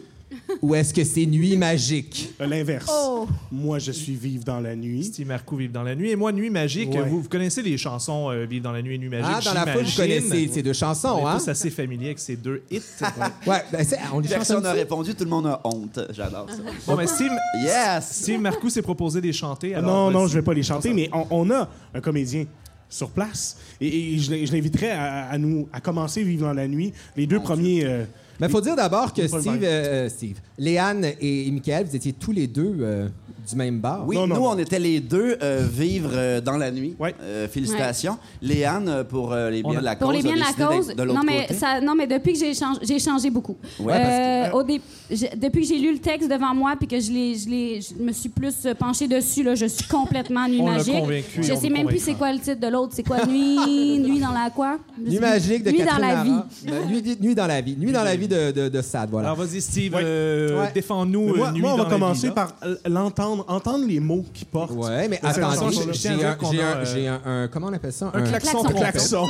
Ou 0.62 0.76
est-ce 0.76 0.94
que 0.94 1.04
c'est 1.04 1.26
Nuit 1.26 1.58
magique? 1.58 2.34
L'inverse. 2.40 2.90
Oh! 2.92 3.28
Moi, 3.52 3.80
je 3.80 3.92
suis 3.92 4.14
vive 4.16 4.44
dans 4.44 4.60
la 4.60 4.76
nuit. 4.76 5.04
Steve 5.06 5.28
Marcoux, 5.28 5.56
Vive 5.58 5.72
dans 5.72 5.84
la 5.84 5.96
nuit. 5.96 6.12
Et 6.12 6.16
moi, 6.16 6.32
Nuit 6.32 6.50
magique. 6.50 6.92
Ouais. 6.92 7.04
Vous, 7.08 7.22
vous 7.22 7.30
connaissez 7.30 7.62
les 7.62 7.78
chansons 7.78 8.30
euh, 8.32 8.46
Vive 8.46 8.62
dans 8.62 8.72
la 8.72 8.82
nuit 8.82 8.96
et 8.96 8.98
Nuit 8.98 9.10
magique? 9.10 9.28
Ah, 9.30 9.42
dans 9.44 9.54
la 9.54 9.66
foule, 9.74 9.84
vous 9.84 9.96
connaissez 9.96 10.48
ces 10.52 10.62
deux 10.64 10.72
On 10.72 10.74
chansons, 10.74 11.20
est 11.20 11.24
hein? 11.30 11.38
tous 11.40 11.48
assez 11.50 11.70
familiers 11.70 12.08
avec 12.08 12.20
ces 12.20 12.36
deux 12.36 12.62
hits. 12.72 12.82
Ouais, 13.48 13.64
ben, 13.72 13.84
c'est- 13.84 14.00
on 14.14 14.20
les 14.20 14.28
Personne 14.30 14.64
n'a 14.64 14.72
répondu, 14.74 15.14
tout 15.16 15.24
le 15.24 15.30
monde 15.30 15.48
a 15.48 15.62
honte. 15.64 16.00
J'adore 16.12 16.48
ça. 16.50 16.58
bon, 16.88 16.96
ben, 16.96 17.08
Steve, 17.08 17.32
Yes! 17.64 18.08
Steve 18.24 18.40
Marcoux 18.42 18.70
s'est 18.70 18.82
proposé 18.82 19.22
des 19.22 19.34
chanter. 19.34 19.74
Ah, 19.76 19.80
alors 19.80 20.12
non, 20.12 20.20
non, 20.22 20.28
je 20.28 20.34
vais 20.36 20.42
pas 20.44 20.54
les 20.54 20.64
chanter, 20.64 20.94
mais 20.94 21.10
on, 21.14 21.26
on 21.30 21.52
a 21.52 21.70
un 21.94 22.02
comédien 22.02 22.46
sur 22.90 23.10
place. 23.10 23.58
Et, 23.82 24.14
et 24.14 24.20
je 24.20 24.46
je 24.46 24.52
l'inviterais 24.52 24.92
à, 24.92 25.28
à 25.30 25.38
nous 25.38 25.68
à 25.74 25.80
commencer 25.82 26.24
Vivre 26.24 26.48
dans 26.48 26.54
la 26.54 26.68
nuit. 26.68 26.94
Les 27.18 27.28
deux 27.28 27.40
premiers. 27.40 27.84
euh, 27.86 28.06
Mais 28.40 28.48
il 28.48 28.52
faut 28.52 28.62
dire 28.62 28.76
d'abord 28.76 29.14
que 29.14 29.28
Steve, 29.28 29.64
euh, 29.64 30.10
Steve, 30.10 30.38
Léane 30.58 31.06
et 31.20 31.50
Michael, 31.52 31.86
vous 31.90 31.96
étiez 31.96 32.14
tous 32.14 32.32
les 32.32 32.48
deux 32.48 32.76
euh, 32.80 33.08
du 33.48 33.56
même 33.56 33.80
bar. 33.80 34.04
Oui, 34.08 34.16
Non, 34.16 34.26
non, 34.26 34.36
nous, 34.36 34.42
non. 34.42 34.50
on 34.52 34.58
était 34.58 34.80
les 34.80 35.00
deux 35.00 35.38
euh, 35.44 35.68
vivre 35.72 36.10
euh, 36.14 36.42
dans 36.42 36.58
la 36.58 36.72
nuit. 36.72 36.96
Ouais. 37.00 37.14
Euh, 37.22 37.48
félicitations. 37.48 38.18
Léane, 38.42 39.04
pour 39.08 39.34
euh, 39.34 39.50
les 39.52 39.62
On 39.64 39.70
biens 39.70 39.78
a- 39.78 39.82
de 39.82 39.86
la 39.86 39.96
cause. 39.96 40.02
Pour 40.04 40.12
les 40.14 40.24
biens 40.24 40.34
de 40.34 40.40
la 40.40 40.46
décidé 40.46 40.64
d'être 40.64 40.76
cause, 40.78 40.96
de 40.96 41.04
l'autre 41.04 41.20
non 41.20 41.26
mais, 41.26 41.42
côté. 41.42 41.54
ça, 41.54 41.82
non, 41.82 41.94
mais 41.96 42.08
depuis 42.08 42.34
que 42.34 42.40
j'ai 42.40 42.54
changé, 42.54 42.80
j'ai 42.84 43.00
changé 43.00 43.30
beaucoup. 43.30 43.56
Ouais, 43.80 43.94
Euh, 43.96 44.52
au 44.54 44.64
dé- 44.64 44.82
j'ai- 45.12 45.30
depuis 45.36 45.62
que 45.62 45.68
j'ai 45.68 45.78
lu 45.78 45.92
le 45.94 46.00
texte 46.00 46.30
devant 46.30 46.56
moi 46.56 46.74
puis 46.80 46.88
que 46.88 47.00
je, 47.00 47.12
l'ai- 47.12 47.36
je, 47.38 47.50
l'ai- 47.50 47.80
je 47.82 48.02
me 48.02 48.12
suis 48.14 48.30
plus 48.30 48.56
euh, 48.66 48.74
penchée 48.74 49.08
dessus, 49.08 49.44
là, 49.44 49.54
je 49.54 49.66
suis 49.68 49.86
complètement 49.88 50.48
nuit 50.48 50.58
On 50.62 50.66
l'a 50.68 50.78
magique. 50.78 50.96
convaincu 51.00 51.44
je 51.44 51.54
on 51.54 51.60
sais 51.62 51.70
même 51.70 51.86
plus 51.88 52.00
c'est 52.00 52.14
quoi 52.16 52.32
le 52.34 52.40
titre 52.40 52.60
de 52.62 52.68
l'autre. 52.68 52.94
C'est 52.96 53.04
quoi 53.04 53.26
Nuit, 53.28 54.00
nuit 54.00 54.20
dans 54.20 54.32
la 54.32 54.50
quoi? 54.50 54.78
Nuit 54.98 55.20
magique 55.20 55.64
de 55.64 55.72
Nuit 55.72 55.84
dans 55.84 55.98
la 56.00 56.24
vie. 56.24 56.30
Lara. 56.30 56.48
Euh, 56.72 56.86
nuit, 56.86 57.18
nuit 57.22 57.36
dans 57.36 57.48
la 57.48 57.62
vie. 57.62 57.76
Nuit 57.78 57.92
dans 57.92 58.04
la 58.04 58.16
vie 58.16 58.28
de, 58.28 58.52
de, 58.52 58.70
de 58.70 58.82
Sade, 58.82 59.10
voilà. 59.12 59.30
Alors 59.32 59.46
vas-y, 59.46 59.62
Steve. 59.62 59.94
Euh, 60.52 60.62
Ouais. 60.62 60.72
défends-nous. 60.74 61.36
moi, 61.36 61.48
euh, 61.48 61.52
Nuit 61.52 61.62
moi, 61.62 61.74
on 61.74 61.78
dans 61.78 61.84
va 61.84 61.90
la 61.90 61.96
commencer 61.96 62.32
par 62.32 62.54
euh, 62.64 62.76
l'entendre, 62.88 63.46
entendre 63.48 63.86
les 63.86 64.00
mots 64.00 64.24
qu'il 64.34 64.48
porte. 64.48 64.72
Ouais, 64.72 65.08
mais 65.08 65.20
un- 65.24 65.34
j'ai 65.34 65.42
un, 65.42 65.48
un- 65.50 67.22
un- 67.26 67.44
un- 67.44 67.48
Comment 67.48 67.68
on 67.68 67.74
appelle 67.74 67.94
ça? 67.94 68.12
Un 68.14 68.22
klaxon 68.24 68.64
klaxon. 68.64 68.68
Un 68.68 68.74
klaxon. 68.74 69.28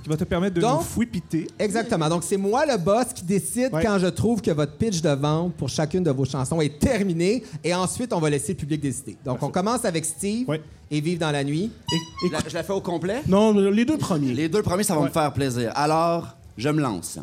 qui 0.00 0.08
va 0.08 0.16
te 0.16 0.22
permettre 0.24 0.54
de 0.54 0.60
Donc- 0.60 0.78
nous 0.78 0.84
fouipiter. 0.84 1.48
Exactement. 1.58 2.08
Donc, 2.08 2.22
c'est 2.22 2.36
moi 2.36 2.64
le 2.64 2.76
boss 2.78 3.06
qui 3.12 3.24
décide 3.24 3.72
Ouais. 3.74 3.82
quand 3.84 3.98
je 3.98 4.06
trouve 4.06 4.40
que 4.40 4.52
votre 4.52 4.72
pitch 4.74 5.00
de 5.02 5.08
vente 5.10 5.54
pour 5.54 5.68
chacune 5.68 6.04
de 6.04 6.10
vos 6.12 6.24
chansons 6.24 6.60
est 6.60 6.78
terminé. 6.78 7.42
Et 7.64 7.74
ensuite, 7.74 8.12
on 8.12 8.20
va 8.20 8.30
laisser 8.30 8.52
le 8.52 8.58
public 8.58 8.80
décider. 8.80 9.16
Donc, 9.24 9.42
on 9.42 9.48
commence 9.50 9.84
avec 9.84 10.04
Steve 10.04 10.48
Ouais. 10.48 10.62
et 10.88 11.00
Vive 11.00 11.18
dans 11.18 11.32
la 11.32 11.42
nuit. 11.42 11.72
Et- 11.92 11.96
et- 11.96 12.28
Je 12.28 12.32
la, 12.32 12.38
je 12.48 12.54
la 12.54 12.62
fais 12.62 12.72
au 12.72 12.80
complet? 12.80 13.22
non, 13.26 13.52
les 13.52 13.84
deux 13.84 13.98
premiers. 13.98 14.32
Les 14.34 14.48
deux 14.48 14.62
premiers, 14.62 14.84
ça 14.84 14.94
va 14.94 15.00
Ouais. 15.00 15.08
me 15.08 15.12
faire 15.12 15.32
plaisir. 15.32 15.72
Alors, 15.74 16.36
je 16.56 16.68
me 16.68 16.80
lance. 16.80 17.18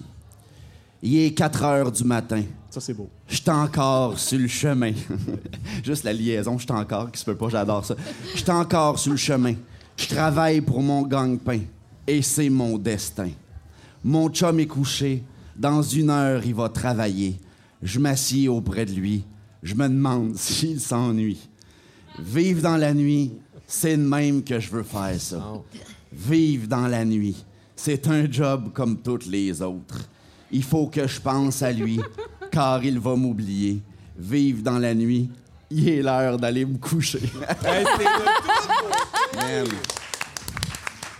Il 1.02 1.18
est 1.18 1.32
4 1.32 1.64
heures 1.64 1.92
du 1.94 2.04
matin. 2.04 2.44
Ça, 2.76 2.82
c'est 2.82 2.94
beau. 2.94 3.10
Je 3.30 3.38
suis 3.38 3.50
encore 3.50 4.20
sur 4.20 4.38
le 4.38 4.50
chemin. 4.50 4.92
Juste 5.86 6.04
la 6.04 6.12
liaison, 6.12 6.58
je 6.58 6.64
suis 6.64 6.74
encore, 6.74 7.10
qui 7.10 7.18
se 7.18 7.24
peut 7.24 7.38
pas, 7.38 7.48
j'adore 7.48 7.86
ça. 7.86 7.96
Je 8.34 8.40
suis 8.40 8.52
encore 8.52 9.00
sur 9.00 9.12
le 9.14 9.18
chemin. 9.18 9.54
Je 9.96 10.08
travaille 10.10 10.60
pour 10.60 10.82
mon 10.82 11.04
gagne-pain. 11.04 11.62
Et 12.06 12.22
c'est 12.22 12.50
mon 12.50 12.78
destin. 12.78 13.30
Mon 14.04 14.28
chum 14.28 14.60
est 14.60 14.68
couché. 14.68 15.24
Dans 15.56 15.82
une 15.82 16.10
heure, 16.10 16.46
il 16.46 16.54
va 16.54 16.68
travailler. 16.68 17.40
Je 17.82 17.98
m'assieds 17.98 18.50
auprès 18.50 18.86
de 18.86 18.92
lui. 18.92 19.24
Je 19.64 19.74
me 19.74 19.88
demande 19.88 20.36
s'il 20.36 20.82
s'ennuie. 20.82 21.48
Vivre 22.20 22.62
dans 22.62 22.76
la 22.76 22.94
nuit, 22.94 23.32
c'est 23.66 23.96
de 23.96 24.04
même 24.04 24.44
que 24.44 24.60
je 24.60 24.70
veux 24.70 24.84
faire 24.84 25.16
ça. 25.18 25.42
Vivre 26.12 26.68
dans 26.68 26.90
la 26.90 27.06
nuit, 27.06 27.38
c'est 27.74 28.06
un 28.10 28.30
job 28.30 28.74
comme 28.74 29.02
toutes 29.02 29.28
les 29.28 29.62
autres. 29.62 30.10
Il 30.52 30.64
faut 30.64 30.88
que 30.88 31.08
je 31.08 31.20
pense 31.20 31.62
à 31.64 31.72
lui, 31.72 32.00
car 32.56 32.84
il 32.86 33.00
va 33.00 33.16
m'oublier. 33.16 33.82
Vivre 34.18 34.64
dans 34.64 34.80
la 34.80 34.94
nuit, 34.94 35.30
il 35.70 35.90
est 35.90 36.02
l'heure 36.02 36.38
d'aller 36.38 36.64
me 36.66 36.78
coucher. 36.78 37.20
Man. 39.36 39.68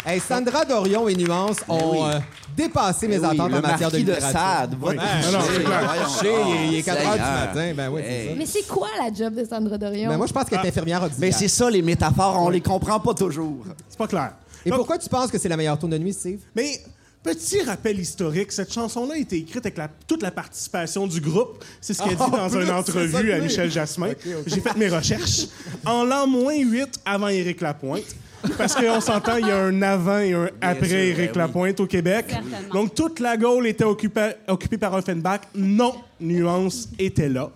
Hey, 0.06 0.20
Sandra 0.22 0.64
Dorion 0.64 1.10
et 1.10 1.16
Nuance 1.16 1.58
ont 1.68 2.04
oui. 2.04 2.10
euh, 2.14 2.20
dépassé 2.56 3.08
mes 3.08 3.18
oui, 3.20 3.26
attentes 3.26 3.54
en 3.54 3.62
matière 3.62 3.90
de 3.92 3.98
littérature. 3.98 4.30
Sade, 4.40 4.76
va 4.80 4.94
te 4.94 4.96
Ouais. 4.98 4.98
coucher. 4.98 5.26
Non, 5.26 5.32
non, 5.40 5.46
c'est 5.52 5.64
clair. 5.64 5.82
Voyons 5.84 6.04
Je 6.06 6.20
sais, 6.20 6.28
il 6.28 6.56
est- 6.56 6.68
il 6.68 6.74
est 6.76 6.78
donc. 6.78 6.86
4 6.86 6.98
heures 7.08 7.14
du 7.14 7.20
Seigneur. 7.20 7.48
matin. 7.48 7.74
Ben 7.76 7.90
oui, 7.92 8.02
c'est 8.06 8.12
Hey. 8.14 8.28
ça. 8.30 8.34
Mais 8.38 8.46
c'est 8.46 8.68
quoi 8.68 8.88
la 8.98 9.14
job 9.14 9.34
de 9.34 9.44
Sandra 9.46 9.78
Dorion? 9.78 10.10
Ben 10.10 10.18
moi, 10.18 10.28
je 10.28 10.34
pense 10.34 10.46
qu'elle 10.46 10.64
est 10.64 10.68
infirmière 10.70 11.02
Mais 11.02 11.08
auxiliaire. 11.08 11.36
c'est 11.38 11.48
ça, 11.48 11.70
les 11.72 11.82
métaphores, 11.82 12.40
on 12.42 12.50
les 12.50 12.62
comprend 12.62 13.00
pas 13.00 13.14
toujours. 13.16 13.66
C'est 13.90 13.98
pas 13.98 14.08
clair. 14.08 14.34
Et 14.66 14.70
Donc, 14.70 14.78
pourquoi 14.78 14.98
tu 15.00 15.10
penses 15.10 15.32
que 15.32 15.38
c'est 15.40 15.50
la 15.50 15.58
meilleure 15.58 15.78
tourne 15.78 15.92
de 15.92 15.98
nuit, 15.98 16.14
Steve? 16.14 16.40
Mais 16.56 16.80
petit 17.26 17.62
rappel 17.64 18.00
historique, 18.00 18.52
cette 18.52 18.72
chanson-là 18.74 19.16
a 19.16 19.18
été 19.18 19.38
écrite 19.38 19.66
avec 19.66 19.78
la- 19.78 19.90
toute 20.08 20.22
la 20.22 20.32
participation 20.32 21.08
du 21.08 21.20
groupe. 21.20 21.64
C'est 21.82 21.94
ce 21.94 22.02
qu'elle 22.04 22.16
dit 22.16 22.22
En 22.22 22.30
dans 22.30 22.50
une 22.50 22.70
entrevue 22.82 23.32
à. 23.32 23.40
Michel 23.40 23.72
Jasmin. 23.72 24.12
J'ai 24.46 24.62
fait 24.62 24.76
mes 24.78 24.88
recherches. 24.90 25.48
En 25.86 26.04
l'an 26.04 26.28
moins 26.28 26.56
8 26.58 27.00
avant 27.06 27.28
Éric 27.28 27.62
Lapointe. 27.62 28.16
Parce 28.60 28.76
qu'on 28.76 29.02
s'entend, 29.02 29.38
il 29.38 29.48
y 29.48 29.52
a 29.52 29.58
un 29.58 29.82
avant 29.82 30.20
et 30.20 30.34
un 30.34 30.50
après 30.62 31.08
Éric 31.10 31.18
ben 31.18 31.32
oui. 31.32 31.38
Lapointe 31.40 31.80
au 31.80 31.88
Québec. 31.88 32.28
Donc, 32.72 32.94
toute 32.94 33.20
la 33.20 33.38
Gaule 33.38 33.66
était 33.66 33.84
occupée, 33.84 34.34
occupée 34.48 34.78
par 34.78 34.94
Offenbach. 34.94 35.42
Non, 35.56 35.96
Nuance 36.20 36.90
était 36.98 37.30
là. 37.30 37.52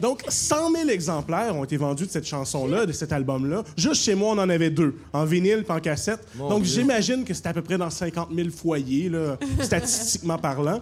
Donc, 0.00 0.22
100 0.28 0.72
000 0.72 0.88
exemplaires 0.90 1.56
ont 1.56 1.64
été 1.64 1.76
vendus 1.76 2.06
de 2.06 2.10
cette 2.10 2.26
chanson-là, 2.26 2.86
de 2.86 2.92
cet 2.92 3.12
album-là. 3.12 3.62
Juste 3.76 4.02
chez 4.02 4.14
moi, 4.14 4.30
on 4.34 4.38
en 4.38 4.48
avait 4.48 4.70
deux, 4.70 4.96
en 5.12 5.24
vinyle 5.24 5.64
et 5.66 5.72
en 5.72 5.80
cassette. 5.80 6.20
Donc, 6.36 6.64
j'imagine 6.64 7.24
que 7.24 7.32
c'était 7.34 7.48
à 7.48 7.54
peu 7.54 7.62
près 7.62 7.78
dans 7.78 7.90
50 7.90 8.28
000 8.34 8.50
foyers, 8.50 9.08
là, 9.08 9.38
statistiquement 9.62 10.38
parlant. 10.38 10.80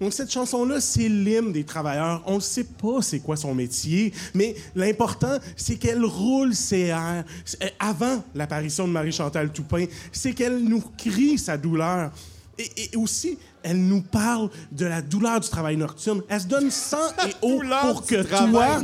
Donc, 0.00 0.14
cette 0.14 0.32
chanson-là, 0.32 0.80
c'est 0.80 1.10
l'hymne 1.10 1.52
des 1.52 1.64
travailleurs. 1.64 2.22
On 2.24 2.36
ne 2.36 2.40
sait 2.40 2.64
pas 2.64 3.02
c'est 3.02 3.18
quoi 3.20 3.36
son 3.36 3.54
métier, 3.54 4.14
mais 4.32 4.54
l'important, 4.74 5.36
c'est 5.56 5.76
qu'elle 5.76 6.02
roule 6.02 6.54
ses 6.54 6.86
airs. 6.86 7.24
C'est- 7.44 7.62
euh, 7.62 7.68
Avant 7.78 8.24
l'apparition 8.34 8.88
de 8.88 8.92
Marie-Chantal 8.92 9.52
Toupin, 9.52 9.84
c'est 10.10 10.32
qu'elle 10.32 10.60
nous 10.64 10.82
crie 10.96 11.36
sa 11.36 11.58
douleur. 11.58 12.10
Et, 12.58 12.90
et 12.92 12.96
aussi, 12.96 13.36
elle 13.62 13.86
nous 13.86 14.02
parle 14.02 14.50
de 14.72 14.86
la 14.86 15.02
douleur 15.02 15.40
du 15.40 15.48
travail 15.48 15.76
nocturne. 15.76 16.22
Elle 16.28 16.40
se 16.40 16.46
donne 16.46 16.70
sang 16.70 16.96
et 17.26 17.34
eau 17.42 17.60
pour 17.82 18.06
que 18.06 18.22
toi, 18.22 18.82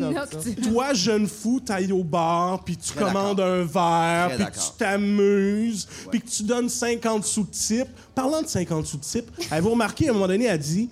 toi, 0.63 0.95
jeune 0.95 1.27
fou, 1.27 1.61
t'ailles 1.61 1.93
au 1.93 2.05
bar, 2.05 2.65
puis 2.65 2.77
tu 2.77 2.93
commandes 2.93 3.41
un 3.41 3.65
verre, 3.65 4.37
puis 4.37 4.47
que 4.47 4.59
tu 4.59 4.79
t'amuses, 4.79 5.89
puis 6.11 6.21
que 6.21 6.29
tu 6.29 6.43
donnes 6.43 6.69
50 6.69 7.25
sous 7.25 7.45
de 7.45 7.51
type. 7.51 7.89
Parlant 8.15 8.43
de 8.43 8.47
50 8.47 8.87
sous 8.87 8.97
de 8.97 9.03
type, 9.03 9.31
avez-vous 9.51 9.71
remarqué, 9.71 10.09
à 10.09 10.11
un 10.11 10.15
moment 10.15 10.29
donné, 10.29 10.47
elle 10.47 10.59
dit 10.59 10.89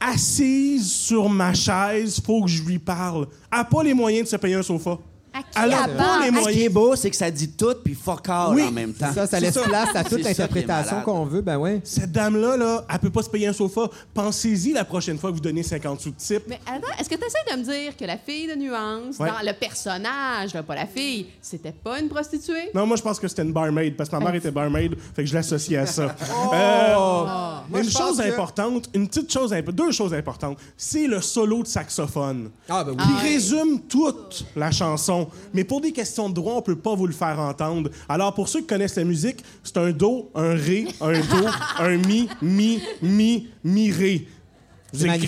Assise 0.00 0.90
sur 0.90 1.28
ma 1.28 1.54
chaise, 1.54 2.20
faut 2.24 2.42
que 2.42 2.50
je 2.50 2.62
lui 2.62 2.78
parle. 2.78 3.26
Elle 3.50 3.58
n'a 3.58 3.64
pas 3.64 3.82
les 3.82 3.94
moyens 3.94 4.24
de 4.24 4.30
se 4.30 4.36
payer 4.36 4.56
un 4.56 4.62
sofa. 4.62 4.98
À 5.34 5.38
qui 5.42 5.48
Elle 5.64 5.72
a 5.74 5.84
elle 5.88 5.96
pas 5.96 6.04
parle? 6.04 6.22
les 6.22 6.26
Ce 6.28 6.32
qui 6.32 6.38
est 6.38 6.40
moyens. 6.42 6.72
beau, 6.72 6.96
c'est 6.96 7.10
que 7.10 7.16
ça 7.16 7.30
dit 7.30 7.50
tout 7.50 7.74
puis 7.84 7.94
fuck 7.94 8.28
all 8.28 8.54
Oui. 8.54 8.62
en 8.62 8.70
même 8.70 8.92
temps. 8.94 9.12
Ça, 9.12 9.26
ça 9.26 9.40
laisse 9.40 9.54
ça. 9.54 9.62
place 9.62 9.88
à 9.94 10.04
toute 10.04 10.22
l'interprétation 10.22 11.00
qu'on 11.02 11.24
veut. 11.24 11.40
Ben 11.40 11.56
oui. 11.58 11.80
Cette 11.82 12.12
dame-là, 12.12 12.56
là, 12.56 12.84
elle 12.88 12.98
peut 13.00 13.10
pas 13.10 13.22
se 13.22 13.28
payer 13.30 13.48
un 13.48 13.52
sofa. 13.52 13.88
Pensez-y 14.14 14.72
la 14.72 14.84
prochaine 14.84 15.18
fois 15.18 15.30
que 15.30 15.34
vous 15.34 15.40
donnez 15.40 15.62
50 15.64 16.00
sous 16.00 16.10
de 16.10 16.16
type. 16.16 16.44
Mais 16.46 16.60
attends, 16.66 16.86
est-ce 17.00 17.08
que 17.10 17.16
tu 17.16 17.24
essaies 17.26 17.52
de 17.52 17.58
me 17.60 17.64
dire 17.64 17.96
que 17.96 18.04
la 18.04 18.16
fille 18.16 18.46
de 18.46 18.54
nuance, 18.54 19.18
Ouais. 19.18 19.28
dans 19.28 19.44
le 19.44 19.52
personnage, 19.54 20.54
là, 20.54 20.62
pas 20.62 20.76
la 20.76 20.86
fille, 20.86 21.26
c'était 21.42 21.72
pas 21.72 21.98
une 22.00 22.08
prostituée? 22.08 22.70
Non, 22.74 22.86
moi, 22.86 22.96
je 22.96 23.02
pense 23.02 23.18
que 23.18 23.26
c'était 23.26 23.42
une 23.42 23.52
barmaid, 23.52 23.96
parce 23.96 24.08
que 24.08 24.14
ma 24.16 24.24
mère 24.24 24.34
était 24.36 24.50
barmaid, 24.52 24.94
fait 25.16 25.24
que 25.24 25.28
je 25.28 25.34
l'associe 25.34 25.80
à 25.82 25.86
ça. 25.86 26.14
Oh! 26.46 26.54
Euh, 26.54 27.60
Moi, 27.70 27.80
une 27.80 27.90
chose 27.90 28.18
que- 28.18 28.28
importante, 28.28 28.88
une 28.94 29.08
petite 29.08 29.32
chose, 29.32 29.52
imp- 29.52 29.70
deux 29.70 29.90
choses 29.90 30.12
importantes, 30.14 30.58
c'est 30.76 31.06
le 31.06 31.20
solo 31.20 31.62
de 31.62 31.66
saxophone. 31.66 32.50
Ah, 32.68 32.84
ben 32.84 32.92
oui. 32.92 32.96
Qui 33.04 33.28
résume 33.32 33.80
toute 33.88 34.44
la 34.54 34.70
chanson. 34.70 35.23
Mais 35.52 35.64
pour 35.64 35.80
des 35.80 35.92
questions 35.92 36.28
de 36.28 36.34
droit, 36.34 36.54
on 36.54 36.62
peut 36.62 36.76
pas 36.76 36.94
vous 36.94 37.06
le 37.06 37.12
faire 37.12 37.38
entendre. 37.38 37.90
Alors, 38.08 38.34
pour 38.34 38.48
ceux 38.48 38.60
qui 38.60 38.66
connaissent 38.66 38.96
la 38.96 39.04
musique, 39.04 39.44
c'est 39.62 39.76
un 39.76 39.90
do, 39.90 40.30
un 40.34 40.54
ré, 40.54 40.86
un 41.00 41.20
do, 41.20 41.48
un 41.78 41.96
mi, 41.96 42.28
mi, 42.42 42.80
mi, 43.02 43.48
mi, 43.62 43.90
ré. 43.90 44.28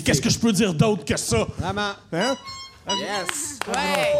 Qu'est-ce 0.03 0.21
que 0.21 0.29
je 0.29 0.39
peux 0.39 0.53
dire 0.53 0.73
d'autre 0.73 1.03
que 1.05 1.17
ça? 1.17 1.47
Vraiment. 1.57 1.91
Hein? 2.13 2.35
Yes! 2.89 3.59
Ouais! 3.67 4.13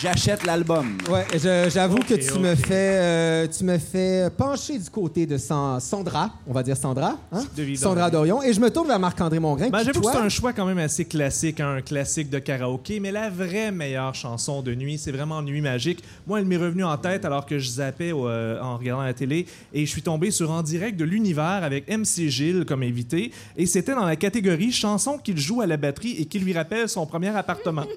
J'achète 0.00 0.44
l'album. 0.44 0.98
Ouais, 1.08 1.24
j'avoue 1.70 1.98
que 1.98 2.14
tu 2.14 2.38
me 2.38 2.54
fais 2.54 2.98
euh, 3.00 3.46
tu 3.46 3.64
me 3.64 3.78
fais 3.78 4.28
pencher 4.36 4.78
du 4.78 4.90
côté 4.90 5.24
de 5.26 5.36
San- 5.38 5.78
Sandra, 5.80 6.30
on 6.46 6.52
va 6.52 6.62
dire 6.62 6.76
Sandra, 6.76 7.16
hein? 7.32 7.42
De 7.56 7.74
Sandra 7.76 8.10
Dorion, 8.10 8.42
et 8.42 8.52
je 8.52 8.60
me 8.60 8.70
tourne 8.70 8.88
vers 8.88 8.98
Marc-André 8.98 9.38
Mongrain. 9.38 9.68
Ben, 9.70 9.84
J'avoue 9.84 10.00
que 10.00 10.10
c'est 10.10 10.16
un 10.18 10.28
choix 10.28 10.52
quand 10.52 10.66
même 10.66 10.78
assez 10.78 11.04
classique, 11.04 11.60
hein, 11.60 11.76
un 11.76 11.80
classique 11.80 12.28
de 12.28 12.38
karaoké, 12.38 12.98
mais 13.00 13.12
la 13.12 13.30
vraie 13.30 13.70
meilleure 13.70 14.14
chanson 14.14 14.62
de 14.62 14.74
nuit, 14.74 14.98
c'est 14.98 15.12
vraiment 15.12 15.42
Nuit 15.42 15.60
magique. 15.60 16.02
Moi, 16.26 16.40
elle 16.40 16.46
m'est 16.46 16.56
revenue 16.56 16.84
en 16.84 16.96
tête 16.96 17.24
alors 17.24 17.46
que 17.46 17.58
je 17.58 17.68
zappais 17.70 18.12
euh, 18.14 18.60
en 18.60 18.76
regardant 18.78 19.02
la 19.04 19.14
télé 19.14 19.46
et 19.72 19.84
je 19.86 19.90
suis 19.90 20.02
tombé 20.02 20.30
sur 20.30 20.50
En 20.50 20.62
direct 20.62 20.96
de 20.98 21.04
l'univers 21.04 21.62
avec 21.62 21.88
MC 21.88 22.28
Gilles 22.28 22.64
comme 22.66 22.82
invité 22.82 23.30
et 23.56 23.66
c'était 23.66 23.94
dans 23.94 24.04
la 24.04 24.16
catégorie 24.16 24.72
chanson 24.72 25.18
qu'il 25.18 25.38
joue 25.38 25.60
à 25.60 25.66
la 25.66 25.76
batterie 25.76 26.16
et 26.18 26.24
qui 26.26 26.38
lui 26.38 26.52
rappelle 26.52 26.88
son 26.88 27.06
premier 27.06 27.28
appartement. 27.36 27.84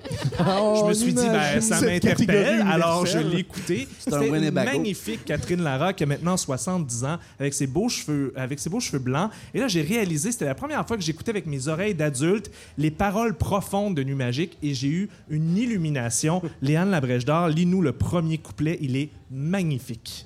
Oh, 0.59 0.81
je 0.83 0.87
me 0.89 0.93
suis 0.93 1.13
dit, 1.13 1.25
ben, 1.27 1.59
ça 1.61 1.79
m'interpelle, 1.87 2.61
alors 2.61 3.05
je 3.05 3.19
l'ai 3.19 3.39
écouté. 3.39 3.87
C'était 3.99 4.51
magnifique 4.51 5.25
Catherine 5.25 5.61
Lara 5.61 5.93
qui 5.93 6.03
a 6.03 6.05
maintenant 6.05 6.37
70 6.37 7.03
ans 7.05 7.17
avec 7.39 7.53
ses 7.53 7.67
beaux 7.67 7.89
cheveux, 7.89 8.33
avec 8.35 8.59
ses 8.59 8.69
beaux 8.69 8.79
cheveux 8.79 8.99
blancs. 8.99 9.31
Et 9.53 9.59
là, 9.59 9.67
j'ai 9.67 9.81
réalisé, 9.81 10.31
c'était 10.31 10.45
la 10.45 10.55
première 10.55 10.85
fois 10.87 10.97
que 10.97 11.03
j'écoutais 11.03 11.31
avec 11.31 11.45
mes 11.45 11.67
oreilles 11.67 11.95
d'adulte 11.95 12.51
les 12.77 12.91
paroles 12.91 13.35
profondes 13.35 13.95
de 13.95 14.03
Nuit 14.03 14.15
Magique 14.15 14.57
et 14.61 14.73
j'ai 14.73 14.89
eu 14.89 15.09
une 15.29 15.57
illumination. 15.57 16.41
Léane 16.61 16.91
Labrèche 16.91 17.25
d'Or, 17.25 17.49
lis-nous 17.49 17.81
le 17.81 17.91
premier 17.91 18.37
couplet, 18.37 18.77
il 18.81 18.95
est 18.95 19.09
magnifique. 19.31 20.25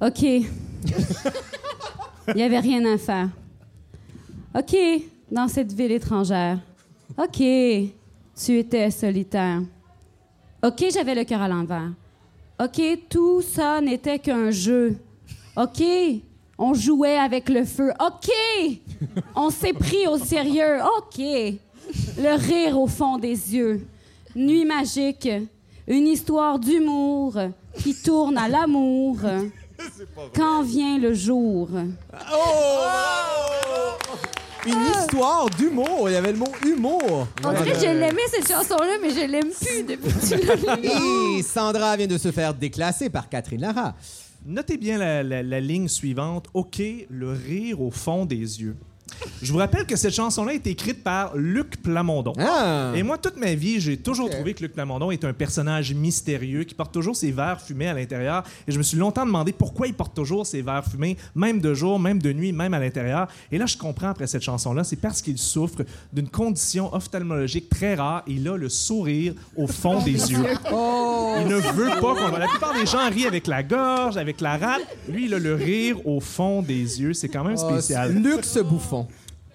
OK. 0.00 0.22
Il 0.22 0.46
n'y 2.34 2.42
avait 2.42 2.58
rien 2.58 2.84
à 2.92 2.98
faire. 2.98 3.28
OK, 4.54 4.76
dans 5.30 5.48
cette 5.48 5.72
ville 5.72 5.92
étrangère. 5.92 6.58
OK, 7.18 7.42
tu 8.36 8.58
étais 8.58 8.90
solitaire. 8.90 9.60
OK, 10.64 10.84
j'avais 10.92 11.14
le 11.14 11.24
cœur 11.24 11.42
à 11.42 11.48
l'envers. 11.48 11.90
OK, 12.62 12.80
tout 13.08 13.42
ça 13.42 13.80
n'était 13.80 14.18
qu'un 14.18 14.50
jeu. 14.50 14.96
OK, 15.56 15.82
on 16.58 16.74
jouait 16.74 17.18
avec 17.18 17.48
le 17.48 17.64
feu. 17.64 17.92
OK, 18.00 18.30
on 19.34 19.50
s'est 19.50 19.72
pris 19.72 20.06
au 20.06 20.18
sérieux. 20.18 20.78
OK, 20.98 21.18
le 21.18 22.36
rire 22.36 22.78
au 22.78 22.86
fond 22.86 23.18
des 23.18 23.54
yeux. 23.54 23.86
Nuit 24.36 24.64
magique, 24.64 25.28
une 25.86 26.06
histoire 26.06 26.58
d'humour 26.58 27.34
qui 27.78 27.94
tourne 27.94 28.38
à 28.38 28.48
l'amour. 28.48 29.18
Quand 30.34 30.62
vient 30.62 30.98
le 30.98 31.12
jour? 31.12 31.68
Une 34.66 34.80
histoire 35.00 35.50
d'humour, 35.50 36.08
il 36.08 36.12
y 36.12 36.16
avait 36.16 36.32
le 36.32 36.38
mot 36.38 36.52
humour. 36.64 37.26
On 37.44 37.52
dirait 37.52 37.72
que 37.72 37.78
je 37.80 37.86
l'aimais 37.86 38.22
cette 38.28 38.46
chanson-là, 38.48 38.96
mais 39.02 39.10
je 39.10 39.26
l'aime 39.26 39.50
plus 39.50 39.82
depuis 39.82 40.12
que 40.12 40.80
tu. 41.36 41.38
Et 41.38 41.42
Sandra 41.42 41.96
vient 41.96 42.06
de 42.06 42.18
se 42.18 42.30
faire 42.30 42.54
déclasser 42.54 43.10
par 43.10 43.28
Catherine 43.28 43.60
Lara. 43.60 43.94
Notez 44.46 44.76
bien 44.76 44.98
la, 44.98 45.22
la- 45.22 45.42
la 45.42 45.60
ligne 45.60 45.88
suivante. 45.88 46.46
OK, 46.54 46.80
le 47.10 47.32
rire 47.32 47.80
au 47.80 47.90
fond 47.90 48.24
des 48.24 48.36
yeux. 48.36 48.76
Je 49.42 49.52
vous 49.52 49.58
rappelle 49.58 49.86
que 49.86 49.96
cette 49.96 50.14
chanson-là 50.14 50.54
est 50.54 50.66
écrite 50.66 51.02
par 51.02 51.36
Luc 51.36 51.82
Plamondon. 51.82 52.32
Ah! 52.38 52.92
Et 52.94 53.02
moi, 53.02 53.18
toute 53.18 53.36
ma 53.36 53.54
vie, 53.54 53.80
j'ai 53.80 53.96
toujours 53.96 54.30
trouvé 54.30 54.54
que 54.54 54.62
Luc 54.62 54.72
Plamondon 54.72 55.10
est 55.10 55.24
un 55.24 55.32
personnage 55.32 55.92
mystérieux 55.94 56.64
qui 56.64 56.74
porte 56.74 56.92
toujours 56.92 57.16
ses 57.16 57.32
verres 57.32 57.60
fumés 57.60 57.88
à 57.88 57.94
l'intérieur. 57.94 58.44
Et 58.68 58.72
je 58.72 58.78
me 58.78 58.82
suis 58.82 58.96
longtemps 58.96 59.26
demandé 59.26 59.52
pourquoi 59.52 59.86
il 59.86 59.94
porte 59.94 60.14
toujours 60.14 60.46
ses 60.46 60.62
verres 60.62 60.84
fumés, 60.84 61.16
même 61.34 61.60
de 61.60 61.74
jour, 61.74 61.98
même 61.98 62.20
de 62.20 62.32
nuit, 62.32 62.52
même 62.52 62.74
à 62.74 62.78
l'intérieur. 62.78 63.26
Et 63.50 63.58
là, 63.58 63.66
je 63.66 63.76
comprends 63.76 64.08
après 64.10 64.26
cette 64.26 64.42
chanson-là, 64.42 64.84
c'est 64.84 64.96
parce 64.96 65.20
qu'il 65.22 65.38
souffre 65.38 65.82
d'une 66.12 66.28
condition 66.28 66.92
ophtalmologique 66.94 67.68
très 67.68 67.94
rare. 67.94 68.22
Il 68.26 68.46
a 68.48 68.56
le 68.56 68.68
sourire 68.68 69.34
au 69.56 69.66
fond 69.66 70.02
des 70.02 70.30
yeux. 70.32 70.44
Oh! 70.72 71.36
Il 71.40 71.46
ne 71.48 71.56
veut 71.56 71.88
pas 72.00 72.14
qu'on. 72.14 72.36
La 72.36 72.46
plupart 72.48 72.74
des 72.74 72.86
gens 72.86 73.08
rient 73.10 73.26
avec 73.26 73.46
la 73.46 73.62
gorge, 73.62 74.16
avec 74.16 74.40
la 74.40 74.56
rate. 74.56 74.82
Lui, 75.08 75.26
il 75.26 75.34
a 75.34 75.38
le 75.38 75.54
rire 75.54 75.96
au 76.06 76.20
fond 76.20 76.62
des 76.62 77.00
yeux. 77.00 77.12
C'est 77.14 77.28
quand 77.28 77.44
même 77.44 77.56
Oh, 77.58 77.70
spécial. 77.70 78.12
Luxe 78.14 78.58
bouffon. 78.58 79.01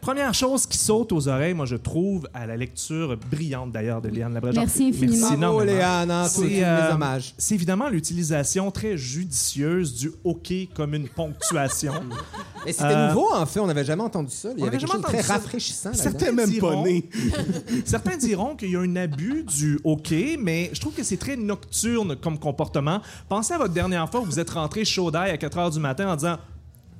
Première 0.02 0.34
chose 0.34 0.66
qui 0.66 0.78
saute 0.78 1.12
aux 1.12 1.28
oreilles, 1.28 1.54
moi, 1.54 1.66
je 1.66 1.76
trouve, 1.76 2.30
à 2.34 2.46
la 2.46 2.56
lecture 2.56 3.18
brillante 3.30 3.72
d'ailleurs 3.74 4.02
de 4.02 4.08
Léane 4.08 4.34
Labrèche. 4.34 4.56
Merci 4.56 4.90
infiniment. 4.90 5.36
Merci. 5.38 5.66
Léane, 5.66 6.12
hein, 6.12 6.24
C'est, 6.30 6.42
mes 6.44 6.64
euh, 6.64 6.94
hommages. 6.94 7.34
C'est 7.38 7.56
évidemment 7.56 7.90
l'utilisation 7.90 8.72
très 8.72 8.96
judicieuse 8.96 9.96
du 9.96 10.12
OK 10.24 10.54
comme 10.76 10.94
une 10.94 11.10
ponctuation. 11.10 11.94
Et 12.66 12.72
c'était 12.72 12.86
Euh, 12.86 13.08
nouveau, 13.10 13.34
en 13.34 13.46
fait. 13.46 13.60
On 13.60 13.68
n'avait 13.68 13.84
jamais 13.84 14.04
entendu 14.04 14.32
ça. 14.32 14.50
Il 14.56 14.64
y 14.64 14.68
avait 14.68 14.78
quelque 14.78 14.90
chose 14.92 15.02
de 15.02 15.06
très 15.08 15.24
ça. 15.24 15.34
rafraîchissant. 15.34 15.94
Certains 15.94 16.32
même 16.32 16.46
pas 16.46 16.52
diront- 16.52 16.84
né. 16.86 17.10
Certains 17.86 18.16
diront 18.18 18.56
qu'il 18.56 18.72
y 18.72 18.76
a 18.76 18.80
un 18.80 18.96
abus 18.96 19.44
du 19.44 19.80
OK, 19.84 20.14
mais 20.40 20.70
je 20.74 20.80
trouve 20.80 20.94
que 20.94 21.04
c'est 21.04 21.18
très 21.18 21.36
nocturne 21.36 22.16
comme 22.16 22.40
comportement. 22.40 23.02
Pensez 23.28 23.54
à 23.54 23.58
votre 23.58 23.74
dernière 23.74 24.10
fois 24.10 24.22
où 24.22 24.26
vous 24.26 24.40
êtes 24.40 24.52
rentré 24.52 24.86
chaud 24.86 25.12
d'ail 25.12 25.32
à 25.32 25.38
4 25.38 25.58
h 25.58 25.74
du 25.74 25.80
matin 25.80 26.08
en 26.10 26.16
disant 26.16 26.38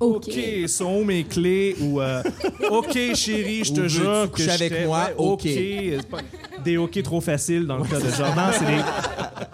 OK, 0.00 0.30
sont 0.68 0.98
où 1.00 1.04
mes 1.04 1.24
clés 1.24 1.74
ou 1.80 2.00
euh, 2.00 2.22
OK 2.70 2.92
chérie, 3.14 3.64
je 3.64 3.72
te 3.72 3.88
jure 3.88 4.30
que 4.30 4.48
avec 4.48 4.86
moi? 4.86 5.06
Ouais, 5.06 5.14
OK. 5.16 5.48
Pas- 6.10 6.18
Des 6.64 6.76
OK 6.76 7.02
trop 7.02 7.20
faciles 7.20 7.66
dans 7.66 7.78
le 7.78 7.84
cas 7.84 7.98
de 7.98 8.08
Jordan, 8.10 8.50
c'est 8.52 8.66
des, 8.66 8.82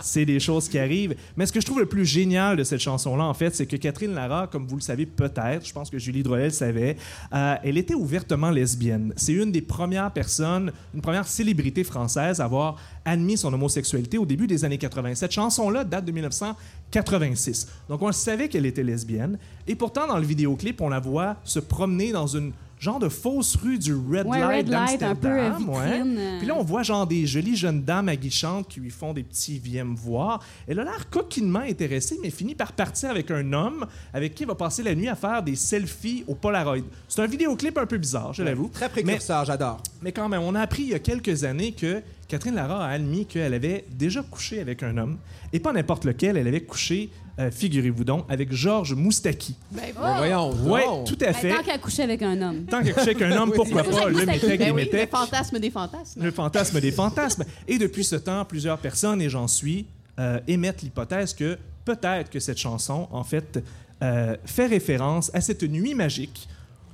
c'est 0.00 0.24
des 0.26 0.40
choses 0.40 0.68
qui 0.68 0.78
arrivent. 0.78 1.14
Mais 1.36 1.46
ce 1.46 1.52
que 1.52 1.60
je 1.60 1.66
trouve 1.66 1.80
le 1.80 1.86
plus 1.86 2.04
génial 2.04 2.56
de 2.56 2.64
cette 2.64 2.80
chanson-là, 2.80 3.24
en 3.24 3.34
fait, 3.34 3.54
c'est 3.54 3.66
que 3.66 3.76
Catherine 3.76 4.14
Lara, 4.14 4.46
comme 4.46 4.66
vous 4.66 4.76
le 4.76 4.82
savez 4.82 5.06
peut-être, 5.06 5.66
je 5.66 5.72
pense 5.72 5.88
que 5.90 5.98
Julie 5.98 6.22
Drolet 6.22 6.44
le 6.44 6.50
savait, 6.50 6.96
euh, 7.32 7.54
elle 7.62 7.78
était 7.78 7.94
ouvertement 7.94 8.50
lesbienne. 8.50 9.12
C'est 9.16 9.32
une 9.32 9.50
des 9.52 9.62
premières 9.62 10.10
personnes, 10.12 10.72
une 10.94 11.00
première 11.00 11.26
célébrité 11.26 11.84
française 11.84 12.40
à 12.40 12.44
avoir 12.44 12.76
admis 13.04 13.36
son 13.36 13.52
homosexualité 13.52 14.18
au 14.18 14.26
début 14.26 14.46
des 14.46 14.64
années 14.64 14.78
80. 14.78 15.14
Cette 15.14 15.32
chanson-là 15.32 15.84
date 15.84 16.04
de 16.06 16.12
1986. 16.12 17.68
Donc 17.88 18.02
on 18.02 18.12
savait 18.12 18.48
qu'elle 18.48 18.66
était 18.66 18.82
lesbienne. 18.82 19.38
Et 19.66 19.74
pourtant, 19.74 20.06
dans 20.06 20.18
le 20.18 20.24
vidéoclip, 20.26 20.80
on 20.80 20.88
la 20.88 21.00
voit 21.00 21.36
se 21.44 21.58
promener 21.58 22.12
dans 22.12 22.26
une 22.26 22.52
genre 22.80 22.98
de 22.98 23.08
fausse 23.08 23.56
rue 23.56 23.78
du 23.78 23.94
Red 23.94 24.26
Ouais, 24.26 24.40
Light 24.40 24.66
Red 24.66 24.68
Light, 24.68 25.02
un 25.02 25.14
peu, 25.14 25.28
d'Amsterdam. 25.28 25.68
ouais. 25.70 26.02
euh. 26.18 26.38
Puis 26.38 26.46
là, 26.46 26.54
on 26.58 26.62
voit 26.62 26.82
genre 26.82 27.06
des 27.06 27.26
jolies 27.26 27.56
jeunes 27.56 27.82
dames 27.82 28.10
aguichantes 28.10 28.68
qui 28.68 28.80
lui 28.80 28.90
font 28.90 29.14
des 29.14 29.22
petits 29.22 29.58
viens 29.58 29.84
me 29.84 29.96
voir. 29.96 30.40
Elle 30.68 30.80
a 30.80 30.84
l'air 30.84 31.08
coquinement 31.08 31.60
intéressée, 31.60 32.18
mais 32.22 32.28
finit 32.30 32.54
par 32.54 32.72
partir 32.72 33.10
avec 33.10 33.30
un 33.30 33.52
homme 33.54 33.86
avec 34.12 34.34
qui 34.34 34.42
elle 34.42 34.48
va 34.50 34.54
passer 34.54 34.82
la 34.82 34.94
nuit 34.94 35.08
à 35.08 35.14
faire 35.14 35.42
des 35.42 35.56
selfies 35.56 36.24
au 36.26 36.34
Polaroid. 36.34 36.82
C'est 37.08 37.22
un 37.22 37.26
vidéoclip 37.26 37.78
un 37.78 37.86
peu 37.86 37.96
bizarre, 37.96 38.34
je 38.34 38.42
l'avoue. 38.42 38.68
Très 38.68 38.90
Mais, 38.96 39.02
précurseur, 39.02 39.44
j'adore. 39.46 39.80
mais 40.02 40.12
quand 40.12 40.28
même, 40.28 40.42
on 40.42 40.54
a 40.54 40.60
appris 40.60 40.82
il 40.82 40.88
y 40.90 40.94
a 40.94 40.98
quelques 40.98 41.44
années 41.44 41.72
que 41.72 42.02
Catherine 42.34 42.56
Lara 42.56 42.84
a 42.84 42.88
admis 42.88 43.26
qu'elle 43.26 43.54
avait 43.54 43.84
déjà 43.92 44.20
couché 44.28 44.58
avec 44.58 44.82
un 44.82 44.98
homme, 44.98 45.18
et 45.52 45.60
pas 45.60 45.72
n'importe 45.72 46.04
lequel, 46.04 46.36
elle 46.36 46.48
avait 46.48 46.62
couché, 46.64 47.10
euh, 47.38 47.48
figurez-vous 47.48 48.02
donc, 48.02 48.24
avec 48.28 48.52
Georges 48.52 48.92
Moustaki. 48.94 49.54
Ben, 49.70 49.82
Ben 49.94 50.16
voyons. 50.16 50.52
Oui, 50.64 50.80
tout 51.06 51.16
à 51.20 51.26
Ben, 51.26 51.34
fait. 51.34 51.54
tant 51.54 51.62
qu'à 51.62 51.78
coucher 51.78 52.02
avec 52.02 52.22
un 52.22 52.42
homme. 52.42 52.64
Tant 52.64 52.82
qu'elle 52.82 52.92
couchait 52.92 53.14
avec 53.14 53.22
un 53.22 53.36
homme, 53.40 53.52
pourquoi 53.54 53.84
pas? 53.84 54.08
Le 54.08 54.26
métèque 54.26 54.58
ben 54.58 54.58
des 54.58 54.70
oui, 54.72 54.90
le 54.92 55.06
fantasme 55.06 55.60
des 55.60 55.70
fantasmes. 55.70 56.24
Le 56.24 56.30
fantasme 56.32 56.80
des 56.80 56.90
fantasmes. 56.90 57.44
Et 57.68 57.78
depuis 57.78 58.02
ce 58.02 58.16
temps, 58.16 58.44
plusieurs 58.44 58.78
personnes, 58.78 59.22
et 59.22 59.28
j'en 59.28 59.46
suis, 59.46 59.86
euh, 60.18 60.40
émettent 60.48 60.82
l'hypothèse 60.82 61.34
que 61.34 61.56
peut-être 61.84 62.30
que 62.30 62.40
cette 62.40 62.58
chanson, 62.58 63.06
en 63.12 63.22
fait, 63.22 63.62
euh, 64.02 64.36
fait 64.44 64.66
référence 64.66 65.30
à 65.34 65.40
cette 65.40 65.62
nuit 65.62 65.94
magique 65.94 66.48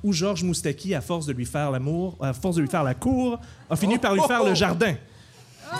où 0.05 0.13
Georges 0.13 0.43
Moustaki, 0.45 0.95
à 0.95 1.01
force 1.01 1.25
de 1.25 1.33
lui 1.33 1.47
faire 1.47 1.71
l'amour, 1.71 2.19
à 2.21 2.35
force 2.35 2.57
de 2.57 2.61
lui 2.61 2.69
faire 2.69 2.85
la 2.85 2.95
cour, 2.95 3.39
a 3.71 3.77
fini 3.77 3.97
par 3.97 4.15
lui 4.15 4.21
faire 4.29 4.45
le 4.45 4.55
jardin. 4.65 4.97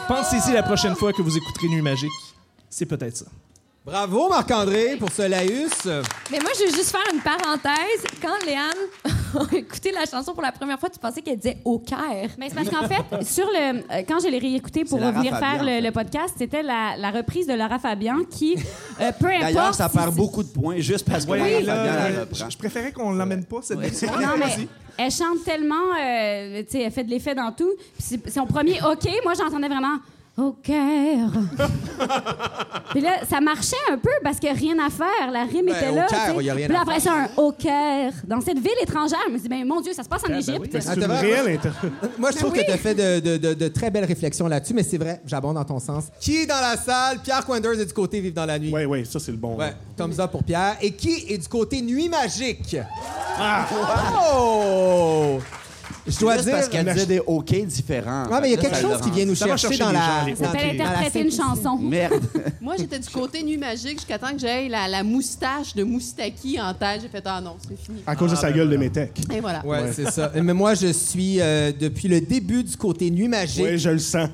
Pensez-y 0.09 0.53
la 0.53 0.63
prochaine 0.63 0.95
fois 0.95 1.13
que 1.13 1.23
vous 1.23 1.37
écouterez 1.37 1.69
Nuit 1.69 1.83
magique. 1.83 2.11
C'est 2.69 2.87
peut-être 2.87 3.17
ça. 3.17 3.27
Bravo, 3.85 4.29
Marc-André, 4.29 4.97
pour 4.99 5.11
ce 5.11 5.23
laïus. 5.23 5.71
Mais 6.31 6.39
moi, 6.39 6.51
je 6.55 6.65
veux 6.67 6.71
juste 6.77 6.91
faire 6.91 7.01
une 7.15 7.21
parenthèse. 7.21 8.05
Quand 8.21 8.37
Léane 8.45 8.77
a 9.53 9.57
écouté 9.57 9.91
la 9.91 10.05
chanson 10.05 10.35
pour 10.35 10.43
la 10.43 10.53
première 10.53 10.79
fois, 10.79 10.91
tu 10.91 10.99
pensais 10.99 11.23
qu'elle 11.23 11.39
disait 11.39 11.57
au 11.65 11.79
Caire. 11.79 12.29
Mais 12.39 12.51
c'est 12.51 12.57
parce 12.57 12.69
qu'en 12.69 12.87
fait, 12.87 13.25
sur 13.25 13.47
le, 13.47 13.79
euh, 13.79 14.03
quand 14.07 14.19
je 14.23 14.29
l'ai 14.29 14.39
réécouté 14.39 14.85
pour 14.85 15.01
revenir 15.01 15.33
Fabian, 15.33 15.39
faire 15.41 15.61
en 15.63 15.65
le, 15.65 15.71
fait. 15.71 15.81
le 15.81 15.91
podcast, 15.93 16.35
c'était 16.37 16.63
la, 16.63 16.95
la 16.99 17.11
reprise 17.11 17.47
de 17.47 17.55
Lara 17.55 17.79
Fabian 17.79 18.19
qui, 18.31 18.55
euh, 19.01 19.13
peu 19.19 19.27
importe. 19.29 19.41
D'ailleurs, 19.41 19.75
ça 19.75 19.89
si 19.89 19.97
perd 19.97 20.15
beaucoup 20.15 20.43
de 20.43 20.49
points 20.51 20.79
juste 20.81 21.09
parce 21.11 21.25
que 21.25 21.31
Ouais, 21.31 21.63
Lara 21.63 21.85
là, 21.85 21.85
Fabian 21.87 21.93
la 21.95 22.17
euh, 22.19 22.21
reprend. 22.21 22.51
je, 22.51 22.59
préférais 22.59 22.93
qu'on 22.93 23.13
l'emmène 23.13 23.47
pas, 23.47 23.61
cette 23.63 23.79
version. 23.79 24.09
Non, 24.13 24.37
mais 24.39 24.69
elle 24.99 25.11
chante 25.11 25.43
tellement, 25.43 25.75
euh, 25.99 26.63
tu 26.65 26.73
sais, 26.73 26.83
elle 26.83 26.93
fait 26.93 27.05
de 27.05 27.11
l'effet 27.11 27.35
dans 27.35 27.51
tout. 27.53 27.73
Puis 27.95 28.03
c'est- 28.23 28.31
son 28.31 28.45
premier 28.47 28.79
OK, 28.83 29.09
moi 29.25 29.33
j'entendais 29.39 29.69
vraiment 29.69 29.97
au 30.41 30.53
Caire. 30.53 31.31
Puis 32.91 33.01
là, 33.01 33.21
ça 33.29 33.41
marchait 33.41 33.77
un 33.93 33.99
peu 33.99 34.11
parce 34.25 34.39
qu'il 34.39 34.51
n'y 34.51 34.57
a 34.57 34.59
rien 34.59 34.85
à 34.85 34.91
faire. 34.91 35.31
La 35.33 35.45
rime 35.45 35.67
Ben, 35.67 35.77
était 35.77 35.91
au 35.91 35.95
là. 35.95 36.07
Caire, 36.09 36.19
tu 36.27 36.31
sais. 36.33 36.37
il 36.41 36.47
y 36.47 36.51
a 36.51 36.55
rien 36.55 36.67
Puis 36.67 36.73
là, 36.75 36.81
à 36.81 36.83
après 36.83 37.01
ça, 37.01 37.13
un 37.13 37.29
au 37.37 37.53
Caire. 37.53 38.13
Dans 38.25 38.41
cette 38.41 38.59
ville 38.59 38.73
étrangère, 38.83 39.19
je 39.29 39.33
me 39.33 39.39
dis, 39.39 39.49
ben 39.49 39.65
mon 39.67 39.81
Dieu, 39.81 39.93
ça 39.93 40.03
se 40.03 40.09
passe 40.09 40.25
en 40.25 40.29
ben 40.29 40.39
Égypte. 40.39 40.59
oui. 40.61 40.71
Ah, 40.75 40.81
C'est 40.81 40.89
t'as 40.89 40.95
une 40.97 41.07
vrai? 41.07 41.21
réelle. 41.41 41.61
Moi, 42.19 42.31
je 42.33 42.39
trouve 42.39 42.53
oui. 42.53 42.59
que 42.61 42.65
tu 42.65 42.71
as 42.73 42.79
fait 42.79 42.95
de, 42.95 43.21
de- 43.21 43.37
de- 43.37 43.55
de 43.55 43.69
très 43.69 43.91
belles 43.91 44.05
réflexions 44.07 44.49
là-dessus, 44.49 44.75
mais 44.75 44.83
c'est 44.83 44.99
vrai, 44.99 45.21
j'abonde 45.27 45.55
dans 45.55 45.65
ton 45.65 45.79
sens. 45.79 46.05
Qui 46.21 46.39
est 46.43 46.47
dans 46.47 46.61
la 46.61 46.77
salle? 46.77 47.19
Pierre 47.23 47.45
Quinders 47.47 47.79
est 47.81 47.87
du 47.87 47.93
côté 47.93 48.21
Vive 48.21 48.35
dans 48.35 48.47
la 48.47 48.59
nuit. 48.59 48.73
Oui, 48.75 48.85
oui, 48.87 49.07
ça, 49.07 49.21
c'est 49.21 49.31
le 49.33 49.39
bon. 49.39 49.57
Ouais, 49.57 49.73
thumbs 49.97 50.19
up 50.19 50.31
pour 50.33 50.43
Pierre. 50.43 50.77
Et 50.81 50.93
qui 50.93 51.27
est 51.29 51.39
du 51.39 51.49
côté 51.49 51.81
Nuit 51.83 52.09
magique? 52.09 52.77
Oh! 54.33 55.39
Je 56.11 56.19
dois 56.19 56.35
Juste 56.35 56.45
dire. 56.47 56.55
parce 56.55 56.69
qu'elle 56.69 56.93
disait 56.93 57.07
des 57.07 57.21
OK 57.21 57.55
différents. 57.67 58.27
Ouais, 58.29 58.41
mais 58.41 58.49
il 58.49 58.51
y 58.53 58.55
a 58.55 58.61
quelque 58.61 58.81
chose 58.81 59.01
qui 59.01 59.11
vient 59.11 59.25
nous 59.27 59.35
chercher 59.35 59.77
dans 59.79 59.93
la. 59.93 60.27
Ça 60.37 60.45
s'appelle 60.47 60.81
interpréter 60.81 61.21
une 61.21 61.31
chanson. 61.33 61.77
Merde. 61.79 62.21
Moi, 62.61 62.75
j'étais 62.79 62.99
du 62.99 63.09
côté 63.09 63.43
nuit 63.43 63.57
magique 63.57 63.99
jusqu'à 63.99 64.19
temps 64.19 64.33
que 64.33 64.39
j'aille 64.39 64.69
la, 64.69 64.89
la 64.89 65.03
moustache 65.03 65.75
de 65.75 65.85
Moustaki 65.85 66.61
en 66.61 66.75
tête. 66.75 67.03
J'ai 67.03 67.09
fait 67.09 67.23
Ah 67.25 67.41
non, 67.41 67.57
c'est 67.67 67.79
fini. 67.79 68.03
À 68.07 68.15
cause 68.17 68.31
de 68.33 68.37
sa 68.37 68.53
gueule 68.53 68.69
de 68.71 68.77
métèque. 68.77 69.21
Et 69.33 69.41
voilà. 69.41 69.65
Ouais, 69.65 69.93
c'est 69.93 70.11
ça. 70.11 70.31
Mais 70.35 70.55
moi, 70.55 70.75
je 70.75 70.93
suis 70.93 71.41
euh, 71.41 71.73
depuis 71.79 72.09
le 72.09 72.21
début 72.21 72.63
du 72.65 72.77
côté 72.77 73.11
Nuit 73.11 73.29
magique. 73.29 73.65
Oui, 73.65 73.79
je 73.79 73.91
le 73.91 73.99
sens. 73.99 74.29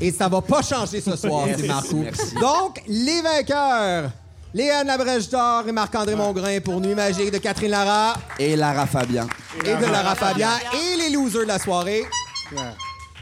Et 0.00 0.10
ça 0.10 0.28
va 0.28 0.40
pas 0.40 0.62
changer 0.62 1.00
ce 1.00 1.16
soir, 1.16 1.46
c'est 1.56 1.66
Marco. 1.66 1.96
merci. 1.96 2.34
Donc, 2.40 2.82
les 2.88 3.20
vainqueurs, 3.20 4.10
Léane 4.54 4.86
Labrèche 4.86 5.28
d'Or 5.30 5.64
et 5.66 5.72
Marc-André 5.72 6.14
Mongrain 6.14 6.60
pour 6.60 6.80
Nuit 6.80 6.94
magique 6.94 7.30
de 7.30 7.38
Catherine 7.38 7.70
Lara 7.70 8.14
Et 8.38 8.54
Lara 8.54 8.86
Fabian. 8.86 9.26
et 9.64 9.74
de 9.74 9.90
Lara 9.90 10.14
Fabian 10.14 10.50
et 10.74 10.96
les 10.98 11.10
losers 11.14 11.42
de 11.42 11.46
la 11.48 11.58
soirée. 11.58 12.02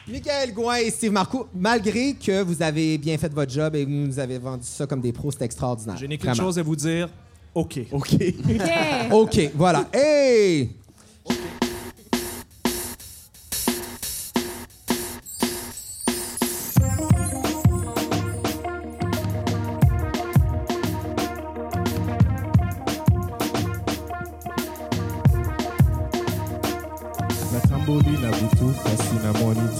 Michael 0.08 0.52
Gouin 0.52 0.76
et 0.76 0.90
Steve 0.90 1.12
Marcoux, 1.12 1.46
malgré 1.54 2.14
que 2.14 2.42
vous 2.42 2.60
avez 2.62 2.98
bien 2.98 3.16
fait 3.16 3.32
votre 3.32 3.52
job 3.52 3.76
et 3.76 3.84
vous 3.84 3.90
nous 3.92 4.18
avez 4.18 4.38
vendu 4.38 4.64
ça 4.66 4.86
comme 4.86 5.00
des 5.00 5.12
pros, 5.12 5.30
c'est 5.30 5.42
extraordinaire. 5.44 5.96
Je 5.96 6.06
n'ai 6.06 6.18
qu'une 6.18 6.34
chose 6.34 6.58
à 6.58 6.62
vous 6.62 6.74
dire. 6.74 7.08
OK. 7.54 7.78
OK. 7.92 8.10
OK, 9.12 9.50
voilà. 9.54 9.86
Hey! 9.92 10.70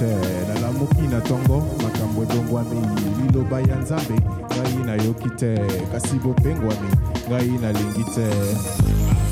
Namoni 0.00 0.20
te 0.48 0.48
nalamuki 0.48 1.02
na 1.02 1.20
tongo 1.20 1.66
makambo 1.82 2.22
ebongwami 2.22 2.80
liloba 3.18 3.60
ya 3.60 3.76
nzambe 3.76 4.16
ngai 4.54 4.86
nayoki 4.86 5.30
te 5.36 5.58
kasi 5.92 6.16
bopengwami 6.18 6.90
ngai 7.28 7.58
nalingi 7.62 8.04
te 8.14 8.28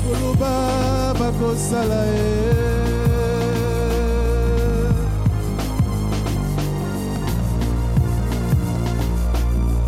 koloba 0.03 1.13
bakosala 1.19 2.05
ye. 2.05 2.59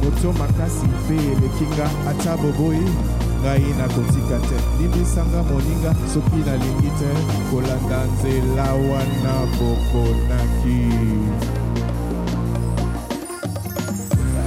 Moto 0.03 0.33
makasi 0.33 0.85
mpe 0.85 1.15
elekinga 1.15 1.89
ata 2.09 2.37
boboyi 2.37 3.20
ngai 3.41 3.73
nakotika 3.79 4.37
te. 4.47 4.57
Limbisanga 4.79 5.43
moninga 5.49 5.91
soki 6.13 6.39
nalingi 6.45 6.91
te. 6.99 7.09
Kolanda 7.49 7.99
nzela 8.11 8.67
wana 8.89 9.35
bokonaki 9.57 10.79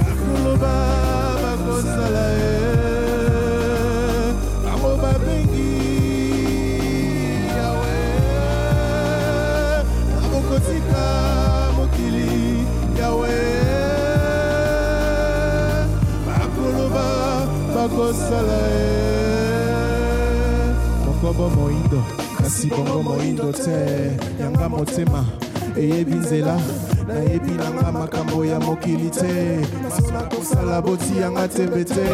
akoloba 0.09 0.73
bakosala 1.41 2.27
ye. 2.39 2.53
Babengi 5.01 5.71
yawe. 7.57 7.95
Nabokotika 10.21 11.03
mokili 11.75 12.29
yawe. 12.99 13.35
Bakosala 17.75 18.59
mokobo 21.95 22.01
moindo. 22.01 22.03
Kasi 22.37 22.69
bongo 22.69 23.03
moindo 23.03 23.51
te 23.51 24.17
yanga 24.39 24.69
motema. 24.69 25.25
Eyebi 25.77 26.15
nzela 26.15 26.57
nayebi 27.07 27.51
nanga 27.51 27.91
makambo 27.91 28.45
ya 28.45 28.59
mokili 28.59 29.09
te. 29.09 29.59
Maso 29.83 30.11
nakosala 30.11 30.81
boti 30.81 31.17
yanga 31.21 31.47
tembe 31.47 31.83
te. 31.83 32.05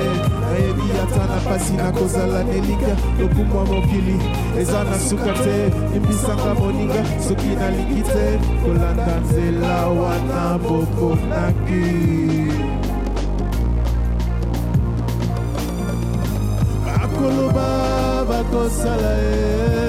Nayebi 0.42 0.82
ata 1.04 1.28
na 1.28 1.40
pasi 1.42 1.74
nakozala 1.74 2.44
nelika 2.44 2.96
lokumwa 3.20 3.66
mokili. 3.66 4.20
Eza 4.60 4.84
na 4.84 5.00
suka 5.00 5.34
te 5.34 5.72
limbisanga 5.94 6.54
moninga 6.56 7.04
soki 7.28 7.56
nalingi 7.60 8.02
te. 8.02 8.40
Kolanda 8.64 9.20
nzela 9.20 9.88
wana 9.88 10.58
boponaki 10.58 12.41
Salaam. 18.52 19.81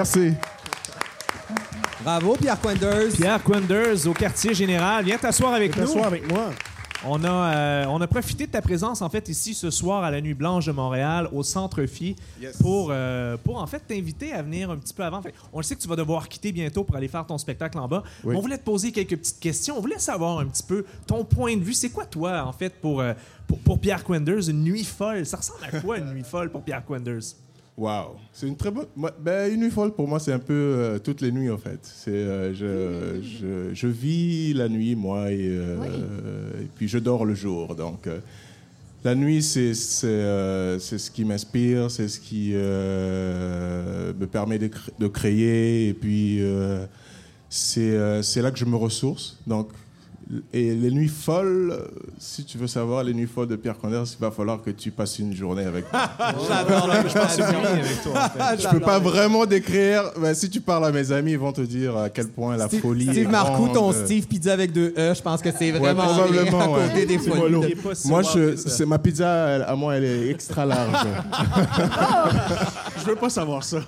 Merci. 0.00 0.32
Bravo, 2.02 2.34
Pierre 2.40 2.58
Quenders. 2.58 3.12
Pierre 3.14 3.42
Quenders 3.42 4.06
au 4.06 4.14
quartier 4.14 4.54
général. 4.54 5.04
Viens 5.04 5.18
t'asseoir 5.18 5.52
avec 5.52 5.76
nous. 5.76 5.82
T'assois 5.84 6.06
avec 6.06 6.26
moi. 6.32 6.52
On 7.06 7.22
a, 7.22 7.28
euh, 7.54 7.84
on 7.86 8.00
a 8.00 8.06
profité 8.06 8.46
de 8.46 8.50
ta 8.50 8.62
présence 8.62 9.02
en 9.02 9.10
fait 9.10 9.28
ici 9.28 9.52
ce 9.52 9.70
soir 9.70 10.02
à 10.02 10.10
la 10.10 10.22
Nuit 10.22 10.32
Blanche 10.32 10.64
de 10.64 10.72
Montréal 10.72 11.28
au 11.32 11.42
Centre 11.42 11.84
Phi 11.84 12.16
Yes. 12.40 12.56
pour, 12.56 12.88
euh, 12.90 13.36
pour 13.44 13.58
en 13.60 13.66
fait 13.66 13.80
t'inviter 13.80 14.32
à 14.32 14.40
venir 14.40 14.70
un 14.70 14.78
petit 14.78 14.94
peu 14.94 15.04
avant. 15.04 15.20
Fait, 15.20 15.34
on 15.52 15.58
le 15.58 15.64
sait 15.64 15.76
que 15.76 15.82
tu 15.82 15.88
vas 15.88 15.96
devoir 15.96 16.26
quitter 16.30 16.50
bientôt 16.50 16.82
pour 16.82 16.96
aller 16.96 17.08
faire 17.08 17.26
ton 17.26 17.36
spectacle 17.36 17.78
en 17.78 17.86
bas. 17.86 18.02
Oui. 18.24 18.34
On 18.34 18.40
voulait 18.40 18.56
te 18.58 18.64
poser 18.64 18.92
quelques 18.92 19.18
petites 19.18 19.38
questions. 19.40 19.76
On 19.76 19.82
voulait 19.82 19.98
savoir 19.98 20.38
un 20.38 20.46
petit 20.46 20.62
peu 20.62 20.86
ton 21.06 21.24
point 21.26 21.54
de 21.58 21.62
vue. 21.62 21.74
C'est 21.74 21.90
quoi 21.90 22.06
toi 22.06 22.42
en 22.46 22.52
fait 22.52 22.80
pour, 22.80 23.02
euh, 23.02 23.12
pour, 23.46 23.58
pour 23.58 23.78
Pierre 23.78 24.02
Quenders 24.02 24.48
une 24.48 24.62
nuit 24.64 24.84
folle? 24.84 25.26
Ça 25.26 25.36
ressemble 25.36 25.60
à 25.70 25.78
quoi 25.78 25.98
une 25.98 26.10
nuit 26.14 26.24
folle 26.24 26.50
pour 26.50 26.62
Pierre 26.62 26.84
Quenders 26.86 27.34
Waouh, 27.80 28.16
c'est 28.30 28.46
une 28.46 28.56
très 28.56 28.70
bonne. 28.70 28.84
ben, 29.24 29.50
une 29.50 29.60
nuit 29.62 29.70
folle 29.70 29.92
pour 29.94 30.06
moi, 30.06 30.20
c'est 30.20 30.34
un 30.34 30.38
peu 30.38 30.52
euh, 30.52 30.98
toutes 30.98 31.22
les 31.22 31.32
nuits 31.32 31.48
en 31.50 31.56
fait. 31.56 31.78
C'est, 31.82 32.10
euh, 32.10 32.52
je, 32.52 33.22
je, 33.26 33.72
je 33.74 33.86
vis 33.86 34.52
la 34.52 34.68
nuit 34.68 34.94
moi 34.94 35.32
et, 35.32 35.38
euh, 35.40 36.50
et 36.62 36.68
puis 36.76 36.88
je 36.88 36.98
dors 36.98 37.24
le 37.24 37.34
jour. 37.34 37.74
Donc 37.74 38.06
la 39.02 39.14
nuit, 39.14 39.42
c'est 39.42 39.72
ce 39.72 41.10
qui 41.10 41.24
m'inspire, 41.24 41.90
c'est 41.90 42.08
ce 42.08 42.20
qui 42.20 42.52
me 42.52 44.26
permet 44.26 44.58
de, 44.58 44.66
cr- 44.68 44.90
de 44.98 45.06
créer 45.08 45.88
et 45.88 45.94
puis 45.94 46.42
c'est 47.48 48.22
c'est 48.22 48.42
là 48.42 48.50
que 48.50 48.58
je 48.58 48.66
me 48.66 48.76
ressource. 48.76 49.38
Donc 49.46 49.70
et 50.52 50.74
les 50.74 50.90
nuits 50.90 51.08
folles, 51.08 51.72
euh, 51.72 51.86
si 52.18 52.44
tu 52.44 52.56
veux 52.58 52.66
savoir 52.68 53.02
les 53.02 53.12
nuits 53.14 53.26
folles 53.26 53.48
de 53.48 53.56
Pierre 53.56 53.76
Conders, 53.78 54.04
il 54.06 54.20
va 54.20 54.30
falloir 54.30 54.62
que 54.62 54.70
tu 54.70 54.90
passes 54.90 55.18
une 55.18 55.34
journée 55.34 55.64
avec 55.64 55.84
moi. 55.92 56.08
Je 56.18 57.42
avec 57.42 58.02
toi. 58.02 58.12
en 58.14 58.28
fait. 58.56 58.62
Je 58.62 58.68
peux 58.68 58.80
pas 58.80 58.98
vraiment 58.98 59.44
décrire. 59.46 60.04
Ben, 60.20 60.32
si 60.34 60.48
tu 60.48 60.60
parles 60.60 60.86
à 60.86 60.92
mes 60.92 61.10
amis, 61.10 61.32
ils 61.32 61.38
vont 61.38 61.52
te 61.52 61.62
dire 61.62 61.96
à 61.96 62.10
quel 62.10 62.28
point 62.28 62.56
la 62.56 62.68
Steve, 62.68 62.80
folie. 62.80 63.06
Steve 63.10 63.28
Marcoux, 63.28 63.68
ton. 63.74 63.92
Steve 63.92 64.26
Pizza 64.26 64.52
avec 64.52 64.72
deux 64.72 64.94
E, 64.96 65.14
je 65.14 65.22
pense 65.22 65.42
que 65.42 65.50
c'est 65.56 65.72
vraiment 65.72 66.04
probablement, 66.04 66.74
à 66.76 66.78
ouais. 66.78 67.06
des 67.06 67.18
pas 67.74 67.94
si 67.94 68.08
Moi, 68.08 68.22
je, 68.22 68.56
ça. 68.56 68.70
c'est 68.70 68.86
ma 68.86 68.98
pizza 68.98 69.26
elle, 69.48 69.62
à 69.62 69.74
moi, 69.74 69.96
elle 69.96 70.04
est 70.04 70.28
extra 70.30 70.64
large. 70.64 70.92
Je 73.00 73.06
veux 73.06 73.16
pas 73.16 73.30
savoir 73.30 73.64
ça. 73.64 73.78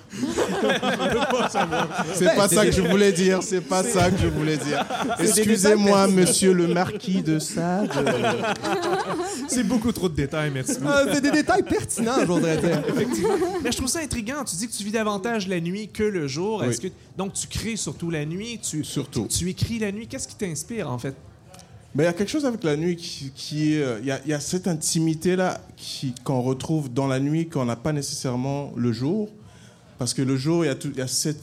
C'est 2.15 2.25
Ben, 2.25 2.35
pas 2.35 2.47
c'est 2.47 2.55
ça 2.55 2.63
des- 2.63 2.69
que 2.69 2.75
je 2.75 2.81
voulais 2.81 3.11
dire. 3.11 3.43
C'est 3.43 3.61
pas 3.61 3.83
ça 3.83 4.09
que 4.09 4.17
je 4.17 4.27
voulais 4.27 4.57
dire. 4.57 4.83
Excusez-moi, 5.19 6.07
monsieur 6.07 6.32
le 6.41 6.67
marquis 6.67 7.21
de 7.21 7.39
Sade. 7.39 7.89
C'est 9.47 9.63
beaucoup 9.63 9.91
trop 9.91 10.09
de 10.09 10.15
détails, 10.15 10.51
merci. 10.53 10.77
Ah, 10.85 11.03
c'est 11.11 11.21
des 11.21 11.31
détails 11.31 11.63
pertinents, 11.63 12.15
je 12.21 12.25
voudrais 12.25 12.57
dire. 12.57 12.81
Mais 13.63 13.71
je 13.71 13.77
trouve 13.77 13.89
ça 13.89 13.99
intriguant. 13.99 14.43
Tu 14.45 14.55
dis 14.55 14.67
que 14.67 14.73
tu 14.73 14.83
vis 14.83 14.91
davantage 14.91 15.47
la 15.47 15.59
nuit 15.59 15.89
que 15.89 16.03
le 16.03 16.27
jour. 16.27 16.61
Oui. 16.61 16.69
Est-ce 16.69 16.81
que 16.81 16.87
donc 17.17 17.33
tu 17.33 17.47
crées 17.47 17.75
surtout 17.75 18.09
la 18.09 18.25
nuit, 18.25 18.59
tu 18.61 18.83
Surtout. 18.83 19.27
tu, 19.29 19.39
tu 19.39 19.49
écris 19.49 19.79
la 19.79 19.91
nuit? 19.91 20.07
Qu'est-ce 20.07 20.27
qui 20.27 20.35
t'inspire 20.35 20.89
en 20.89 20.97
fait? 20.97 21.15
Mais 21.95 22.03
il 22.03 22.05
y 22.07 22.09
a 22.09 22.13
quelque 22.13 22.29
chose 22.29 22.45
avec 22.45 22.63
la 22.63 22.75
nuit 22.75 22.95
qui, 22.95 23.31
qui 23.35 23.73
est. 23.75 23.83
euh, 23.83 23.99
Il 24.01 24.07
y, 24.07 24.11
a, 24.11 24.19
il 24.25 24.31
y 24.31 24.33
a 24.33 24.39
cette 24.39 24.67
intimité-là 24.67 25.61
qu'on 26.23 26.41
retrouve 26.41 26.91
dans 26.91 27.07
la 27.07 27.19
nuit 27.19 27.47
qu'on 27.49 27.65
n'a 27.65 27.75
pas 27.75 27.93
nécessairement 27.93 28.71
le 28.75 28.91
jour. 28.91 29.29
Parce 29.99 30.13
que 30.13 30.21
le 30.23 30.35
jour, 30.35 30.65
il 30.65 30.69
y 30.69 30.71
a, 30.71 30.75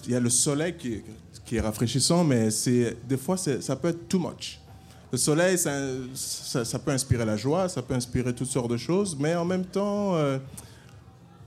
y 0.09 0.13
y 0.17 0.21
le 0.21 0.31
soleil 0.31 0.75
qui, 0.77 0.95
est- 0.95 1.05
qui 1.47 1.57
est 1.57 1.61
rafraîchissant, 1.61 2.25
mais 2.25 2.49
des 3.09 3.17
fois, 3.17 3.37
ça 3.37 3.77
peut 3.77 3.89
être 3.89 4.09
too 4.09 4.19
much. 4.19 4.60
Le 5.13 5.19
soleil, 5.19 5.59
ça, 5.59 6.79
peut 6.79 6.93
inspirer 6.93 7.25
la 7.25 7.37
joie, 7.37 7.69
ça 7.69 7.83
peut 7.83 7.95
inspirer 7.95 8.33
toutes 8.33 8.49
sortes 8.49 8.71
de 8.71 8.77
choses, 8.77 9.17
mais 9.19 9.35
en 9.35 9.45
même 9.45 9.65
temps, 9.65 10.15
euh, 10.15 10.39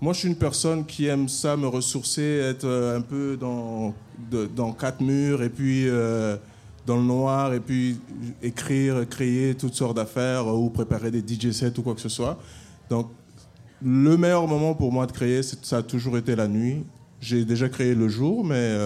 moi, 0.02 0.12
je 0.12 0.20
suis 0.20 0.28
une 0.28 0.36
personne 0.36 0.86
qui 0.86 1.06
aime 1.06 1.30
ça, 1.30 1.56
me 1.56 1.68
ressourcer, 1.68 2.42
être 2.44 2.66
euh, 2.66 2.98
un 2.98 3.02
peu 3.02 3.38
dans, 3.38 3.94
dans 4.54 4.74
quatre 4.74 5.02
murs 5.02 5.42
et 5.42 5.50
puis 5.50 5.88
euh, 5.88 6.36
dans 6.86 6.98
le 6.98 7.04
noir 7.04 7.54
et 7.54 7.62
puis 7.62 7.98
écrire, 8.42 9.08
créer 9.08 9.56
toutes 9.56 9.76
sortes 9.76 9.96
d'affaires 9.96 10.46
ou 10.48 10.70
préparer 10.70 11.10
des 11.10 11.22
DJ 11.22 11.52
sets 11.52 11.80
ou 11.80 11.84
quoi 11.84 11.96
que 11.96 12.02
ce 12.02 12.10
soit. 12.10 12.38
Donc, 12.90 13.08
le 13.82 14.18
meilleur 14.18 14.46
moment 14.46 14.74
pour 14.74 14.92
moi 14.92 15.08
de 15.08 15.14
créer, 15.14 15.42
ça 15.42 15.78
a 15.78 15.84
toujours 15.84 16.18
été 16.18 16.36
la 16.36 16.50
nuit. 16.50 16.84
J'ai 17.22 17.46
déjà 17.46 17.70
créé 17.70 17.96
le 17.96 18.10
jour, 18.10 18.44
mais 18.44 18.78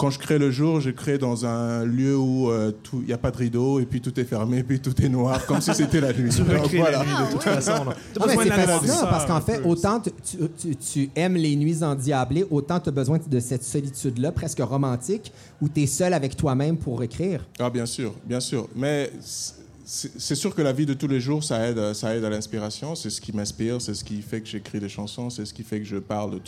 quand 0.00 0.08
je 0.08 0.18
crée 0.18 0.38
le 0.38 0.50
jour, 0.50 0.80
je 0.80 0.88
crée 0.88 1.18
dans 1.18 1.44
un 1.44 1.84
lieu 1.84 2.16
où 2.16 2.50
euh, 2.50 2.72
il 2.94 3.00
n'y 3.00 3.12
a 3.12 3.18
pas 3.18 3.30
de 3.30 3.36
rideau, 3.36 3.80
et 3.80 3.84
puis 3.84 4.00
tout 4.00 4.18
est 4.18 4.24
fermé, 4.24 4.58
et 4.58 4.62
puis 4.62 4.80
tout 4.80 4.98
est 5.02 5.10
noir, 5.10 5.44
comme 5.44 5.60
si 5.60 5.74
c'était 5.74 6.00
la 6.00 6.14
nuit. 6.14 6.30
Tu 6.34 6.42
Donc, 6.42 6.62
recrées 6.62 6.78
voilà. 6.78 6.98
la 7.00 7.04
nuit 7.04 7.26
de 7.26 7.32
toute 7.32 7.42
façon. 7.42 7.84
là. 7.84 7.94
T'as 8.14 8.20
Ah, 8.22 8.26
mais 8.26 8.36
c'est 8.44 8.50
fascinant 8.50 9.06
parce 9.10 9.26
qu'en 9.26 9.40
fait, 9.42 9.60
autant 9.62 10.00
tu, 10.00 10.10
tu- 10.24 10.48
tu- 10.58 10.76
tu 10.76 11.10
aimes 11.14 11.34
les 11.36 11.54
nuits 11.54 11.84
endiablées, 11.84 12.46
autant 12.50 12.80
tu 12.80 12.88
as 12.88 12.92
besoin 12.92 13.18
de 13.24 13.40
cette 13.40 13.62
solitude-là, 13.62 14.32
presque 14.32 14.60
romantique, 14.60 15.30
où 15.60 15.68
tu 15.68 15.82
es 15.82 15.86
seul 15.86 16.14
avec 16.14 16.34
toi-même 16.34 16.78
pour 16.78 17.02
écrire. 17.02 17.44
Ah, 17.58 17.68
bien 17.68 17.84
sûr, 17.84 18.14
bien 18.24 18.40
sûr. 18.40 18.68
Mais 18.74 19.12
c'est 19.84 20.34
sûr 20.34 20.54
que 20.54 20.62
la 20.62 20.72
vie 20.72 20.86
de 20.86 20.94
tous 20.94 21.08
les 21.08 21.20
jours, 21.20 21.44
ça 21.44 21.68
aide, 21.68 21.92
ça 21.92 22.16
aide 22.16 22.24
à 22.24 22.30
l'inspiration. 22.30 22.94
C'est 22.94 23.10
ce 23.10 23.20
qui 23.20 23.32
m'inspire, 23.36 23.82
c'est 23.82 23.92
ce 23.94 24.02
qui 24.04 24.22
fait 24.22 24.40
que 24.40 24.48
j'écris 24.48 24.80
des 24.80 24.88
chansons, 24.88 25.28
c'est 25.28 25.44
ce 25.44 25.52
qui 25.52 25.62
fait 25.62 25.78
que 25.80 25.84
je 25.86 25.96
parle 25.96 26.30
de 26.30 26.38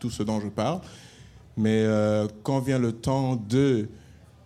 tout 0.00 0.10
ce 0.10 0.22
dont 0.24 0.40
je 0.40 0.48
parle. 0.48 0.80
Mais 1.56 1.82
euh, 1.84 2.26
quand 2.42 2.60
vient 2.60 2.78
le 2.78 2.92
temps 2.92 3.36
de, 3.36 3.88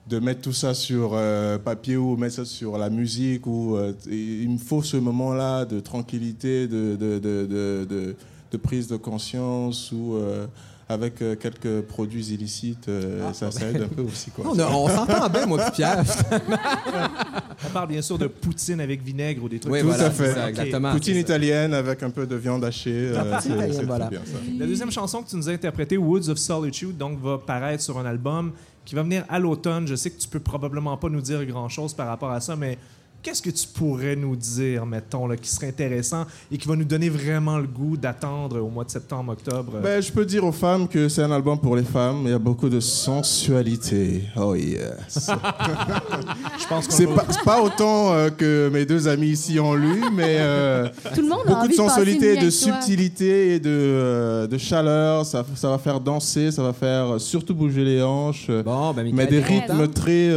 de 0.08 0.18
mettre 0.18 0.40
tout 0.42 0.52
ça 0.52 0.74
sur 0.74 1.12
euh, 1.14 1.58
papier 1.58 1.96
ou 1.96 2.16
mettre 2.16 2.34
ça 2.36 2.44
sur 2.44 2.76
la 2.78 2.90
musique, 2.90 3.46
ou, 3.46 3.76
euh, 3.76 3.92
il 4.10 4.50
me 4.50 4.58
faut 4.58 4.82
ce 4.82 4.96
moment-là 4.96 5.64
de 5.64 5.80
tranquillité, 5.80 6.66
de, 6.66 6.96
de, 6.96 7.18
de, 7.18 7.86
de- 7.88 8.16
prise 8.62 8.86
de 8.86 8.96
conscience, 8.96 9.90
ou 9.90 10.14
avec 10.88 11.22
euh, 11.22 11.34
quelques 11.36 11.80
produits 11.82 12.26
illicites, 12.26 12.88
euh, 12.88 13.32
ça, 13.32 13.50
ça 13.50 13.66
aide 13.70 13.82
un 13.82 13.88
peu 13.88 14.02
aussi. 14.02 14.30
Quoi. 14.30 14.44
On, 14.48 14.58
a- 14.58 14.66
on 14.70 14.88
s'entend 14.88 15.28
bien, 15.30 15.46
moi, 15.46 15.70
Pierre. 15.70 16.04
On 17.66 17.68
parle 17.72 17.88
bien 17.88 18.02
sûr 18.02 18.18
de 18.18 18.26
poutine 18.26 18.80
avec 18.80 19.02
vinaigre 19.02 19.44
ou 19.44 19.48
des 19.48 19.58
trucs 19.58 19.72
Oui, 19.72 19.80
Tout 19.80 19.86
voilà, 19.86 20.04
à 20.06 20.10
fait. 20.10 20.34
ça, 20.34 20.48
exactement. 20.50 20.92
Poutine 20.92 21.16
italienne 21.16 21.72
avec 21.74 22.02
un 22.02 22.10
peu 22.10 22.26
de 22.26 22.36
viande 22.36 22.64
hachée. 22.64 23.12
euh, 23.14 23.38
c'est- 23.40 23.82
voilà. 23.84 24.08
bien 24.08 24.20
ça. 24.24 24.38
La 24.58 24.66
deuxième 24.66 24.90
chanson 24.90 25.22
que 25.22 25.30
tu 25.30 25.36
nous 25.36 25.48
as 25.48 25.52
interprétée, 25.52 25.96
Woods 25.96 26.28
of 26.28 26.38
Solitude, 26.38 26.96
donc 26.96 27.20
va 27.22 27.38
paraître 27.38 27.82
sur 27.82 27.98
un 27.98 28.04
album 28.04 28.52
qui 28.84 28.94
va 28.94 29.02
venir 29.02 29.24
à 29.28 29.38
l'automne. 29.38 29.86
Je 29.86 29.94
sais 29.94 30.10
que 30.10 30.20
tu 30.20 30.28
peux 30.28 30.40
probablement 30.40 30.96
pas 30.96 31.08
nous 31.08 31.22
dire 31.22 31.44
grand-chose 31.46 31.94
par 31.94 32.06
rapport 32.08 32.30
à 32.30 32.40
ça, 32.40 32.56
mais 32.56 32.76
qu'est-ce 33.24 33.40
que 33.40 33.50
tu 33.50 33.66
pourrais 33.66 34.14
nous 34.14 34.36
dire, 34.36 34.84
mettons, 34.84 35.26
là, 35.26 35.36
qui 35.36 35.48
serait 35.48 35.68
intéressant 35.68 36.26
et 36.52 36.58
qui 36.58 36.68
va 36.68 36.76
nous 36.76 36.84
donner 36.84 37.08
vraiment 37.08 37.56
le 37.56 37.66
goût 37.66 37.96
d'attendre 37.96 38.60
au 38.60 38.68
mois 38.68 38.84
de 38.84 38.90
septembre, 38.90 39.32
octobre? 39.32 39.80
Ben, 39.82 40.00
je 40.02 40.12
peux 40.12 40.26
dire 40.26 40.44
aux 40.44 40.52
femmes 40.52 40.86
que 40.86 41.08
c'est 41.08 41.22
un 41.22 41.32
album 41.32 41.58
pour 41.58 41.74
les 41.74 41.84
femmes. 41.84 42.22
Il 42.26 42.30
y 42.30 42.34
a 42.34 42.38
beaucoup 42.38 42.68
de 42.68 42.80
sensualité. 42.80 44.24
Oh 44.36 44.54
yes. 44.54 44.76
je 46.60 46.66
pense 46.68 46.86
qu'on 46.86 46.94
C'est 46.94 47.06
pas, 47.06 47.24
c'est 47.30 47.44
pas 47.44 47.62
autant 47.62 48.12
euh, 48.12 48.28
que 48.28 48.68
mes 48.70 48.84
deux 48.84 49.08
amis 49.08 49.28
ici 49.28 49.58
ont 49.58 49.74
lu, 49.74 50.02
mais 50.12 50.36
euh, 50.40 50.88
Tout 51.14 51.22
le 51.22 51.28
monde 51.28 51.40
a 51.46 51.54
beaucoup 51.54 51.68
de 51.68 51.72
sensualité, 51.72 52.36
de 52.36 52.50
subtilité 52.50 53.54
et 53.54 53.58
de, 53.58 53.70
euh, 53.70 54.46
de 54.46 54.58
chaleur. 54.58 55.24
Ça, 55.24 55.46
ça 55.54 55.70
va 55.70 55.78
faire 55.78 55.98
danser, 55.98 56.50
ça 56.50 56.62
va 56.62 56.74
faire 56.74 57.18
surtout 57.18 57.54
bouger 57.54 57.84
les 57.84 58.02
hanches. 58.02 58.50
Bon, 58.50 58.92
ben, 58.92 59.10
mais 59.14 59.26
des 59.26 59.40
rythmes 59.40 59.88
très. 59.88 60.30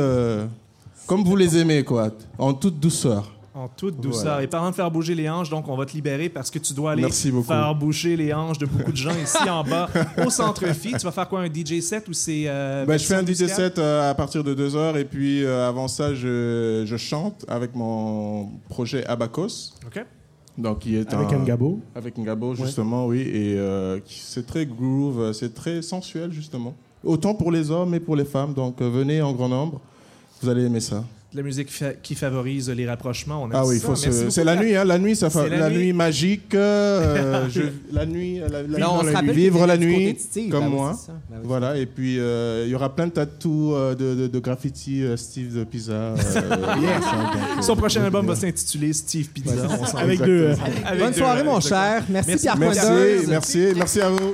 Comme 1.08 1.24
vous 1.24 1.36
les 1.36 1.58
aimez, 1.58 1.84
quoi. 1.84 2.10
En 2.38 2.54
toute 2.54 2.80
douceur. 2.80 3.32
En 3.56 3.68
toute 3.68 4.00
douceur. 4.00 4.24
Voilà. 4.24 4.44
Et 4.44 4.48
parlant 4.48 4.70
de 4.70 4.76
faire 4.76 4.92
bouger 4.92 5.16
les 5.16 5.28
hanches, 5.28 5.50
donc 5.50 5.68
on 5.68 5.76
va 5.76 5.84
te 5.88 5.94
libérer 5.94 6.30
parce 6.30 6.52
que 6.52 6.60
tu 6.60 6.74
dois 6.76 6.92
aller 6.92 7.10
faire 7.10 7.74
bouger 7.74 8.16
les 8.16 8.32
hanches 8.32 8.60
de 8.60 8.68
beaucoup 8.68 8.92
de 8.92 8.98
gens 8.98 9.16
ici 9.20 9.50
en 9.50 9.64
bas 9.64 9.90
au 10.24 10.30
centre-fille. 10.30 10.94
Tu 10.94 11.06
vas 11.06 11.12
faire 11.12 11.28
quoi, 11.28 11.42
un 11.42 11.48
DJ 11.52 11.80
set 11.82 12.08
ou 12.08 12.14
c'est... 12.14 12.44
euh, 12.46 12.86
Ben, 12.86 13.00
je 13.00 13.06
fais 13.06 13.16
un 13.16 13.26
DJ 13.26 13.48
set 13.48 13.80
euh, 13.80 14.12
à 14.12 14.14
partir 14.14 14.44
de 14.44 14.54
2h 14.54 14.98
et 15.00 15.06
puis 15.06 15.44
euh, 15.44 15.68
avant 15.68 15.88
ça, 15.88 16.14
je, 16.14 16.84
je 16.86 16.98
chante 16.98 17.46
avec 17.48 17.74
mon 17.76 18.52
projet 18.70 19.04
Abacos. 19.08 19.74
OK. 19.88 20.06
Donc, 20.56 20.80
qui 20.80 20.96
est 20.96 21.12
Avec 21.14 21.34
un, 21.34 21.40
Ngabo. 21.40 21.80
Avec 21.96 22.16
Ngabo, 22.18 22.54
justement, 22.54 23.08
oui. 23.08 23.22
Et 23.22 23.58
euh, 23.58 24.00
c'est 24.08 24.46
très 24.46 24.66
groove, 24.68 25.32
c'est 25.34 25.54
très 25.56 25.82
sensuel, 25.82 26.32
justement. 26.32 26.76
Autant 27.04 27.34
pour 27.36 27.52
les 27.52 27.70
hommes 27.72 27.94
et 27.96 28.00
pour 28.00 28.16
les 28.16 28.26
femmes. 28.26 28.54
Donc, 28.54 28.82
venez 28.82 29.20
en 29.22 29.34
grand 29.34 29.50
nombre. 29.50 29.82
Vous 30.42 30.50
allez 30.50 30.64
aimer 30.66 30.80
ça. 30.80 31.04
De 31.34 31.40
la 31.40 31.44
musique 31.44 31.70
fa- 31.70 31.92
qui 32.02 32.16
favorise 32.16 32.70
les 32.70 32.88
rapprochements. 32.88 33.44
On 33.44 33.50
Ah 33.52 33.66
oui, 33.66 33.80
se... 33.80 34.30
c'est 34.30 34.44
la 34.46 34.56
nuit, 34.56 34.78
hein. 34.78 34.86
La 34.86 34.98
nuit, 34.98 35.14
ça 35.14 35.28
la 35.36 35.58
la, 35.58 35.70
nuit. 35.70 35.78
nuit 35.78 35.94
magique. 35.94 36.56
euh, 36.56 37.48
je- 37.54 37.64
La 37.92 38.06
nuit, 38.06 38.40
la, 38.50 38.90
on 38.90 39.04
nuit. 39.04 39.12
rappelle 39.14 39.32
vivre 39.36 39.68
la 39.68 39.78
nuit, 39.78 40.16
Steve. 40.18 40.50
comme 40.50 40.68
oui, 40.68 40.72
moi. 40.72 40.98
oui. 41.10 41.36
Voilà, 41.44 41.76
et 41.78 41.86
puis 41.86 42.18
euh, 42.18 42.64
il 42.66 42.72
y 42.72 42.76
aura 42.76 42.96
plein 42.96 43.08
de 43.08 43.12
tatous 43.12 43.74
euh, 43.76 43.94
de, 43.94 44.16
de, 44.22 44.28
de 44.28 44.40
graffiti 44.40 45.04
euh, 45.04 45.18
Steve 45.18 45.54
de 45.54 45.64
Pizza. 45.66 45.92
euh, 45.92 46.16
yes, 46.82 47.04
hein, 47.04 47.32
donc, 47.34 47.42
euh, 47.58 47.62
Son 47.62 47.76
prochain 47.76 48.04
album 48.06 48.26
va 48.26 48.36
s'intituler 48.36 48.94
Steve 48.94 49.28
Pizza. 49.28 49.52
Avec 49.98 50.22
deux. 50.22 50.52
Avec 50.86 51.00
Bonne 51.00 51.12
deux, 51.12 51.18
soirée, 51.18 51.44
mon 51.44 51.60
cher. 51.60 52.04
Merci, 52.10 52.30
Merci. 52.30 52.42
Pierre 52.44 52.58
Merci, 52.58 53.28
merci, 53.28 53.68
merci 53.76 54.00
à 54.02 54.10
vous. 54.10 54.32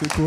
C'est 0.00 0.12
cool. 0.12 0.26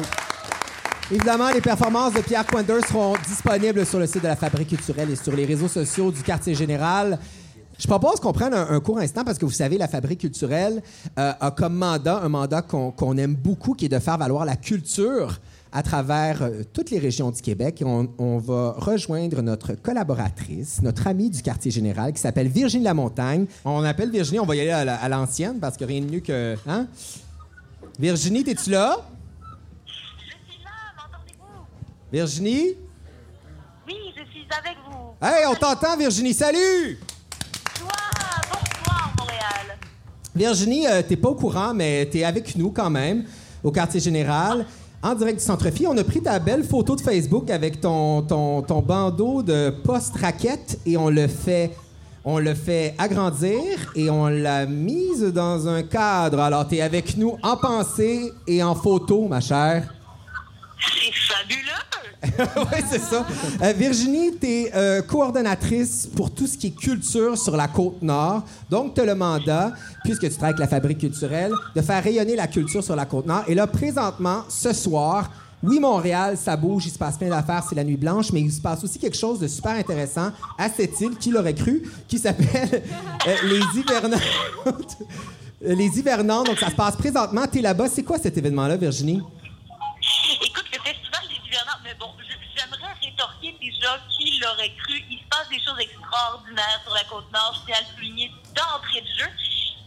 Évidemment, 1.12 1.50
les 1.50 1.62
performances 1.62 2.14
de 2.14 2.22
Pierre 2.22 2.46
Quinders 2.46 2.86
seront 2.86 3.16
disponibles 3.28 3.84
sur 3.84 3.98
le 3.98 4.06
site 4.06 4.22
de 4.22 4.28
la 4.28 4.36
Fabrique 4.36 4.70
culturelle 4.70 5.10
et 5.10 5.16
sur 5.16 5.36
les 5.36 5.44
réseaux 5.44 5.68
sociaux 5.68 6.12
du 6.12 6.22
quartier 6.22 6.54
général. 6.54 7.18
Je 7.80 7.88
propose 7.88 8.20
qu'on 8.20 8.32
prenne 8.32 8.54
un, 8.54 8.80
court 8.80 9.00
instant 9.00 9.24
parce 9.24 9.40
que 9.40 9.46
vous 9.46 9.52
savez, 9.52 9.80
la 9.80 9.88
Fabrique 9.88 10.20
culturelle 10.20 10.84
euh, 11.18 11.34
a 11.40 11.50
comme 11.50 11.74
mandat, 11.74 12.22
un 12.22 12.30
mandat 12.30 12.62
qu'on 12.62 13.18
aime 13.18 13.34
beaucoup, 13.34 13.74
qui 13.74 13.86
est 13.86 13.90
de 13.90 13.98
faire 13.98 14.20
valoir 14.20 14.46
la 14.46 14.56
culture 14.56 15.40
à 15.72 15.82
travers 15.82 16.44
euh, 16.44 16.62
toutes 16.72 16.92
les 16.92 17.00
régions 17.00 17.32
du 17.32 17.42
Québec. 17.42 17.84
On, 17.84 18.38
va 18.38 18.76
rejoindre 18.78 19.42
notre 19.42 19.74
collaboratrice, 19.74 20.80
notre 20.84 21.08
amie 21.08 21.32
du 21.32 21.42
quartier 21.42 21.72
général, 21.72 22.14
qui 22.14 22.22
s'appelle 22.22 22.50
Virginie 22.50 22.84
Lamontagne. 22.84 23.48
On 23.66 23.84
appelle 23.84 24.12
Virginie, 24.12 24.40
on 24.40 24.46
va 24.46 24.56
y 24.56 24.62
aller 24.62 24.70
à 24.70 25.10
l'ancienne 25.10 25.58
parce 25.60 25.76
que 25.76 25.86
rien 25.86 26.02
de 26.02 26.12
mieux 26.12 26.20
que... 26.20 26.56
Hein? 26.68 26.86
Virginie, 27.98 28.44
es-tu 28.48 28.70
là? 28.70 28.98
Virginie? 32.12 32.76
Oui, 33.88 33.96
je 34.18 34.24
suis 34.32 34.48
avec 34.50 34.78
vous. 34.90 35.14
Hey, 35.22 35.46
on 35.48 35.54
t'entend, 35.54 35.96
Virginie. 35.96 36.34
Salut! 36.34 36.98
Bonsoir, 37.80 38.42
bonsoir, 38.52 39.14
Montréal. 39.20 39.78
Virginie, 40.36 40.88
euh, 40.88 41.04
t'es 41.08 41.16
pas 41.16 41.30
au 41.30 41.36
courant, 41.36 41.74
mais 41.74 42.08
t'es 42.08 42.24
avec 42.24 42.56
nous 42.56 42.72
quand 42.72 42.90
même, 42.90 43.26
au 43.64 43.72
quartier 43.72 44.00
général. 44.00 44.66
En 45.04 45.14
direct 45.14 45.38
du 45.38 45.46
centre-fille, 45.46 45.86
on 45.86 45.98
a 45.98 46.04
pris 46.04 46.22
ta 46.22 46.40
belle 46.40 46.64
photo 46.64 46.96
de 46.96 47.02
Facebook 47.02 47.52
avec 47.52 47.80
ton, 47.80 48.24
ton, 48.24 48.64
ton 48.64 48.82
bandeau 48.82 49.44
de 49.44 49.70
post-raquette 49.70 50.80
et 50.86 50.98
on 50.98 51.10
le 51.10 51.28
fait. 51.28 51.72
On 52.26 52.38
le 52.38 52.54
fait 52.54 52.96
agrandir 52.98 53.94
et 53.96 54.10
on 54.10 54.28
l'a 54.28 54.66
mise 54.66 55.24
dans 55.24 55.68
un 55.68 55.84
cadre. 55.84 56.40
Alors, 56.40 56.68
t'es 56.68 56.82
avec 56.82 57.16
nous 57.16 57.38
en 57.42 57.56
pensée 57.56 58.34
et 58.46 58.62
en 58.62 58.76
photo, 58.76 59.28
ma 59.28 59.40
chère. 59.40 59.94
C'est. 60.80 61.29
oui, 62.24 62.80
c'est 62.90 63.00
ça. 63.00 63.26
Euh, 63.64 63.72
Virginie, 63.74 64.32
tu 64.40 64.48
es 64.48 64.72
coordonnatrice 65.08 66.08
pour 66.16 66.32
tout 66.34 66.48
ce 66.48 66.58
qui 66.58 66.68
est 66.68 66.72
culture 66.72 67.38
sur 67.38 67.56
la 67.56 67.68
côte 67.68 68.02
nord. 68.02 68.44
Donc, 68.70 68.94
tu 68.94 69.02
as 69.02 69.06
le 69.06 69.16
mandat, 69.16 69.72
puisque 70.04 70.24
tu 70.24 70.30
travailles 70.32 70.50
avec 70.50 70.60
la 70.60 70.68
Fabrique 70.68 70.98
culturelle, 71.00 71.54
de 71.76 71.82
faire 71.82 72.04
rayonner 72.04 72.36
la 72.36 72.48
culture 72.48 72.84
sur 72.84 72.96
la 72.96 73.06
côte 73.06 73.26
nord. 73.26 73.44
Et 73.48 73.56
là, 73.56 73.68
présentement, 73.68 74.44
ce 74.50 74.74
soir, 74.74 75.30
oui, 75.64 75.80
Montréal, 75.80 76.38
ça 76.38 76.56
bouge, 76.58 76.86
il 76.88 76.92
se 76.92 76.98
passe 76.98 77.18
plein 77.18 77.30
d'affaires, 77.30 77.64
c'est 77.68 77.76
la 77.76 77.84
nuit 77.84 77.98
blanche, 77.98 78.32
mais 78.34 78.42
il 78.42 78.52
se 78.52 78.62
passe 78.62 78.84
aussi 78.84 78.98
quelque 79.00 79.18
chose 79.18 79.40
de 79.40 79.48
super 79.48 79.72
intéressant 79.72 80.32
à 80.58 80.70
cette 80.70 81.00
île, 81.02 81.18
qui 81.18 81.32
l'aurait 81.32 81.54
cru, 81.54 81.84
qui 82.08 82.18
s'appelle 82.18 82.82
euh, 83.28 83.36
les 83.46 83.80
Hivernantes. 83.80 84.22
Euh, 84.66 84.72
les 85.76 86.00
Hivernantes, 86.00 86.48
donc 86.48 86.60
ça 86.60 86.70
se 86.70 86.76
passe 86.76 86.96
présentement. 86.96 87.46
Tu 87.52 87.60
es 87.60 87.62
là-bas. 87.62 87.88
C'est 87.90 88.04
quoi 88.04 88.18
cet 88.18 88.38
événement-là, 88.38 88.78
Virginie? 88.78 89.22
Écoute, 90.42 90.64
le 90.72 90.80
festival 90.80 91.22
des 91.28 91.36
hivernants, 91.48 91.80
mais 91.84 91.94
bon, 92.00 92.08
je- 92.20 92.36
j'aimerais 92.56 92.94
rétorquer 93.04 93.54
déjà 93.60 94.00
l'aurait 94.40 94.74
cru. 94.84 95.04
Il 95.10 95.20
se 95.20 95.28
passe 95.30 95.50
des 95.50 95.60
choses 95.60 95.80
extraordinaires 95.80 96.82
sur 96.84 96.94
la 96.94 97.04
côte 97.06 97.32
nord. 97.32 97.54
Je 97.62 97.66
tiens 97.66 97.78
à 97.78 97.82
le 97.82 97.96
souligner 97.96 98.32
d'entrée 98.56 99.02
de 99.02 99.08
jeu. 99.08 99.30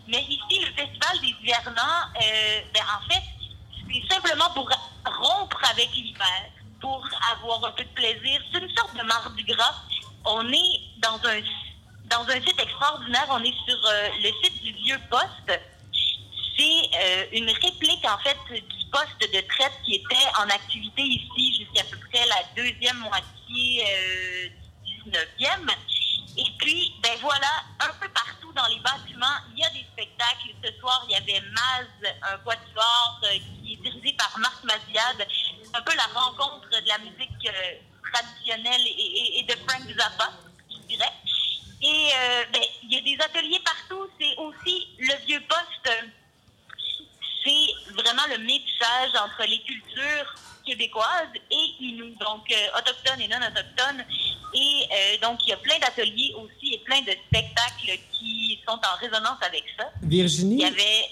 Mais 0.08 0.22
ici, 0.22 0.60
le 0.60 0.72
festival 0.74 1.20
des 1.20 1.34
hivernants, 1.42 2.02
euh, 2.16 2.60
ben, 2.74 2.82
en 2.82 3.08
fait, 3.08 3.22
c'est 3.88 4.14
simplement 4.14 4.50
pour 4.50 4.68
rompre 5.04 5.60
avec 5.70 5.90
l'hiver, 5.94 6.50
pour 6.80 7.06
avoir 7.32 7.64
un 7.64 7.72
peu 7.72 7.84
de 7.84 7.88
plaisir. 7.90 8.40
C'est 8.52 8.58
une 8.58 8.74
sorte 8.76 8.96
de 8.96 9.02
mardi 9.02 9.42
gras. 9.44 9.74
On 10.24 10.46
est 10.52 10.80
dans 10.98 11.16
un 11.28 11.40
dans 12.06 12.28
un 12.28 12.40
site 12.40 12.60
extraordinaire. 12.60 13.26
On 13.30 13.42
est 13.42 13.54
sur 13.66 13.78
euh, 13.86 14.08
le 14.22 14.30
site 14.42 14.62
du 14.62 14.72
Vieux 14.72 14.98
Poste. 15.10 15.60
Euh, 16.62 17.24
une 17.32 17.50
réplique, 17.50 18.04
en 18.04 18.18
fait, 18.18 18.38
du 18.50 18.84
poste 18.92 19.20
de 19.20 19.40
traite 19.48 19.72
qui 19.84 19.96
était 19.96 20.28
en 20.38 20.48
activité 20.48 21.02
ici 21.02 21.56
jusqu'à 21.58 21.82
peu 21.90 21.96
près 22.08 22.24
la 22.26 22.42
deuxième 22.54 22.98
moitié 22.98 23.84
euh, 23.84 24.48
du 24.84 25.10
19e. 25.10 25.70
Et 26.36 26.44
puis, 26.58 26.94
ben 27.02 27.12
voilà, 27.20 27.64
un 27.80 27.92
peu 28.00 28.08
partout 28.10 28.52
dans 28.52 28.66
les 28.68 28.78
bâtiments, 28.80 29.38
il 29.52 29.60
y 29.60 29.64
a 29.64 29.70
des 29.70 29.84
spectacles. 29.92 30.54
Ce 30.64 30.72
soir, 30.78 31.04
il 31.08 31.12
y 31.12 31.16
avait 31.16 31.40
Maz, 31.40 32.12
un 32.22 32.38
quatuor 32.38 33.20
euh, 33.24 33.38
qui 33.62 33.72
est 33.72 33.76
dirigé 33.76 34.12
par 34.16 34.38
Marc 34.38 34.62
Maziad. 34.62 35.26
Un 35.74 35.82
peu 35.82 35.94
la 35.96 36.20
rencontre 36.20 36.68
de 36.70 36.88
la 36.88 36.98
musique 36.98 37.46
euh, 37.46 37.74
traditionnelle 38.12 38.86
et, 38.86 39.44
de 39.48 39.54
Frank 39.66 39.82
Zappa, 39.88 40.32
je 40.70 40.86
dirais. 40.86 41.12
Et 41.82 42.10
euh, 42.14 42.44
ben, 42.52 42.62
il 42.84 42.94
y 42.94 42.98
a 42.98 43.00
des 43.00 43.24
ateliers 43.24 43.60
partout. 43.64 44.08
C'est 44.20 44.36
aussi 44.36 44.88
le 44.98 45.14
vieux 45.26 45.42
poste. 45.48 45.90
C'est 47.44 47.92
vraiment 47.94 48.22
le 48.30 48.38
métissage 48.38 49.10
entre 49.22 49.44
les 49.48 49.58
cultures 49.60 50.34
québécoises 50.64 51.34
et 51.50 51.84
Innu, 51.84 52.12
donc 52.20 52.44
euh, 52.52 52.78
autochtones 52.78 53.20
et 53.20 53.28
non 53.28 53.38
autochtones. 53.38 54.04
Et 54.54 54.84
euh, 54.92 55.16
donc, 55.26 55.40
il 55.44 55.48
y 55.50 55.52
a 55.52 55.56
plein 55.56 55.78
d'ateliers 55.78 56.34
aussi 56.36 56.74
et 56.74 56.78
plein 56.78 57.00
de 57.00 57.10
spectacles 57.26 57.98
qui 58.12 58.60
sont 58.66 58.74
en 58.78 58.96
résonance 59.00 59.38
avec 59.42 59.64
ça. 59.76 59.90
Il 60.02 60.08
Virginie? 60.08 60.58
y 60.60 60.64
avait... 60.64 61.08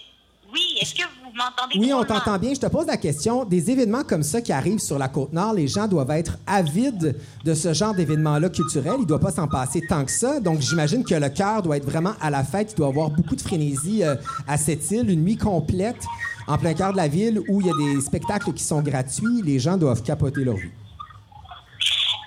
Oui, 0.53 0.61
est-ce 0.81 0.95
que 0.95 1.03
vous 1.03 1.31
m'entendez 1.35 1.79
Oui, 1.79 1.93
on 1.93 2.03
t'entend 2.05 2.37
bien. 2.39 2.53
Je 2.55 2.61
te 2.61 2.67
pose 2.67 2.87
la 2.87 2.97
question. 2.97 3.45
Des 3.45 3.71
événements 3.71 4.03
comme 4.03 4.23
ça 4.23 4.41
qui 4.41 4.53
arrivent 4.53 4.81
sur 4.81 4.99
la 4.99 5.09
Côte-Nord, 5.09 5.55
les 5.55 5.69
gens 5.69 5.87
doivent 5.87 6.11
être 6.11 6.39
avides 6.47 7.17
de 7.45 7.55
ce 7.55 7.73
genre 7.73 7.95
d'événements-là 7.95 8.49
culturels. 8.49 8.95
Il 8.99 9.03
ne 9.03 9.07
doit 9.07 9.21
pas 9.21 9.31
s'en 9.31 9.47
passer 9.47 9.81
tant 9.89 10.05
que 10.05 10.11
ça. 10.11 10.41
Donc, 10.41 10.61
j'imagine 10.61 11.05
que 11.05 11.15
le 11.15 11.29
cœur 11.29 11.63
doit 11.63 11.77
être 11.77 11.85
vraiment 11.85 12.15
à 12.21 12.31
la 12.31 12.43
fête. 12.43 12.73
Il 12.73 12.77
doit 12.77 12.89
y 12.89 12.91
avoir 12.91 13.11
beaucoup 13.11 13.37
de 13.37 13.41
frénésie 13.41 14.03
euh, 14.03 14.17
à 14.49 14.57
cette 14.57 14.91
île, 14.91 15.09
une 15.11 15.23
nuit 15.23 15.37
complète 15.37 16.05
en 16.49 16.59
plein 16.59 16.75
cœur 16.75 16.93
de 16.93 16.97
la 16.97 17.07
ville 17.09 17.41
où 17.49 17.61
il 17.61 17.67
y 17.69 17.71
a 17.71 17.75
des 17.95 18.01
spectacles 18.01 18.53
qui 18.53 18.65
sont 18.65 18.81
gratuits. 18.83 19.43
Les 19.45 19.59
gens 19.61 19.77
doivent 19.77 20.03
capoter 20.03 20.43
leur 20.43 20.57
vie. 20.57 20.71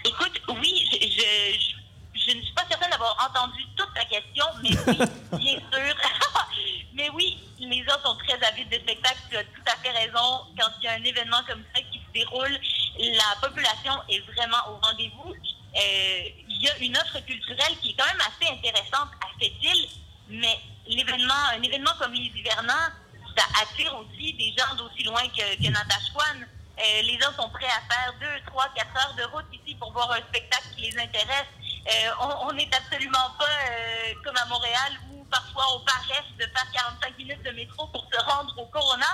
Écoute, 0.06 0.42
oui, 0.62 0.74
je, 0.92 0.98
je, 0.98 1.10
je- 1.10 1.74
je 2.32 2.38
ne 2.38 2.42
suis 2.42 2.54
pas 2.54 2.64
certaine 2.70 2.90
d'avoir 2.90 3.18
entendu 3.30 3.64
toute 3.76 3.90
la 3.96 4.06
question, 4.06 4.46
mais 4.64 4.70
oui, 4.88 4.98
bien 5.40 5.60
sûr. 5.60 5.96
mais 6.96 7.10
oui, 7.16 7.38
les 7.70 7.84
gens 7.84 8.00
sont 8.04 8.16
très 8.18 8.42
avides 8.46 8.70
de 8.70 8.76
spectacles. 8.76 9.20
Tu 9.30 9.38
as 9.38 9.44
tout 9.44 9.66
à 9.66 9.76
fait 9.78 9.92
raison. 9.92 10.46
Quand 10.60 10.70
il 10.80 10.86
y 10.86 10.88
a 10.88 10.94
un 10.94 11.04
événement 11.04 11.42
comme 11.48 11.64
ça 11.74 11.82
qui 11.82 12.00
se 12.00 12.14
déroule, 12.14 12.60
la 13.00 13.48
population 13.48 13.94
est 14.10 14.20
vraiment 14.34 14.58
au 14.70 14.78
rendez-vous. 14.82 15.32
Euh, 15.32 16.30
il 16.50 16.62
y 16.62 16.70
a 16.70 16.78
une 16.80 16.96
offre 16.98 17.20
culturelle 17.26 17.76
qui 17.82 17.92
est 17.92 17.96
quand 17.98 18.06
même 18.06 18.22
assez 18.22 18.52
intéressante 18.52 19.10
à 19.22 19.28
cette 19.42 19.64
île, 19.64 19.90
mais 20.30 20.60
l'événement, 20.88 21.34
un 21.52 21.62
événement 21.62 21.92
comme 22.00 22.14
les 22.14 22.32
hivernants, 22.36 22.92
ça 23.36 23.44
attire 23.62 23.96
aussi 23.98 24.34
des 24.34 24.54
gens 24.58 24.76
d'aussi 24.76 25.04
loin 25.04 25.24
que, 25.30 25.56
que 25.56 25.70
Natashquan. 25.72 26.46
Euh, 26.80 27.02
les 27.04 27.20
gens 27.20 27.32
sont 27.38 27.50
prêts 27.50 27.66
à 27.66 27.94
faire 27.94 28.14
deux, 28.20 28.46
trois, 28.48 28.68
quatre 28.76 28.96
heures 28.96 29.16
de 29.16 29.24
route 29.32 29.46
ici 29.54 29.76
pour 29.76 29.92
voir 29.94 30.12
un 30.12 30.22
spectacle 30.30 30.68
qui 30.76 30.90
les 30.90 31.00
intéresse. 31.00 31.48
Euh, 31.88 32.12
on 32.42 32.54
n'est 32.54 32.70
absolument 32.74 33.30
pas 33.38 33.46
euh, 33.46 34.14
comme 34.24 34.38
à 34.38 34.46
Montréal 34.46 34.94
où 35.12 35.23
parfois 35.34 35.66
on 35.76 35.80
paresse 35.86 36.30
de 36.38 36.46
faire 36.46 36.70
45 37.02 37.18
minutes 37.18 37.44
de 37.44 37.52
métro 37.52 37.88
pour 37.88 38.06
se 38.14 38.20
rendre 38.22 38.54
au 38.62 38.66
Corona. 38.68 39.12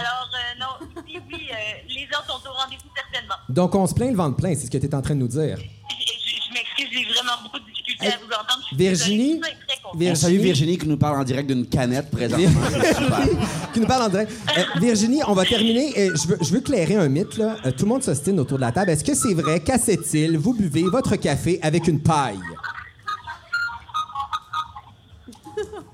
Alors 0.00 0.28
euh, 0.32 0.58
non, 0.58 0.88
ici 1.06 1.20
oui, 1.28 1.50
euh, 1.52 1.54
les 1.88 2.08
gens 2.08 2.24
sont 2.26 2.40
au 2.48 2.52
rendez-vous 2.52 2.88
certainement. 2.96 3.36
Donc, 3.48 3.74
on 3.74 3.86
se 3.86 3.94
plaint 3.94 4.10
le 4.10 4.16
ventre 4.16 4.36
plein, 4.36 4.54
c'est 4.54 4.66
ce 4.66 4.70
que 4.70 4.78
tu 4.78 4.86
es 4.86 4.94
en 4.94 5.02
train 5.02 5.14
de 5.14 5.20
nous 5.20 5.28
dire. 5.28 5.58
Je, 5.58 6.52
m'excuse, 6.54 6.88
j'ai 6.90 7.04
vraiment 7.04 7.42
beaucoup 7.42 7.58
de 7.58 7.66
difficultés 7.66 8.06
à 8.06 8.16
vous 8.16 8.32
entendre. 8.32 8.64
Virginie? 8.72 9.40
contente. 9.40 9.72
On 9.84 9.98
Virginie? 9.98 10.16
salue 10.16 10.42
Virginie 10.42 10.78
qui 10.78 10.88
nous 10.88 10.96
parle 10.96 11.20
en 11.20 11.24
direct 11.24 11.48
d'une 11.48 11.66
canette 11.66 12.10
présentement. 12.10 12.60
Qui 13.74 13.80
nous 13.80 13.86
parle 13.86 14.02
en 14.04 14.08
direct. 14.08 14.32
Euh, 14.56 14.80
Virginie, 14.80 15.20
on 15.26 15.34
va 15.34 15.44
terminer. 15.44 15.92
Euh, 15.98 16.14
je, 16.14 16.28
veux, 16.28 16.38
je 16.40 16.52
veux 16.52 16.60
clairer 16.60 16.96
un 16.96 17.08
mythe. 17.08 17.36
Là. 17.36 17.56
Euh, 17.64 17.70
tout 17.72 17.84
le 17.84 17.90
monde 17.90 18.02
s'ostine 18.02 18.38
autour 18.40 18.58
de 18.58 18.62
la 18.62 18.72
table. 18.72 18.90
Est-ce 18.90 19.04
que 19.04 19.14
c'est 19.14 19.34
vrai 19.34 19.60
qu'à 19.60 19.78
cette 19.78 20.12
île, 20.14 20.36
vous 20.38 20.54
buvez 20.54 20.82
votre 20.82 21.16
café 21.16 21.58
avec 21.62 21.88
une 21.88 22.02
paille? 22.02 22.38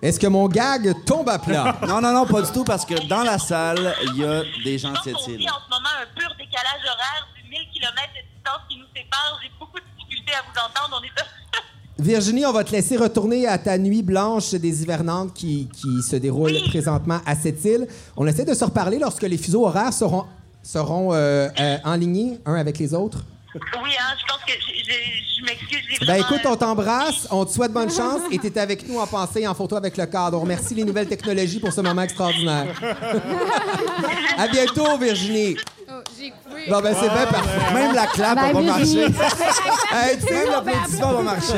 Est-ce 0.01 0.21
que 0.21 0.27
mon 0.29 0.47
gag 0.49 0.95
tombe 1.05 1.29
à 1.29 1.39
plat? 1.39 1.77
Non, 1.89 2.01
non, 2.01 2.13
non, 2.13 2.27
pas 2.27 2.43
du 2.43 2.53
tout, 2.53 2.65
parce 2.65 2.85
que 2.85 3.07
dans 3.09 3.23
la 3.25 3.39
salle, 3.39 3.95
il 4.15 4.19
y 4.21 4.25
a 4.25 4.43
des 4.65 4.79
gens 4.79 4.93
de 4.93 4.99
cette 5.03 5.27
île. 5.27 5.47
en 5.49 5.59
ce 5.65 5.71
moment 5.71 5.89
un 6.03 6.19
pur 6.19 6.31
décalage 6.39 6.83
horaire 6.85 7.29
du 7.37 7.49
1000 7.51 7.59
km 7.73 7.97
de 8.15 8.35
distance 8.35 8.61
qui 8.69 8.77
nous 8.79 8.87
sépare. 8.95 9.39
J'ai 9.43 9.51
beaucoup 9.59 9.79
de 9.79 9.85
difficultés 9.99 10.33
à 10.35 10.43
vous 10.43 10.59
entendre. 10.59 11.01
On 11.01 11.05
est 11.05 11.11
Virginie, 12.01 12.47
on 12.47 12.53
va 12.53 12.63
te 12.63 12.71
laisser 12.71 12.97
retourner 12.97 13.49
à 13.49 13.59
ta 13.59 13.77
nuit 13.77 14.03
blanche 14.05 14.51
des 14.53 14.83
hivernantes 14.83 15.35
qui, 15.35 15.69
qui 15.73 16.01
se 16.09 16.15
déroule 16.15 16.53
Oui. 16.53 16.69
présentement 16.69 17.19
à 17.27 17.35
cette 17.35 17.65
île. 17.65 17.89
On 18.17 18.25
essaie 18.29 18.45
de 18.45 18.55
se 18.55 18.65
reparler 18.65 19.01
lorsque 19.01 19.23
les 19.25 19.37
fuseaux 19.37 19.67
horaires 19.67 19.93
seront, 19.93 20.25
seront 20.63 21.13
euh, 21.13 21.49
euh, 21.59 21.77
enlignés 21.85 22.39
un 22.47 22.55
avec 22.55 22.79
les 22.79 22.95
autres. 22.95 23.25
Oui, 23.83 23.91
hein, 23.99 24.15
je 24.19 24.25
pense 24.33 24.45
que 24.45 24.53
je, 24.53 25.45
m'excuse. 25.45 26.07
Ben 26.07 26.17
écoute, 26.17 26.41
on 26.45 26.57
t'embrasse, 26.57 27.29
on 27.31 27.45
te 27.45 27.53
souhaite 27.53 27.73
bonne 27.73 27.91
chance 27.91 28.21
et 28.31 28.39
t'es 28.39 28.59
avec 28.59 28.89
nous 28.89 28.99
en 28.99 29.07
pensée 29.07 29.47
en 29.47 29.55
photo 29.55 29.77
avec 29.77 29.97
le 29.97 30.07
cadre. 30.07 30.39
On 30.39 30.41
remercie 30.41 30.75
les 30.75 30.85
nouvelles 30.85 31.09
technologies 31.09 31.61
pour 31.61 31.73
ce 31.73 31.81
moment 31.81 32.03
extraordinaire. 32.03 32.67
à 34.39 34.49
bientôt, 34.49 34.97
Virginie. 34.99 35.57
J'ai 36.19 36.31
coupé. 36.31 36.71
Bon, 36.71 36.81
ben 36.81 36.95
c'est 37.01 37.09
bien 37.09 37.27
parfait. 37.27 37.75
Même 37.75 37.95
la 37.95 38.07
clap 38.07 38.35
pas 38.37 38.53
marché. 38.61 38.85
Virginie. 38.85 39.05
Hey, 39.91 40.19
tu 40.19 40.27
sais, 40.27 40.47
l'applaudissement 40.47 41.13
va 41.15 41.23
marcher. 41.23 41.53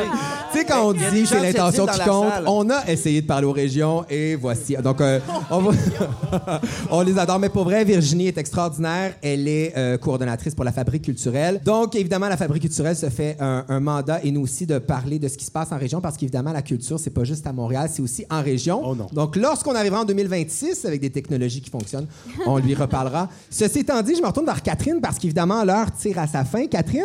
tu 0.52 0.58
sais, 0.58 0.64
quand 0.64 0.86
on 0.86 0.92
Il 0.94 1.00
y 1.00 1.04
a 1.04 1.10
dit 1.10 1.20
des 1.22 1.26
c'est 1.26 1.36
gens 1.36 1.42
l'intention 1.42 1.86
qui 1.86 1.92
île 1.98 1.98
dans 1.98 2.04
la 2.04 2.10
compte, 2.28 2.32
salle. 2.32 2.44
on 2.46 2.70
a 2.70 2.86
essayé 2.88 3.22
de 3.22 3.26
parler 3.26 3.46
aux 3.46 3.52
régions 3.52 4.04
et 4.08 4.36
voici. 4.36 4.76
Donc, 4.76 5.00
euh, 5.00 5.18
on, 5.50 5.58
va- 5.60 5.72
on 6.90 7.00
les 7.02 7.18
adore. 7.18 7.38
Mais 7.40 7.48
pour 7.48 7.64
vrai, 7.64 7.84
Virginie 7.84 8.28
est 8.28 8.38
extraordinaire. 8.38 9.14
Elle 9.22 9.48
est 9.48 9.72
euh, 9.76 9.98
coordonnatrice 9.98 10.54
pour 10.54 10.64
la 10.64 10.70
Fabrique 10.72 11.02
culturelle. 11.02 11.60
Donc, 11.64 11.94
évidemment, 11.96 12.28
la 12.28 12.36
Fabrique 12.36 12.62
culturelle 12.62 12.96
se 12.96 13.10
fait 13.10 13.36
un, 13.40 13.64
un 13.68 13.80
mandat 13.80 14.20
et 14.22 14.30
nous 14.30 14.42
aussi 14.42 14.64
de 14.66 14.78
parler 14.78 15.18
de 15.18 15.26
ce 15.28 15.36
qui 15.36 15.44
se 15.44 15.50
passe 15.50 15.72
en 15.72 15.78
région 15.78 16.00
parce 16.00 16.16
qu'évidemment, 16.16 16.52
la 16.52 16.62
culture, 16.62 16.98
c'est 17.00 17.10
pas 17.10 17.24
juste 17.24 17.46
à 17.46 17.52
Montréal, 17.52 17.90
c'est 17.92 18.02
aussi 18.02 18.24
en 18.30 18.42
région. 18.42 18.80
Oh 18.84 18.94
non. 18.94 19.08
Donc, 19.12 19.34
lorsqu'on 19.36 19.74
arrivera 19.74 20.00
en 20.02 20.04
2026 20.04 20.84
avec 20.84 21.00
des 21.00 21.10
technologies 21.10 21.60
qui 21.60 21.70
fonctionnent, 21.70 22.06
on 22.46 22.58
lui 22.58 22.74
reparlera. 22.76 23.28
Ceci 23.50 23.80
étant 23.80 24.00
dit, 24.02 24.14
je 24.14 24.22
me 24.22 24.26
retourne 24.30 24.46
vers 24.46 24.62
Catherine 24.62 25.00
parce 25.00 25.18
qu'évidemment, 25.18 25.64
l'heure 25.64 25.90
tire 25.92 26.18
à 26.18 26.26
sa 26.26 26.44
fin. 26.44 26.66
Catherine, 26.66 27.04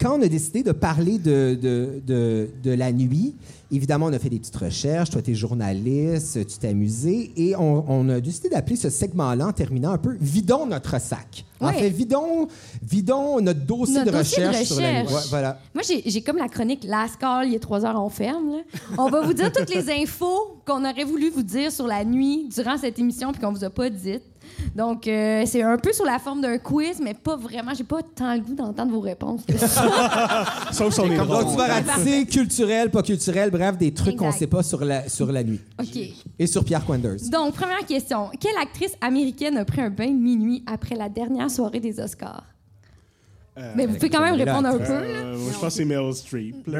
quand 0.00 0.18
on 0.18 0.22
a 0.22 0.28
décidé 0.28 0.62
de 0.62 0.72
parler 0.72 1.18
de, 1.18 1.58
de, 1.60 2.02
de, 2.06 2.50
de 2.62 2.70
la 2.72 2.92
nuit, 2.92 3.34
évidemment, 3.72 4.06
on 4.06 4.12
a 4.12 4.18
fait 4.18 4.28
des 4.28 4.38
petites 4.38 4.56
recherches. 4.56 5.08
Toi, 5.08 5.22
tu 5.22 5.30
es 5.30 5.34
journaliste, 5.34 6.46
tu 6.46 6.58
t'es 6.58 6.68
amusé 6.68 7.32
et 7.36 7.56
on, 7.56 7.84
on 7.90 8.08
a 8.10 8.20
décidé 8.20 8.50
d'appeler 8.50 8.76
ce 8.76 8.90
segment-là 8.90 9.46
en 9.48 9.52
terminant 9.52 9.92
un 9.92 9.98
peu 9.98 10.16
Vidons 10.20 10.66
notre 10.66 11.00
sac. 11.00 11.44
En 11.58 11.72
fait, 11.72 11.88
vidons, 11.88 12.46
vidons 12.82 13.40
notre 13.40 13.60
dossier, 13.64 13.94
Notre 14.00 14.12
de, 14.12 14.16
dossier 14.18 14.42
de 14.42 14.48
recherche 14.48 14.66
sur 14.66 14.80
la 14.82 14.92
nuit. 14.92 15.00
recherche. 15.06 15.22
Ouais, 15.24 15.28
voilà. 15.30 15.58
Moi, 15.74 15.82
j'ai 15.88 16.02
j'ai 16.04 16.20
comme 16.20 16.36
la 16.36 16.48
chronique 16.48 16.84
Last 16.84 17.16
Call, 17.16 17.48
il 17.48 17.54
est 17.54 17.58
3 17.58 17.86
heures, 17.86 17.98
on 18.04 18.10
ferme. 18.10 18.50
là. 18.50 18.58
On 18.98 19.08
va 19.08 19.22
vous 19.22 19.32
dire 19.32 19.50
toutes 19.50 19.74
les 19.74 19.88
infos 20.02 20.58
qu'on 20.66 20.84
aurait 20.84 21.04
voulu 21.04 21.30
vous 21.30 21.42
dire 21.42 21.72
sur 21.72 21.86
la 21.86 22.04
nuit 22.04 22.50
durant 22.54 22.76
cette 22.76 22.98
émission 22.98 23.32
puis 23.32 23.40
qu'on 23.40 23.52
vous 23.52 23.64
a 23.64 23.70
pas 23.70 23.88
dites. 23.88 24.22
Donc, 24.74 25.06
euh, 25.06 25.42
c'est 25.46 25.62
un 25.62 25.76
peu 25.78 25.92
sous 25.92 26.04
la 26.04 26.18
forme 26.18 26.40
d'un 26.40 26.58
quiz, 26.58 27.00
mais 27.02 27.14
pas 27.14 27.36
vraiment. 27.36 27.72
J'ai 27.74 27.84
pas 27.84 28.00
tant 28.02 28.34
le 28.34 28.40
goût 28.40 28.54
d'entendre 28.54 28.92
vos 28.92 29.00
réponses. 29.00 29.42
que 29.46 29.56
ça. 29.58 30.44
Sauf 30.72 30.92
si 30.94 31.00
on 31.00 31.10
est 31.10 31.16
Donc, 31.16 31.50
tu 31.50 31.56
vas 31.56 31.66
ratisser 31.66 32.26
culturel, 32.26 32.90
pas 32.90 33.02
culturel, 33.02 33.50
bref, 33.50 33.76
des 33.78 33.92
trucs 33.92 34.16
qu'on 34.16 34.26
Exact. 34.26 34.38
sait 34.38 34.46
pas 34.46 34.62
sur 34.62 34.84
la, 34.84 35.08
sur 35.08 35.30
la 35.32 35.42
nuit. 35.44 35.60
OK. 35.80 35.98
Et 36.38 36.46
sur 36.46 36.64
Pierre 36.64 36.84
Quenders. 36.84 37.16
Donc, 37.30 37.54
première 37.54 37.84
question. 37.86 38.30
Quelle 38.40 38.56
actrice 38.60 38.92
américaine 39.00 39.56
a 39.56 39.64
pris 39.64 39.80
un 39.80 39.90
bain 39.90 40.08
de 40.08 40.18
minuit 40.18 40.62
après 40.66 40.94
la 40.94 41.08
dernière 41.08 41.50
soirée 41.50 41.80
des 41.80 42.00
Oscars? 42.00 42.44
Mais 43.74 43.86
vous 43.86 43.94
pouvez 43.94 44.10
quand 44.10 44.20
même 44.22 44.34
répondre 44.34 44.66
un 44.68 44.78
peu. 44.78 44.84
là. 44.84 44.98
Euh, 45.24 45.36
je 45.52 45.52
pense 45.58 45.60
que 45.62 45.70
c'est 45.70 45.84
Meryl 45.84 46.14
Streep. 46.14 46.56
the, 46.66 46.74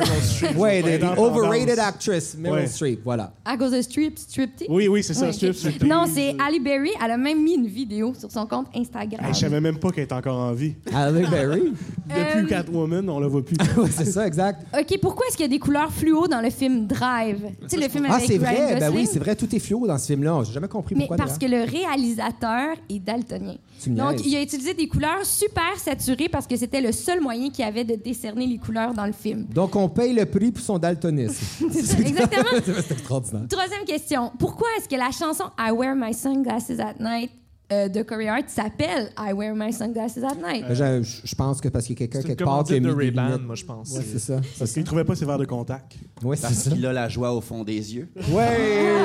en 1.04 1.14
the 1.14 1.18
overrated 1.18 1.78
actress, 1.78 2.36
Meryl 2.38 2.60
Ouais. 2.60 2.66
Streep, 2.66 3.00
voilà. 3.04 3.32
À 3.44 3.56
cause 3.56 3.72
de 3.72 3.80
Strip, 3.82 4.18
Striptease? 4.18 4.68
Oui, 4.70 4.88
oui, 4.88 5.02
c'est 5.02 5.14
ça. 5.14 5.26
Ouais, 5.26 5.32
striptease. 5.32 5.82
Non, 5.84 6.04
c'est 6.06 6.30
Halle 6.38 6.62
Berry. 6.62 6.90
Elle 7.02 7.10
a 7.12 7.16
même 7.16 7.42
mis 7.42 7.54
une 7.54 7.66
vidéo 7.66 8.12
sur 8.18 8.30
son 8.30 8.46
compte 8.46 8.66
Instagram. 8.74 9.24
Hey, 9.24 9.34
je 9.34 9.40
savais 9.40 9.60
même 9.60 9.78
pas 9.78 9.90
qu'elle 9.90 10.04
est 10.04 10.12
encore 10.12 10.38
en 10.38 10.52
vie. 10.52 10.74
Halle 10.94 11.26
Berry? 11.30 11.72
Depuis 12.06 12.44
Euh, 12.44 12.46
Catwoman, 12.46 13.08
on 13.08 13.20
la 13.20 13.26
voit 13.28 13.44
plus. 13.44 13.56
ouais, 13.76 13.90
c'est 13.90 14.04
ça, 14.04 14.26
exact. 14.26 14.62
OK, 14.78 14.98
pourquoi 15.00 15.26
est-ce 15.28 15.36
qu'il 15.36 15.44
y 15.44 15.48
a 15.48 15.50
des 15.50 15.58
couleurs 15.58 15.92
fluo 15.92 16.28
dans 16.28 16.40
le 16.40 16.50
film 16.50 16.86
Drive? 16.86 17.40
Tu 17.62 17.68
sais, 17.68 17.76
le 17.78 17.88
film 17.88 18.06
Ah, 18.08 18.14
avec 18.16 18.26
c'est 18.26 18.36
Ryan 18.38 18.66
vrai. 18.66 18.80
Ben 18.80 18.92
oui, 18.94 19.06
c'est 19.10 19.18
vrai, 19.18 19.34
tout 19.34 19.54
est 19.54 19.58
fluo 19.58 19.86
dans 19.86 19.98
ce 19.98 20.06
film-là. 20.06 20.42
J'ai 20.44 20.52
jamais 20.52 20.68
compris 20.68 20.94
Mais 20.94 21.06
pourquoi. 21.06 21.16
parce 21.16 21.38
que 21.38 21.46
le 21.46 21.62
réalisateur 21.64 22.76
est 22.88 22.98
daltonien. 22.98 23.56
Donc, 23.86 24.24
il 24.24 24.36
a 24.36 24.42
utilisé 24.42 24.74
des 24.74 24.88
couleurs 24.88 25.24
super 25.24 25.76
saturées 25.76 26.28
parce 26.28 26.46
que 26.46 26.56
c'était 26.56 26.80
le 26.80 26.92
seul 26.92 27.20
moyen 27.20 27.50
qu'il 27.50 27.64
y 27.64 27.68
avait 27.68 27.84
de 27.84 27.94
décerner 27.94 28.46
les 28.46 28.58
couleurs 28.58 28.94
dans 28.94 29.06
le 29.06 29.12
film. 29.12 29.46
Donc, 29.46 29.76
on 29.76 29.88
paye 29.88 30.12
le 30.12 30.26
prix 30.26 30.50
pour 30.52 30.62
son 30.62 30.78
daltonisme. 30.78 31.66
Exactement. 31.70 32.44
c'est 32.64 32.90
extraordinaire. 32.92 33.48
Troisième 33.48 33.84
question. 33.84 34.32
Pourquoi 34.38 34.68
est-ce 34.78 34.88
que 34.88 34.96
la 34.96 35.10
chanson 35.10 35.44
I 35.58 35.70
Wear 35.70 35.94
My 35.94 36.12
Sunglasses 36.14 36.78
at 36.78 36.94
Night 37.00 37.30
euh, 37.72 37.88
de 37.88 38.02
Corey 38.02 38.28
Hart 38.28 38.44
s'appelle 38.48 39.10
I 39.18 39.32
Wear 39.32 39.54
My 39.56 39.72
Sunglasses 39.72 40.18
at 40.18 40.36
Night? 40.36 40.64
Ben, 40.68 40.74
je, 41.02 41.18
je 41.24 41.34
pense 41.34 41.60
que 41.60 41.68
parce 41.68 41.84
qu'il 41.86 41.98
y 41.98 42.02
a 42.04 42.06
quelqu'un 42.06 42.26
quelque 42.26 42.44
part 42.44 42.62
qui 42.64 42.74
a 42.74 42.80
mis 42.80 42.86
de 42.86 42.94
des 42.94 43.10
lunettes. 43.10 43.42
moi, 43.42 43.54
je 43.56 43.64
pense. 43.64 43.90
Ouais, 43.90 44.04
c'est 44.08 44.18
ça. 44.20 44.40
Parce 44.58 44.70
qu'il 44.72 44.84
trouvait 44.84 45.04
pas 45.04 45.16
ses 45.16 45.24
verres 45.24 45.38
de 45.38 45.44
contact. 45.46 45.94
Ouais, 46.22 46.36
c'est 46.36 46.42
Parce 46.42 46.54
ça. 46.54 46.70
qu'il 46.70 46.86
a 46.86 46.92
la 46.92 47.08
joie 47.08 47.32
au 47.32 47.40
fond 47.40 47.64
des 47.64 47.94
yeux. 47.94 48.08
Ouais, 48.30 48.46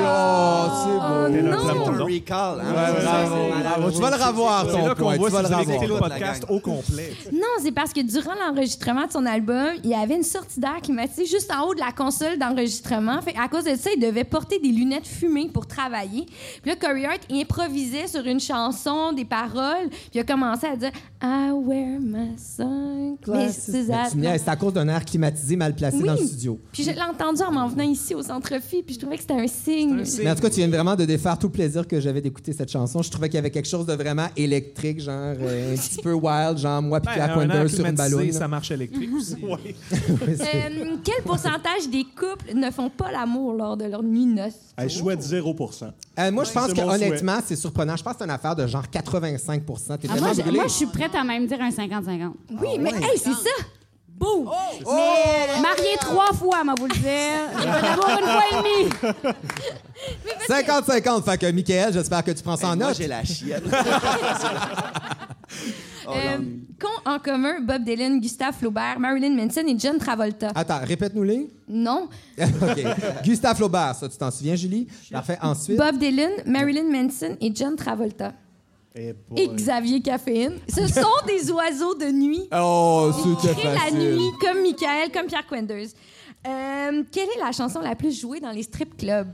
oh, 0.06 0.64
c'est 0.84 0.92
beau. 0.92 1.32
T'es 1.32 1.42
là, 1.42 1.56
non. 1.56 1.64
Plamondon. 1.64 1.92
Un 1.92 2.04
recall, 2.04 2.60
hein? 2.60 2.64
Ouais, 2.68 3.02
bravo, 3.02 3.34
c'est 3.34 3.50
malade. 3.50 3.72
bravo. 3.78 3.90
Tu 3.90 4.00
vas 4.00 4.10
le 4.16 4.24
revoir, 4.24 4.64
C'est 4.66 4.72
ton 4.72 4.86
là 4.86 4.94
qu'on 4.94 5.02
point. 5.02 5.16
voit 5.16 5.28
Tu 5.28 5.34
vas 5.34 5.42
le 5.42 5.56
revoir. 5.82 6.08
podcast 6.10 6.44
au 6.48 6.60
complet. 6.60 7.12
Non, 7.32 7.40
c'est 7.60 7.72
parce 7.72 7.92
que 7.92 8.00
durant 8.00 8.34
l'enregistrement 8.34 9.06
de 9.06 9.12
son 9.12 9.26
album, 9.26 9.66
il 9.82 9.90
y 9.90 9.94
avait 9.94 10.14
une 10.16 10.22
sortie 10.22 10.60
d'air 10.60 10.80
climatisée 10.82 11.26
juste 11.26 11.50
en 11.52 11.66
haut 11.66 11.74
de 11.74 11.80
la 11.80 11.90
console 11.92 12.38
d'enregistrement. 12.38 13.20
Fait 13.22 13.34
à 13.36 13.48
cause 13.48 13.64
de 13.64 13.74
ça, 13.74 13.90
il 13.96 14.00
devait 14.00 14.24
porter 14.24 14.60
des 14.60 14.68
lunettes 14.70 15.06
fumées 15.08 15.50
pour 15.52 15.66
travailler. 15.66 16.26
Puis 16.62 16.70
là, 16.70 16.76
Corey 16.76 17.04
Hart 17.04 17.20
improvisait 17.30 18.06
sur 18.06 18.24
une 18.24 18.38
chanson 18.38 18.51
chanson, 18.52 19.12
des 19.12 19.24
paroles, 19.24 19.88
puis 19.88 20.10
il 20.14 20.20
a 20.20 20.24
commencé 20.24 20.66
à 20.66 20.76
dire 20.76 20.90
I 21.22 21.50
wear 21.52 21.98
my 22.00 22.32
sunglasses 22.36 23.70
c'est 23.72 24.48
à 24.48 24.56
cause 24.56 24.72
d'un 24.72 24.88
air 24.88 25.04
climatisé 25.04 25.56
mal 25.56 25.74
placé 25.74 25.98
Oui. 25.98 26.04
dans 26.06 26.14
le 26.14 26.18
studio. 26.26 26.58
Puis 26.72 26.82
je 26.84 26.90
l'ai 26.90 27.00
entendu 27.02 27.42
en 27.42 27.52
m'en 27.52 27.68
venant 27.68 27.84
ici 27.84 28.14
au 28.14 28.22
Centre-Phi, 28.22 28.82
puis 28.82 28.94
je 28.94 29.00
trouvais 29.00 29.16
que 29.16 29.22
c'était 29.22 29.34
un 29.34 29.46
signe. 29.46 30.02
Mais 30.22 30.30
en 30.30 30.34
tout 30.34 30.42
cas, 30.42 30.50
tu 30.50 30.56
viens 30.56 30.68
vraiment 30.68 30.96
de 30.96 31.04
défaire 31.04 31.38
tout 31.38 31.46
le 31.46 31.52
plaisir 31.52 31.86
que 31.86 32.00
j'avais 32.00 32.20
d'écouter 32.20 32.52
cette 32.52 32.70
chanson. 32.70 33.02
Je 33.02 33.10
trouvais 33.10 33.28
qu'il 33.28 33.36
y 33.36 33.38
avait 33.38 33.50
quelque 33.50 33.68
chose 33.68 33.86
de 33.86 33.92
vraiment 33.94 34.26
électrique, 34.36 35.00
genre 35.00 35.34
euh, 35.40 35.74
un 35.74 35.76
petit 35.76 36.02
peu 36.02 36.12
wild, 36.12 36.58
genre 36.58 36.82
moi 36.82 37.00
puis 37.00 37.14
Ben, 37.16 37.24
Pierre 37.26 37.34
Quender 37.34 37.68
sur 37.68 37.86
une 37.86 37.94
ballon. 37.94 38.32
ça 38.32 38.48
marche 38.48 38.70
électrique 38.70 39.10
aussi. 39.14 39.36
Oui, 39.42 39.74
Euh, 40.22 40.96
quel 41.04 41.22
pourcentage 41.24 41.88
des 41.90 42.04
couples 42.04 42.54
ne 42.54 42.70
font 42.70 42.90
pas 42.90 43.10
l'amour 43.12 43.52
lors 43.54 43.76
de 43.76 43.84
leur 43.84 44.02
nuit 44.02 44.26
noce? 44.26 44.54
Hey, 44.76 44.88
je 44.88 44.98
souhaite 44.98 45.22
0 45.22 45.54
Euh, 46.18 46.30
moi, 46.32 46.44
je 46.44 46.52
pense 46.52 46.72
que 46.72 46.80
honnêtement, 46.80 47.38
c'est 47.44 47.56
surprenant. 47.56 47.96
Je 47.96 48.02
pense 48.02 48.14
que 48.14 48.18
c'est 48.20 48.24
affaire 48.44 48.56
de 48.56 48.66
genre 48.66 48.88
85 48.90 49.62
T'es 50.00 50.08
Ah, 50.10 50.16
moi, 50.20 50.32
brûlé. 50.34 50.50
moi, 50.52 50.64
je 50.64 50.72
suis 50.72 50.86
prête 50.86 51.14
à 51.14 51.22
même 51.24 51.46
dire 51.46 51.60
un 51.60 51.70
50-50. 51.70 52.32
Oui, 52.60 52.78
mais 52.78 52.90
hey, 52.90 53.16
c'est 53.16 53.30
ça! 53.32 53.50
Boum! 54.08 54.44
Marié 55.62 55.96
trois 56.00 56.32
fois, 56.32 56.62
m'a 56.64 56.74
vous 56.78 56.86
le 56.86 56.94
dire. 56.94 57.48
L'amour 57.64 58.08
une 58.10 58.26
fois 58.26 58.42
et 58.52 58.56
demie. 58.56 58.90
50-50. 60.48 61.24
Fait 61.24 61.38
que, 61.38 61.50
Michael, 61.50 61.92
j'espère 61.92 62.22
que 62.22 62.30
tu 62.32 62.42
prends 62.42 62.56
ça 62.56 62.68
en 62.68 62.76
Moi, 62.76 62.86
note. 62.88 62.96
j'ai 62.96 63.06
la 63.08 63.24
chienne. 63.24 63.62
Oh, 66.06 66.10
Euh. 66.14 66.38
Qu'ont 66.80 67.10
en 67.10 67.18
commun 67.18 67.60
Bob 67.60 67.84
Dylan, 67.84 68.20
Gustave 68.20 68.54
Flaubert, 68.56 68.98
Marilyn 68.98 69.34
Manson 69.36 69.62
et 69.66 69.78
John 69.78 69.98
Travolta? 69.98 70.50
Attends, 70.54 70.80
répète-nous-les. 70.84 71.48
Non. 71.68 72.08
OK. 72.40 72.84
Gustave 73.24 73.56
Flaubert, 73.56 73.94
ça, 73.94 74.08
tu 74.08 74.16
t'en 74.16 74.30
souviens, 74.30 74.56
Julie? 74.56 74.88
Parfait. 75.10 75.38
Ensuite? 75.42 75.78
Bob 75.78 75.96
Dylan, 75.98 76.30
Marilyn 76.46 76.90
Manson 76.90 77.36
et 77.40 77.52
John 77.54 77.76
Travolta. 77.76 78.32
Eh 78.94 79.14
Et 79.36 79.48
Xavier 79.48 80.00
Caféine. 80.02 80.54
Ce 80.68 80.86
sont 80.86 81.06
des 81.26 81.50
oiseaux 81.50 81.94
de 81.94 82.06
nuit. 82.12 82.42
Oh, 82.54 83.10
c'était 83.40 83.54
Créent 83.54 83.72
la 83.74 83.80
facile. 83.80 84.16
nuit 84.16 84.30
comme 84.40 84.60
Michael, 84.60 85.10
comme 85.12 85.26
Pierre 85.26 85.46
Quenders. 85.46 85.88
Euh, 86.46 87.02
quelle 87.10 87.28
est 87.28 87.38
la 87.40 87.52
chanson 87.52 87.80
la 87.80 87.94
plus 87.94 88.20
jouée 88.20 88.40
dans 88.40 88.50
les 88.50 88.64
strip 88.64 88.96
clubs? 88.96 89.28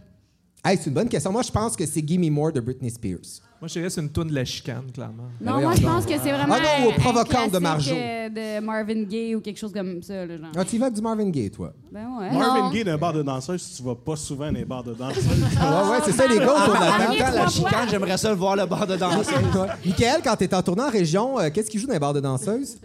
Hey, 0.64 0.76
c'est 0.76 0.86
une 0.88 0.94
bonne 0.94 1.08
question. 1.08 1.32
Moi, 1.32 1.42
je 1.42 1.50
pense 1.50 1.74
que 1.74 1.86
c'est 1.86 2.06
Gimme 2.06 2.30
More 2.30 2.52
de 2.52 2.60
Britney 2.60 2.90
Spears. 2.90 3.40
Moi, 3.60 3.66
je 3.66 3.72
dirais 3.72 3.86
que 3.86 3.92
c'est 3.92 4.00
une 4.00 4.10
toune 4.10 4.28
de 4.28 4.34
la 4.36 4.44
chicane, 4.44 4.84
clairement. 4.94 5.24
Non, 5.40 5.54
voyons 5.54 5.68
moi, 5.68 5.76
je 5.76 5.82
pense 5.82 6.06
que 6.06 6.12
c'est 6.12 6.30
vraiment 6.30 6.54
Ah 6.56 6.60
non, 6.80 6.90
un- 6.90 6.94
un 6.94 6.98
Provocante 7.00 7.26
de 7.50 7.58
classique, 7.58 7.60
Marjo. 7.60 7.94
euh, 7.96 8.28
de 8.28 8.64
Marvin 8.64 9.02
Gaye 9.02 9.34
ou 9.34 9.40
quelque 9.40 9.58
chose 9.58 9.72
comme 9.72 10.00
ça. 10.00 10.24
Là, 10.26 10.36
genre. 10.36 10.46
Ah, 10.56 10.64
tu 10.64 10.76
y 10.76 10.78
vas 10.78 10.86
avec 10.86 10.94
du 10.96 11.02
Marvin 11.02 11.28
Gaye, 11.28 11.50
toi? 11.50 11.72
Ben 11.90 12.06
ouais. 12.20 12.30
Marvin. 12.30 12.70
Gaye 12.70 12.84
d'un 12.84 12.96
bar 12.96 13.12
de 13.12 13.22
danseuse, 13.24 13.74
tu 13.76 13.82
vas 13.82 13.96
pas 13.96 14.14
souvent 14.14 14.46
dans 14.46 14.52
les 14.58 14.64
bars 14.64 14.84
de 14.84 14.94
danseuse. 14.94 15.24
Ouais, 15.26 15.90
ouais, 15.90 15.98
c'est 16.04 16.12
ça, 16.12 16.28
les 16.28 16.36
gars 16.38 16.44
la 16.46 16.54
Ah, 16.54 16.98
table. 16.98 17.10
oui, 17.10 17.18
Quand 17.18 17.32
la 17.32 17.48
chicane, 17.48 17.88
j'aimerais 17.90 18.16
ça 18.16 18.28
le 18.30 18.36
voir 18.36 18.54
le 18.54 18.64
bar 18.66 18.86
de 18.86 18.94
danse. 18.96 19.26
Michael, 19.84 20.20
quand 20.22 20.36
t'es 20.36 20.54
en 20.54 20.62
tournée 20.62 20.82
en 20.82 20.90
région, 20.90 21.40
euh, 21.40 21.50
qu'est-ce 21.52 21.68
qu'il 21.68 21.80
joue 21.80 21.88
dans 21.88 21.94
les 21.94 21.98
bars 21.98 22.14
de 22.14 22.20
danseuses? 22.20 22.78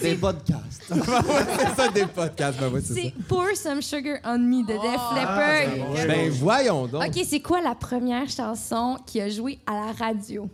Des 0.00 0.14
podcasts. 0.16 0.82
c'est 0.88 1.76
ça, 1.76 1.88
des 1.88 2.06
podcasts. 2.06 2.58
Ben 2.58 2.70
oui, 2.72 2.80
c'est 2.82 3.14
Pour 3.28 3.46
Some 3.54 3.80
Sugar 3.82 4.18
on 4.24 4.38
Me 4.38 4.62
de 4.62 4.72
Def 4.72 5.00
Leppard. 5.14 6.06
Ben 6.08 6.30
voyons 6.30 6.86
donc. 6.86 7.04
OK, 7.04 7.22
c'est 7.24 7.40
quoi 7.40 7.60
la 7.60 7.74
première 7.74 8.28
chanson 8.28 8.98
qui 9.06 9.20
a 9.20 9.28
joué 9.28 9.58
à 9.66 9.74
la 9.74 9.92
radio? 9.92 10.48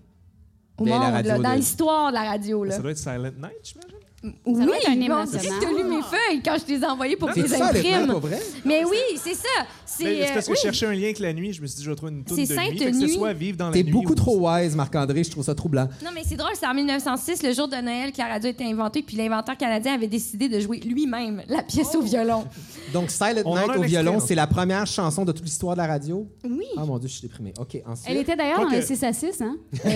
Au 0.78 0.84
Ben, 0.84 0.90
la 0.90 0.98
monde, 0.98 1.12
radio 1.14 1.32
là, 1.32 1.38
dans 1.38 1.54
l'histoire 1.54 2.08
de 2.10 2.14
la 2.14 2.24
radio. 2.24 2.64
Là. 2.64 2.74
Ça 2.74 2.82
doit 2.82 2.90
être 2.90 2.98
Silent 2.98 3.32
Night, 3.38 3.60
j'imagine. 3.62 3.95
Oui, 4.44 5.08
bon, 5.08 5.24
c'est 5.26 5.38
que 5.38 5.60
t'as 5.60 5.70
lu 5.70 5.84
mes 5.84 6.02
feuilles 6.02 6.42
quand 6.44 6.56
je 6.58 6.64
te 6.64 6.72
les 6.72 6.80
ai 6.80 6.86
envoyées 6.86 7.16
pour 7.16 7.30
que 7.32 7.40
les 7.40 7.54
imprimes. 7.54 8.14
Mais 8.64 8.84
oui, 8.84 8.98
c'est 9.22 9.34
ça. 9.34 9.48
C'est 9.84 10.22
euh, 10.22 10.26
parce 10.34 10.46
que 10.46 10.50
oui. 10.52 10.56
je 10.58 10.62
cherchais 10.62 10.86
un 10.86 10.92
lien 10.92 11.04
avec 11.04 11.18
la 11.20 11.32
nuit. 11.32 11.52
Je 11.52 11.62
me 11.62 11.66
suis 11.66 11.78
dit, 11.78 11.84
je 11.84 11.90
vais 11.90 11.96
trouver 11.96 12.12
une 12.12 12.24
toune 12.24 12.36
de 12.36 12.44
C'est 12.44 12.54
nuit. 12.54 12.56
Sainte 12.66 12.78
Fait 12.78 12.84
que 12.90 12.92
c'est 12.92 13.06
Nuit. 13.06 13.14
soit 13.14 13.32
vivre 13.32 13.56
dans 13.56 13.66
la 13.68 13.72
T'es 13.72 13.82
nuit. 13.82 13.92
beaucoup 13.92 14.12
ou- 14.12 14.16
trop 14.16 14.48
wise, 14.50 14.74
Marc-André. 14.76 15.24
Je 15.24 15.30
trouve 15.30 15.44
ça 15.44 15.54
troublant. 15.54 15.88
Non, 16.04 16.10
mais 16.14 16.22
c'est 16.26 16.36
drôle, 16.36 16.50
c'est 16.54 16.66
en 16.66 16.74
1906, 16.74 17.42
le 17.42 17.52
jour 17.52 17.68
de 17.68 17.76
Noël, 17.76 18.12
que 18.12 18.18
la 18.18 18.26
radio 18.26 18.48
a 18.48 18.50
été 18.50 18.64
inventée, 18.64 19.02
puis 19.02 19.16
l'inventeur 19.16 19.56
canadien 19.56 19.94
avait 19.94 20.08
décidé 20.08 20.48
de 20.48 20.58
jouer 20.60 20.80
lui-même 20.80 21.42
la 21.48 21.62
pièce 21.62 21.88
Oh! 21.94 21.98
au 21.98 22.02
violon. 22.02 22.44
Donc, 22.92 23.10
Silent 23.10 23.42
On 23.44 23.56
Night 23.56 23.76
au 23.76 23.82
violon, 23.82 24.20
c'est 24.20 24.34
la 24.34 24.46
première 24.46 24.86
chanson 24.86 25.24
de 25.24 25.32
toute 25.32 25.44
l'histoire 25.44 25.74
de 25.76 25.80
la 25.80 25.86
radio? 25.86 26.26
Oui. 26.44 26.64
Ah 26.76 26.84
mon 26.84 26.98
Dieu, 26.98 27.08
je 27.08 27.14
suis 27.14 27.22
déprimé. 27.28 27.52
OK, 27.58 27.76
ensuite. 27.86 28.06
Elle 28.10 28.16
était 28.18 28.36
d'ailleurs 28.36 28.60
dans 28.60 28.68
le 28.70 28.82
6 28.82 29.02
à 29.04 29.12
6, 29.12 29.40
hein? 29.40 29.56
Euh, 29.86 29.90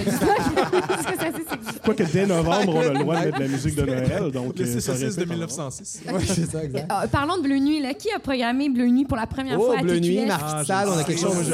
Parce 0.89 1.07
que 1.07 1.19
ça, 1.19 1.27
c'est- 1.37 1.60
Quoique 1.85 2.03
dès 2.05 2.27
novembre, 2.27 2.75
on 2.77 2.81
a 2.81 2.93
le 2.93 2.99
droit 3.01 3.21
de 3.21 3.25
mettre 3.27 3.39
de 3.39 3.43
la 3.45 3.49
musique 3.49 3.75
de 3.75 3.83
Noël. 3.83 4.31
Donc, 4.33 4.59
Le 4.59 4.65
euh, 4.65 4.73
6 4.73 4.81
ça 4.81 4.93
à 4.93 4.95
aurait 4.95 5.11
6 5.11 5.17
de 5.17 5.23
été 5.23 5.31
1906. 5.33 6.01
Ouais, 6.13 6.21
c'est 6.27 6.51
ça, 6.51 6.65
exact. 6.65 6.91
Euh, 6.93 7.07
parlons 7.09 7.37
de 7.39 7.43
Bleu 7.43 7.59
Nuit. 7.59 7.81
Là. 7.81 7.95
Qui 7.95 8.11
a 8.11 8.19
programmé 8.19 8.69
Bleu 8.69 8.87
Nuit 8.89 9.05
pour 9.05 9.17
la 9.17 9.27
première 9.27 9.59
Oh, 9.61 9.67
fois 9.67 9.79
à 9.79 9.83
Bleu? 9.83 9.99
Nuit, 9.99 10.27
Marc 10.27 10.67
je 10.67 10.73
on 10.73 10.99
a 10.99 11.05
quelque 11.05 11.21
chose. 11.21 11.53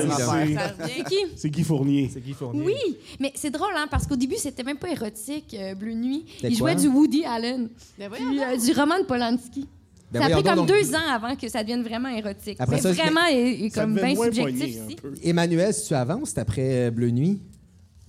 C'est 0.86 1.04
qui? 1.04 1.16
C'est 1.36 1.50
Guy 1.50 1.62
Fournier. 1.64 2.10
C'est 2.12 2.20
Guy 2.20 2.32
Fournier. 2.32 2.62
Oui, 2.64 2.96
mais 3.20 3.32
c'est 3.34 3.50
drôle, 3.50 3.72
hein, 3.76 3.86
parce 3.90 4.06
qu'au 4.06 4.16
début, 4.16 4.36
c'était 4.36 4.62
même 4.62 4.78
pas 4.78 4.90
érotique, 4.90 5.54
euh, 5.58 5.74
Bleu 5.74 5.94
Nuit. 5.94 6.24
Il 6.42 6.56
jouait 6.56 6.74
du 6.74 6.88
Woody 6.88 7.24
Allen, 7.24 7.68
Ben 7.98 8.10
euh, 8.12 8.56
du 8.56 8.72
Roman 8.72 9.04
Polanski. 9.06 9.66
Ben 10.12 10.20
ça 10.20 10.26
a 10.26 10.30
pris 10.30 10.42
comme 10.44 10.54
donc. 10.56 10.68
deux 10.68 10.94
ans 10.94 11.08
avant 11.12 11.34
que 11.34 11.48
ça 11.48 11.62
devienne 11.62 11.82
vraiment 11.82 12.08
érotique. 12.08 12.56
Après 12.60 12.76
mais 12.76 12.82
ça, 12.82 12.92
je- 12.92 13.00
vraiment, 13.02 13.26
est 13.28 13.68
Ça 13.74 13.80
comme 13.80 13.94
bien 13.94 14.14
subjectif. 14.14 14.78
Emmanuel, 15.24 15.74
si 15.74 15.88
tu 15.88 15.94
avances, 15.94 16.30
c'est 16.32 16.38
après 16.40 16.86
euh, 16.86 16.90
Bleu 16.92 17.10
Nuit? 17.10 17.40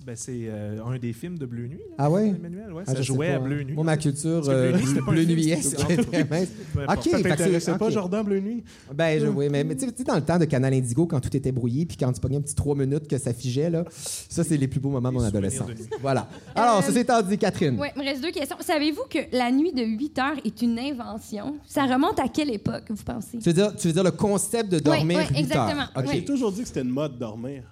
Ben, 0.08 0.16
c'est 0.16 0.44
euh, 0.46 0.80
un 0.86 0.98
des 0.98 1.12
films 1.12 1.38
de 1.38 1.46
Bleu 1.46 1.68
Nuit. 1.68 1.80
là, 1.90 1.96
Ah 1.98 2.10
ouais? 2.10 2.30
Emmanuel, 2.30 2.72
ouais. 2.72 2.84
Ah, 2.88 2.96
ça 2.96 3.02
jouait 3.02 3.28
pas, 3.28 3.36
à. 3.36 3.40
Bleu 3.40 3.62
Nuit. 3.64 3.74
Moi, 3.74 3.84
ma 3.84 3.98
culture 3.98 4.42
que 4.42 4.48
euh, 4.50 4.72
Bleu 4.72 4.80
Nuit, 4.80 5.26
bleu 5.26 5.50
est. 5.50 5.56
OK, 5.58 7.04
Ça 7.12 7.22
t'intéressait 7.22 7.60
c'est- 7.60 7.78
pas. 7.78 7.90
Jordan 7.90 8.24
Bleu 8.24 8.40
Nuit? 8.40 8.64
Ben, 8.96 9.20
je, 9.20 9.28
oui, 9.28 9.50
mais, 9.52 9.66
mais 9.66 9.76
tu 9.76 9.86
sais, 9.86 10.04
dans 10.06 10.16
le 10.16 10.22
temps 10.22 10.40
de 10.40 10.46
Canal 10.46 10.74
Indigo, 10.74 11.08
quand 11.08 11.20
tout 11.20 11.36
était 11.36 11.52
brouillé, 11.52 11.86
puis 11.86 11.98
quand 11.98 12.14
tu 12.14 12.22
pognais 12.22 12.38
un 12.38 12.42
petit 12.42 12.56
trois 12.56 12.74
minutes 12.74 13.06
que 13.10 13.18
ça 13.18 13.34
figeait, 13.34 13.70
là, 13.70 13.84
ça, 13.90 14.46
c'est 14.46 14.56
les 14.56 14.70
plus 14.70 14.80
beaux 14.80 14.92
moments 14.92 15.10
de 15.10 15.16
mon 15.16 15.24
adolescence. 15.26 15.72
Voilà. 16.02 16.30
Alors, 16.56 16.82
ceci 16.86 17.00
étant 17.00 17.22
dit, 17.22 17.38
Catherine. 17.38 17.78
Ouais, 17.78 17.92
il 17.94 18.02
me 18.02 18.08
reste 18.08 18.22
deux 18.22 18.32
questions. 18.32 18.56
Savez-vous 18.62 19.04
que 19.10 19.20
la 19.36 19.52
nuit 19.52 19.74
de 19.74 19.84
8 19.84 20.20
heures 20.20 20.38
est 20.46 20.62
une 20.62 20.80
invention? 20.80 21.58
Ça 21.68 21.84
remonte 21.86 22.18
à 22.22 22.30
quelle 22.30 22.52
époque, 22.52 22.86
vous 22.92 23.04
pensez? 23.04 23.40
Tu 23.40 23.50
veux, 23.50 23.54
dire, 23.54 23.76
tu 23.76 23.88
veux 23.88 23.94
dire 23.94 24.06
le 24.06 24.12
concept 24.12 24.72
de 24.72 24.80
dormir 24.80 25.18
ouais, 25.18 25.28
8 25.32 25.38
exactement. 25.38 25.82
heures? 25.82 25.92
Ouais. 25.98 26.14
J'ai 26.14 26.24
toujours 26.24 26.54
dit 26.54 26.62
que 26.62 26.68
c'était 26.70 26.84
une 26.84 26.92
mode 26.92 27.20
dormir. 27.20 27.64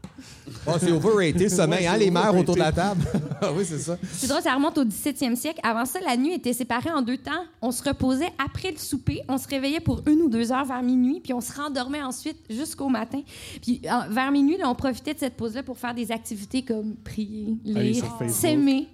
Oh, 0.67 0.71
c'est 0.79 0.91
overrated, 0.91 1.41
le 1.41 1.49
sommeil, 1.49 1.79
Ouais, 1.81 1.87
hein, 1.87 1.97
les 1.97 2.11
mères 2.11 2.35
autour 2.35 2.53
de 2.55 2.59
la 2.59 2.71
table. 2.71 3.01
Ah 3.41 3.51
oui, 3.53 3.63
c'est 3.67 3.79
ça. 3.79 3.97
C'est 4.13 4.27
drôle, 4.27 4.41
ça 4.41 4.53
remonte 4.55 4.77
au 4.77 4.85
17e 4.85 5.35
siècle. 5.35 5.59
Avant 5.63 5.85
ça, 5.85 5.99
la 5.99 6.15
nuit 6.17 6.33
était 6.33 6.53
séparée 6.53 6.89
en 6.91 7.01
deux 7.01 7.17
temps. 7.17 7.43
On 7.61 7.71
se 7.71 7.83
reposait 7.83 8.29
après 8.43 8.71
le 8.71 8.77
souper, 8.77 9.21
on 9.27 9.37
se 9.37 9.47
réveillait 9.47 9.81
pour 9.81 10.01
une 10.07 10.21
ou 10.21 10.29
deux 10.29 10.51
heures 10.51 10.65
vers 10.65 10.81
minuit, 10.81 11.19
puis 11.19 11.33
on 11.33 11.41
se 11.41 11.51
rendormait 11.53 12.01
ensuite 12.01 12.37
jusqu'au 12.49 12.87
matin. 12.89 13.21
Puis 13.61 13.81
en- 13.89 14.07
vers 14.09 14.31
minuit, 14.31 14.57
là, 14.57 14.69
on 14.69 14.75
profitait 14.75 15.13
de 15.13 15.19
cette 15.19 15.35
pause-là 15.35 15.63
pour 15.63 15.77
faire 15.77 15.93
des 15.93 16.11
activités 16.11 16.61
comme 16.63 16.95
prier, 17.03 17.57
lire, 17.65 18.05
s'aimer. 18.29 18.87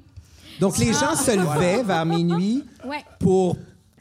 Donc, 0.60 0.78
les 0.78 0.91
gens 0.93 1.16
se 1.16 1.32
levaient 1.32 1.84
vers 1.84 2.06
minuit 2.06 2.64
Ouais. 2.86 3.04
pour, 3.20 3.56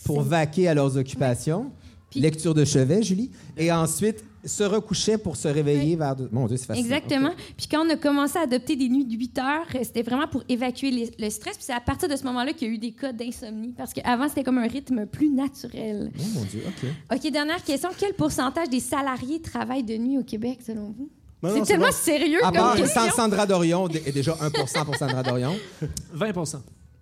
pour 0.04 0.22
vaquer 0.22 0.68
à 0.68 0.74
leurs 0.74 0.96
occupations. 0.96 1.70
Puis- 2.10 2.20
Lecture 2.20 2.54
de 2.54 2.64
chevet, 2.64 3.02
Julie. 3.02 3.30
Et 3.56 3.70
ensuite, 3.70 4.24
se 4.44 4.62
recouchaient 4.64 5.18
pour 5.18 5.36
se 5.36 5.48
réveiller 5.48 5.96
vers... 5.96 6.16
de- 6.16 6.28
Mon 6.32 6.46
Dieu, 6.46 6.56
c'est 6.56 6.66
facile. 6.66 6.84
Exactement. 6.84 7.30
Puis 7.56 7.66
quand 7.70 7.84
on 7.86 7.90
a 7.90 7.96
commencé 7.96 8.38
à 8.38 8.42
adopter 8.42 8.76
des 8.76 8.88
nuits 8.88 9.04
de 9.04 9.14
8 9.16 9.38
heures, 9.38 9.66
euh, 9.74 9.78
c'était 9.82 10.02
vraiment 10.02 10.26
pour 10.28 10.42
évacuer 10.48 10.90
les- 10.90 11.10
le 11.18 11.30
stress. 11.30 11.56
Puis 11.56 11.64
c'est 11.66 11.72
à 11.72 11.80
partir 11.80 12.08
de 12.08 12.16
ce 12.16 12.24
moment-là 12.24 12.52
qu'il 12.52 12.68
y 12.68 12.70
a 12.70 12.74
eu 12.74 12.78
des 12.78 12.92
cas 12.92 13.12
d'insomnie. 13.12 13.74
Parce 13.76 13.92
qu'avant, 13.92 14.28
c'était 14.28 14.44
comme 14.44 14.58
un 14.58 14.66
rythme 14.68 15.06
plus 15.06 15.30
naturel. 15.30 16.10
Oh 16.18 16.22
mon 16.34 16.44
Dieu, 16.44 16.62
OK. 16.66 16.88
OK, 17.16 17.30
dernière 17.32 17.62
question. 17.62 17.90
Quel 17.98 18.14
pourcentage 18.14 18.68
des 18.70 18.80
salariés 18.80 19.40
travaillent 19.40 19.84
de 19.84 19.96
nuit 19.96 20.18
au 20.18 20.24
Québec, 20.24 20.60
selon 20.66 20.94
vous? 20.96 21.10
Non, 21.42 21.50
c'est 21.54 21.58
non, 21.60 21.64
tellement 21.64 21.86
bon. 21.86 21.92
sérieux 21.92 22.38
À 22.42 22.48
comme 22.48 22.54
part 22.56 22.76
question. 22.76 23.02
Sandra 23.16 23.46
Dorion, 23.46 23.88
est 23.88 24.12
déjà 24.12 24.36
1 24.40 24.50
pour 24.50 24.68
Sandra 24.68 25.22
Dorion. 25.22 25.54
20 26.12 26.32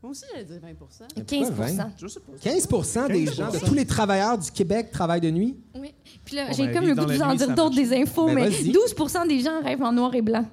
Moi 0.00 0.12
aussi, 0.12 0.22
j'allais 0.32 0.44
dire 0.44 0.60
20 0.62 0.68
15 1.26 1.48
Pourquoi 1.48 1.66
20? 1.66 1.90
Je 2.00 2.06
sais 2.06 2.20
pas. 2.20 2.32
15% 2.50 3.12
des 3.12 3.26
gens, 3.26 3.50
de 3.50 3.58
tous 3.58 3.74
les 3.74 3.84
travailleurs 3.84 4.38
du 4.38 4.48
Québec 4.52 4.90
travaillent 4.92 5.20
de 5.20 5.30
nuit? 5.32 5.56
Oui. 5.74 5.92
Puis 6.28 6.36
là, 6.36 6.52
j'ai 6.52 6.66
ben, 6.66 6.74
comme 6.74 6.86
le 6.86 6.94
goût 6.94 7.06
de 7.06 7.14
vous 7.14 7.22
en 7.22 7.34
dire 7.34 7.54
d'autres 7.54 7.74
des 7.74 7.90
infos, 7.96 8.26
Ben, 8.26 8.34
mais 8.34 8.48
vas-y. 8.50 8.70
12% 8.70 9.28
des 9.28 9.40
gens 9.40 9.62
rêvent 9.64 9.82
en 9.82 9.92
noir 9.92 10.14
et 10.14 10.20
blanc. 10.20 10.44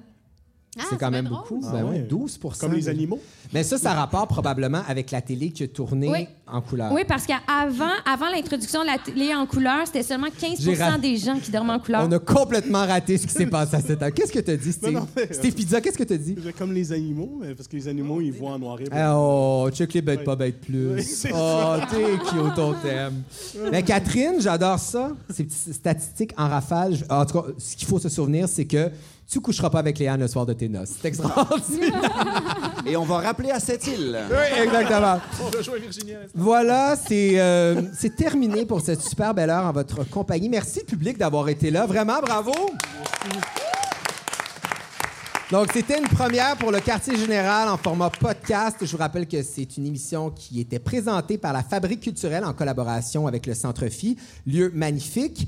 C'est 0.90 0.98
quand 0.98 1.10
même 1.10 1.28
beaucoup. 1.28 1.60
Ah 1.66 1.72
Ben 1.72 1.84
ouais, 1.84 1.90
ouais. 1.90 1.98
12 2.00 2.38
Comme 2.60 2.72
les 2.74 2.88
animaux? 2.88 3.18
Mais 3.52 3.62
ça, 3.62 3.78
ça 3.78 3.92
a 3.92 3.94
rapport 3.94 4.26
probablement 4.28 4.82
avec 4.88 5.10
la 5.10 5.20
télé 5.20 5.50
qui 5.50 5.62
a 5.62 5.68
tourné 5.68 6.08
Oui. 6.10 6.26
en 6.46 6.60
couleur. 6.60 6.92
Oui, 6.92 7.02
parce 7.06 7.26
qu'avant 7.26 7.90
avant 8.04 8.28
l'introduction 8.28 8.82
de 8.82 8.86
la 8.86 8.98
télé 8.98 9.34
en 9.34 9.46
couleur, 9.46 9.86
c'était 9.86 10.02
seulement 10.02 10.26
15 10.36 10.58
J'ai 10.60 10.74
raté. 10.74 11.00
des 11.00 11.16
gens 11.16 11.38
qui 11.38 11.50
dormaient 11.50 11.72
en 11.74 11.78
couleur. 11.78 12.04
On 12.06 12.12
a 12.12 12.18
complètement 12.18 12.84
raté 12.86 13.16
ce 13.18 13.26
qui 13.26 13.32
s'est 13.32 13.46
passé 13.50 13.76
à 13.76 13.80
cette 13.80 14.02
heure. 14.02 14.12
Qu'est-ce 14.12 14.32
que 14.32 14.40
t'as 14.40 14.56
dit, 14.56 14.72
Steve? 14.72 14.90
Non, 14.92 15.06
mais- 15.16 15.32
Steve 15.32 15.54
Pizza, 15.54 15.80
qu'est-ce 15.80 15.98
que 15.98 16.04
t'as 16.04 16.16
dit? 16.16 16.36
Comme 16.58 16.72
les 16.72 16.92
animaux, 16.92 17.38
mais 17.40 17.54
parce 17.54 17.68
que 17.68 17.76
les 17.76 17.88
animaux, 17.88 18.20
ils 18.20 18.32
voient 18.32 18.52
en 18.52 18.58
noir 18.58 18.80
et 18.80 18.84
blanc. 18.84 18.96
Ah, 18.98 19.14
Oh, 19.18 19.68
check 19.72 19.92
les 19.94 20.02
bêtes 20.02 20.24
pas 20.24 20.36
bêtes 20.36 20.60
plus. 20.60 20.94
Oui, 20.96 21.30
oh, 21.34 21.76
t'es 21.90 22.18
cute, 22.28 22.58
on 22.58 22.74
t'aime. 22.74 23.22
Mais 23.70 23.82
Catherine, 23.82 24.34
j'adore 24.40 24.78
ça. 24.78 25.12
Ces 25.30 25.44
petites 25.44 25.72
statistiques 25.74 26.32
en 26.36 26.48
rafale. 26.48 26.96
En 27.08 27.24
tout 27.24 27.40
cas, 27.40 27.48
ce 27.58 27.76
qu'il 27.76 27.86
faut 27.88 27.98
se 27.98 28.08
souvenir, 28.08 28.48
c'est 28.48 28.64
que 28.64 28.90
tu 29.28 29.40
coucheras 29.40 29.70
pas 29.70 29.80
avec 29.80 29.98
Léane 29.98 30.20
le 30.20 30.28
soir 30.28 30.46
de 30.46 30.52
tes 30.52 30.68
noces. 30.68 30.90
C'est 31.00 31.08
extraordinaire. 31.08 32.00
Et 32.86 32.96
on 32.96 33.04
va 33.04 33.18
rappeler 33.18 33.50
à 33.50 33.58
cette 33.58 33.86
île. 33.86 34.16
oui, 34.30 34.62
exactement. 34.62 35.20
On 35.44 35.48
va 35.48 35.62
jouer 35.62 35.80
Virginie. 35.80 36.12
Voilà, 36.34 36.94
c'est 36.96 37.40
euh, 37.40 37.82
c'est 37.92 38.14
terminé 38.14 38.64
pour 38.64 38.80
cette 38.80 39.02
super 39.02 39.34
belle 39.34 39.50
heure 39.50 39.64
en 39.64 39.72
votre 39.72 40.08
compagnie. 40.08 40.48
Merci, 40.48 40.84
public, 40.84 41.18
d'avoir 41.18 41.48
été 41.48 41.70
là. 41.70 41.86
Vraiment, 41.86 42.20
bravo. 42.20 42.52
Donc, 45.50 45.68
c'était 45.72 45.98
une 45.98 46.08
première 46.08 46.56
pour 46.56 46.72
le 46.72 46.80
quartier 46.80 47.16
général 47.16 47.68
en 47.68 47.76
format 47.76 48.10
podcast. 48.10 48.78
Je 48.80 48.90
vous 48.90 48.96
rappelle 48.96 49.28
que 49.28 49.42
c'est 49.42 49.76
une 49.76 49.86
émission 49.86 50.30
qui 50.30 50.60
était 50.60 50.80
présentée 50.80 51.38
par 51.38 51.52
la 51.52 51.62
Fabrique 51.62 52.00
culturelle 52.00 52.44
en 52.44 52.52
collaboration 52.52 53.28
avec 53.28 53.46
le 53.46 53.54
Centre 53.54 53.86
Phi, 53.86 54.16
lieu 54.44 54.72
magnifique. 54.74 55.46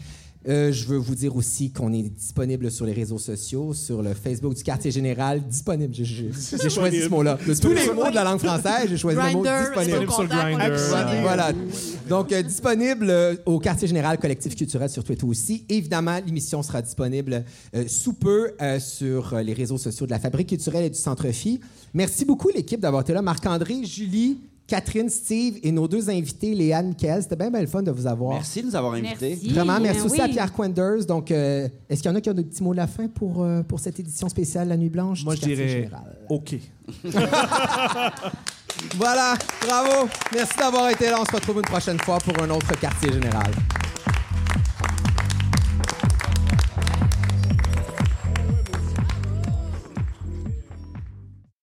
Euh, 0.48 0.72
je 0.72 0.84
veux 0.86 0.96
vous 0.96 1.14
dire 1.16 1.34
aussi 1.34 1.70
qu'on 1.72 1.92
est 1.92 2.02
disponible 2.02 2.70
sur 2.70 2.86
les 2.86 2.92
réseaux 2.92 3.18
sociaux, 3.18 3.74
sur 3.74 4.02
le 4.02 4.14
Facebook 4.14 4.54
du 4.54 4.62
quartier 4.62 4.90
général. 4.90 5.42
Disponible, 5.46 5.92
j'ai- 5.94 6.30
choisi 6.70 7.02
ce 7.02 7.08
mot-là. 7.08 7.38
De 7.46 7.54
tous 7.54 7.72
les 7.72 7.90
mots 7.92 8.08
de 8.08 8.14
la 8.14 8.24
langue 8.24 8.38
française, 8.38 8.86
j'ai 8.88 8.96
choisi 8.96 9.18
le 9.18 9.32
mot 9.32 9.42
disponible. 9.44 9.84
Disponible 9.84 10.12
sur 10.12 10.26
Grindr. 10.28 10.76
Voilà. 10.88 11.20
Voilà. 11.22 11.52
Donc, 12.08 12.32
euh, 12.32 12.42
disponible 12.42 13.10
euh, 13.10 13.34
au 13.46 13.58
quartier 13.58 13.88
général 13.88 14.18
collectif 14.18 14.54
culturel 14.54 14.88
sur 14.88 15.02
Twitter 15.02 15.26
aussi. 15.26 15.64
Évidemment, 15.68 16.18
l'émission 16.24 16.62
sera 16.62 16.82
disponible 16.82 17.44
euh, 17.74 17.84
sous 17.88 18.12
peu 18.12 18.52
euh, 18.62 18.78
sur 18.78 19.34
euh, 19.34 19.42
les 19.42 19.52
réseaux 19.54 19.76
sociaux 19.78 20.06
de 20.06 20.12
la 20.12 20.18
Fabrique 20.20 20.48
culturelle 20.50 20.84
et 20.84 20.90
du 20.90 20.98
Centre 20.98 21.28
Phi. 21.32 21.60
Merci 21.94 22.24
beaucoup, 22.24 22.48
l'équipe, 22.54 22.80
d'avoir 22.80 23.02
été 23.02 23.12
là. 23.12 23.22
Marc-André, 23.22 23.84
Julie, 23.84 24.38
Catherine, 24.68 25.08
Steve 25.08 25.58
et 25.62 25.72
nos 25.72 25.88
deux 25.88 26.10
invités, 26.10 26.54
Léane, 26.54 26.88
Michael. 26.88 27.22
C'était 27.22 27.36
bien, 27.36 27.50
bien 27.50 27.62
le 27.62 27.66
fun 27.66 27.82
de 27.82 27.90
vous 27.90 28.06
avoir. 28.06 28.34
Merci 28.34 28.60
de 28.60 28.66
nous 28.66 28.76
avoir 28.76 28.92
invités. 28.92 29.30
Merci. 29.30 29.48
Vraiment, 29.54 29.80
merci 29.80 30.00
Ben 30.00 30.06
aussi 30.06 30.20
à. 30.20 30.28
Pierre 30.28 30.52
Quenders. 30.52 31.06
Donc, 31.06 31.30
euh, 31.30 31.68
est-ce 31.88 32.02
qu'il 32.02 32.10
y 32.10 32.14
en 32.14 32.16
a 32.16 32.20
qui 32.20 32.28
ont 32.28 32.34
des 32.34 32.44
petits 32.44 32.62
mots 32.62 32.72
de 32.72 32.76
la 32.76 32.86
fin 32.86 33.08
pour, 33.08 33.42
euh, 33.42 33.62
pour 33.62 33.80
cette 33.80 33.98
édition 33.98 34.28
spéciale 34.28 34.68
La 34.68 34.76
Nuit 34.76 34.90
Blanche? 34.90 35.24
Moi, 35.24 35.34
du 35.36 35.40
je 35.40 35.46
dirais 35.46 35.68
Général? 35.68 36.18
OK. 36.28 36.56
Voilà, 38.96 39.34
bravo. 39.66 40.08
Merci 40.32 40.56
d'avoir 40.56 40.90
été 40.90 41.10
là. 41.10 41.18
On 41.20 41.24
se 41.24 41.32
retrouve 41.32 41.56
une 41.56 41.62
prochaine 41.62 41.98
fois 41.98 42.18
pour 42.18 42.40
un 42.40 42.50
autre 42.50 42.78
quartier 42.78 43.12
général. 43.12 43.50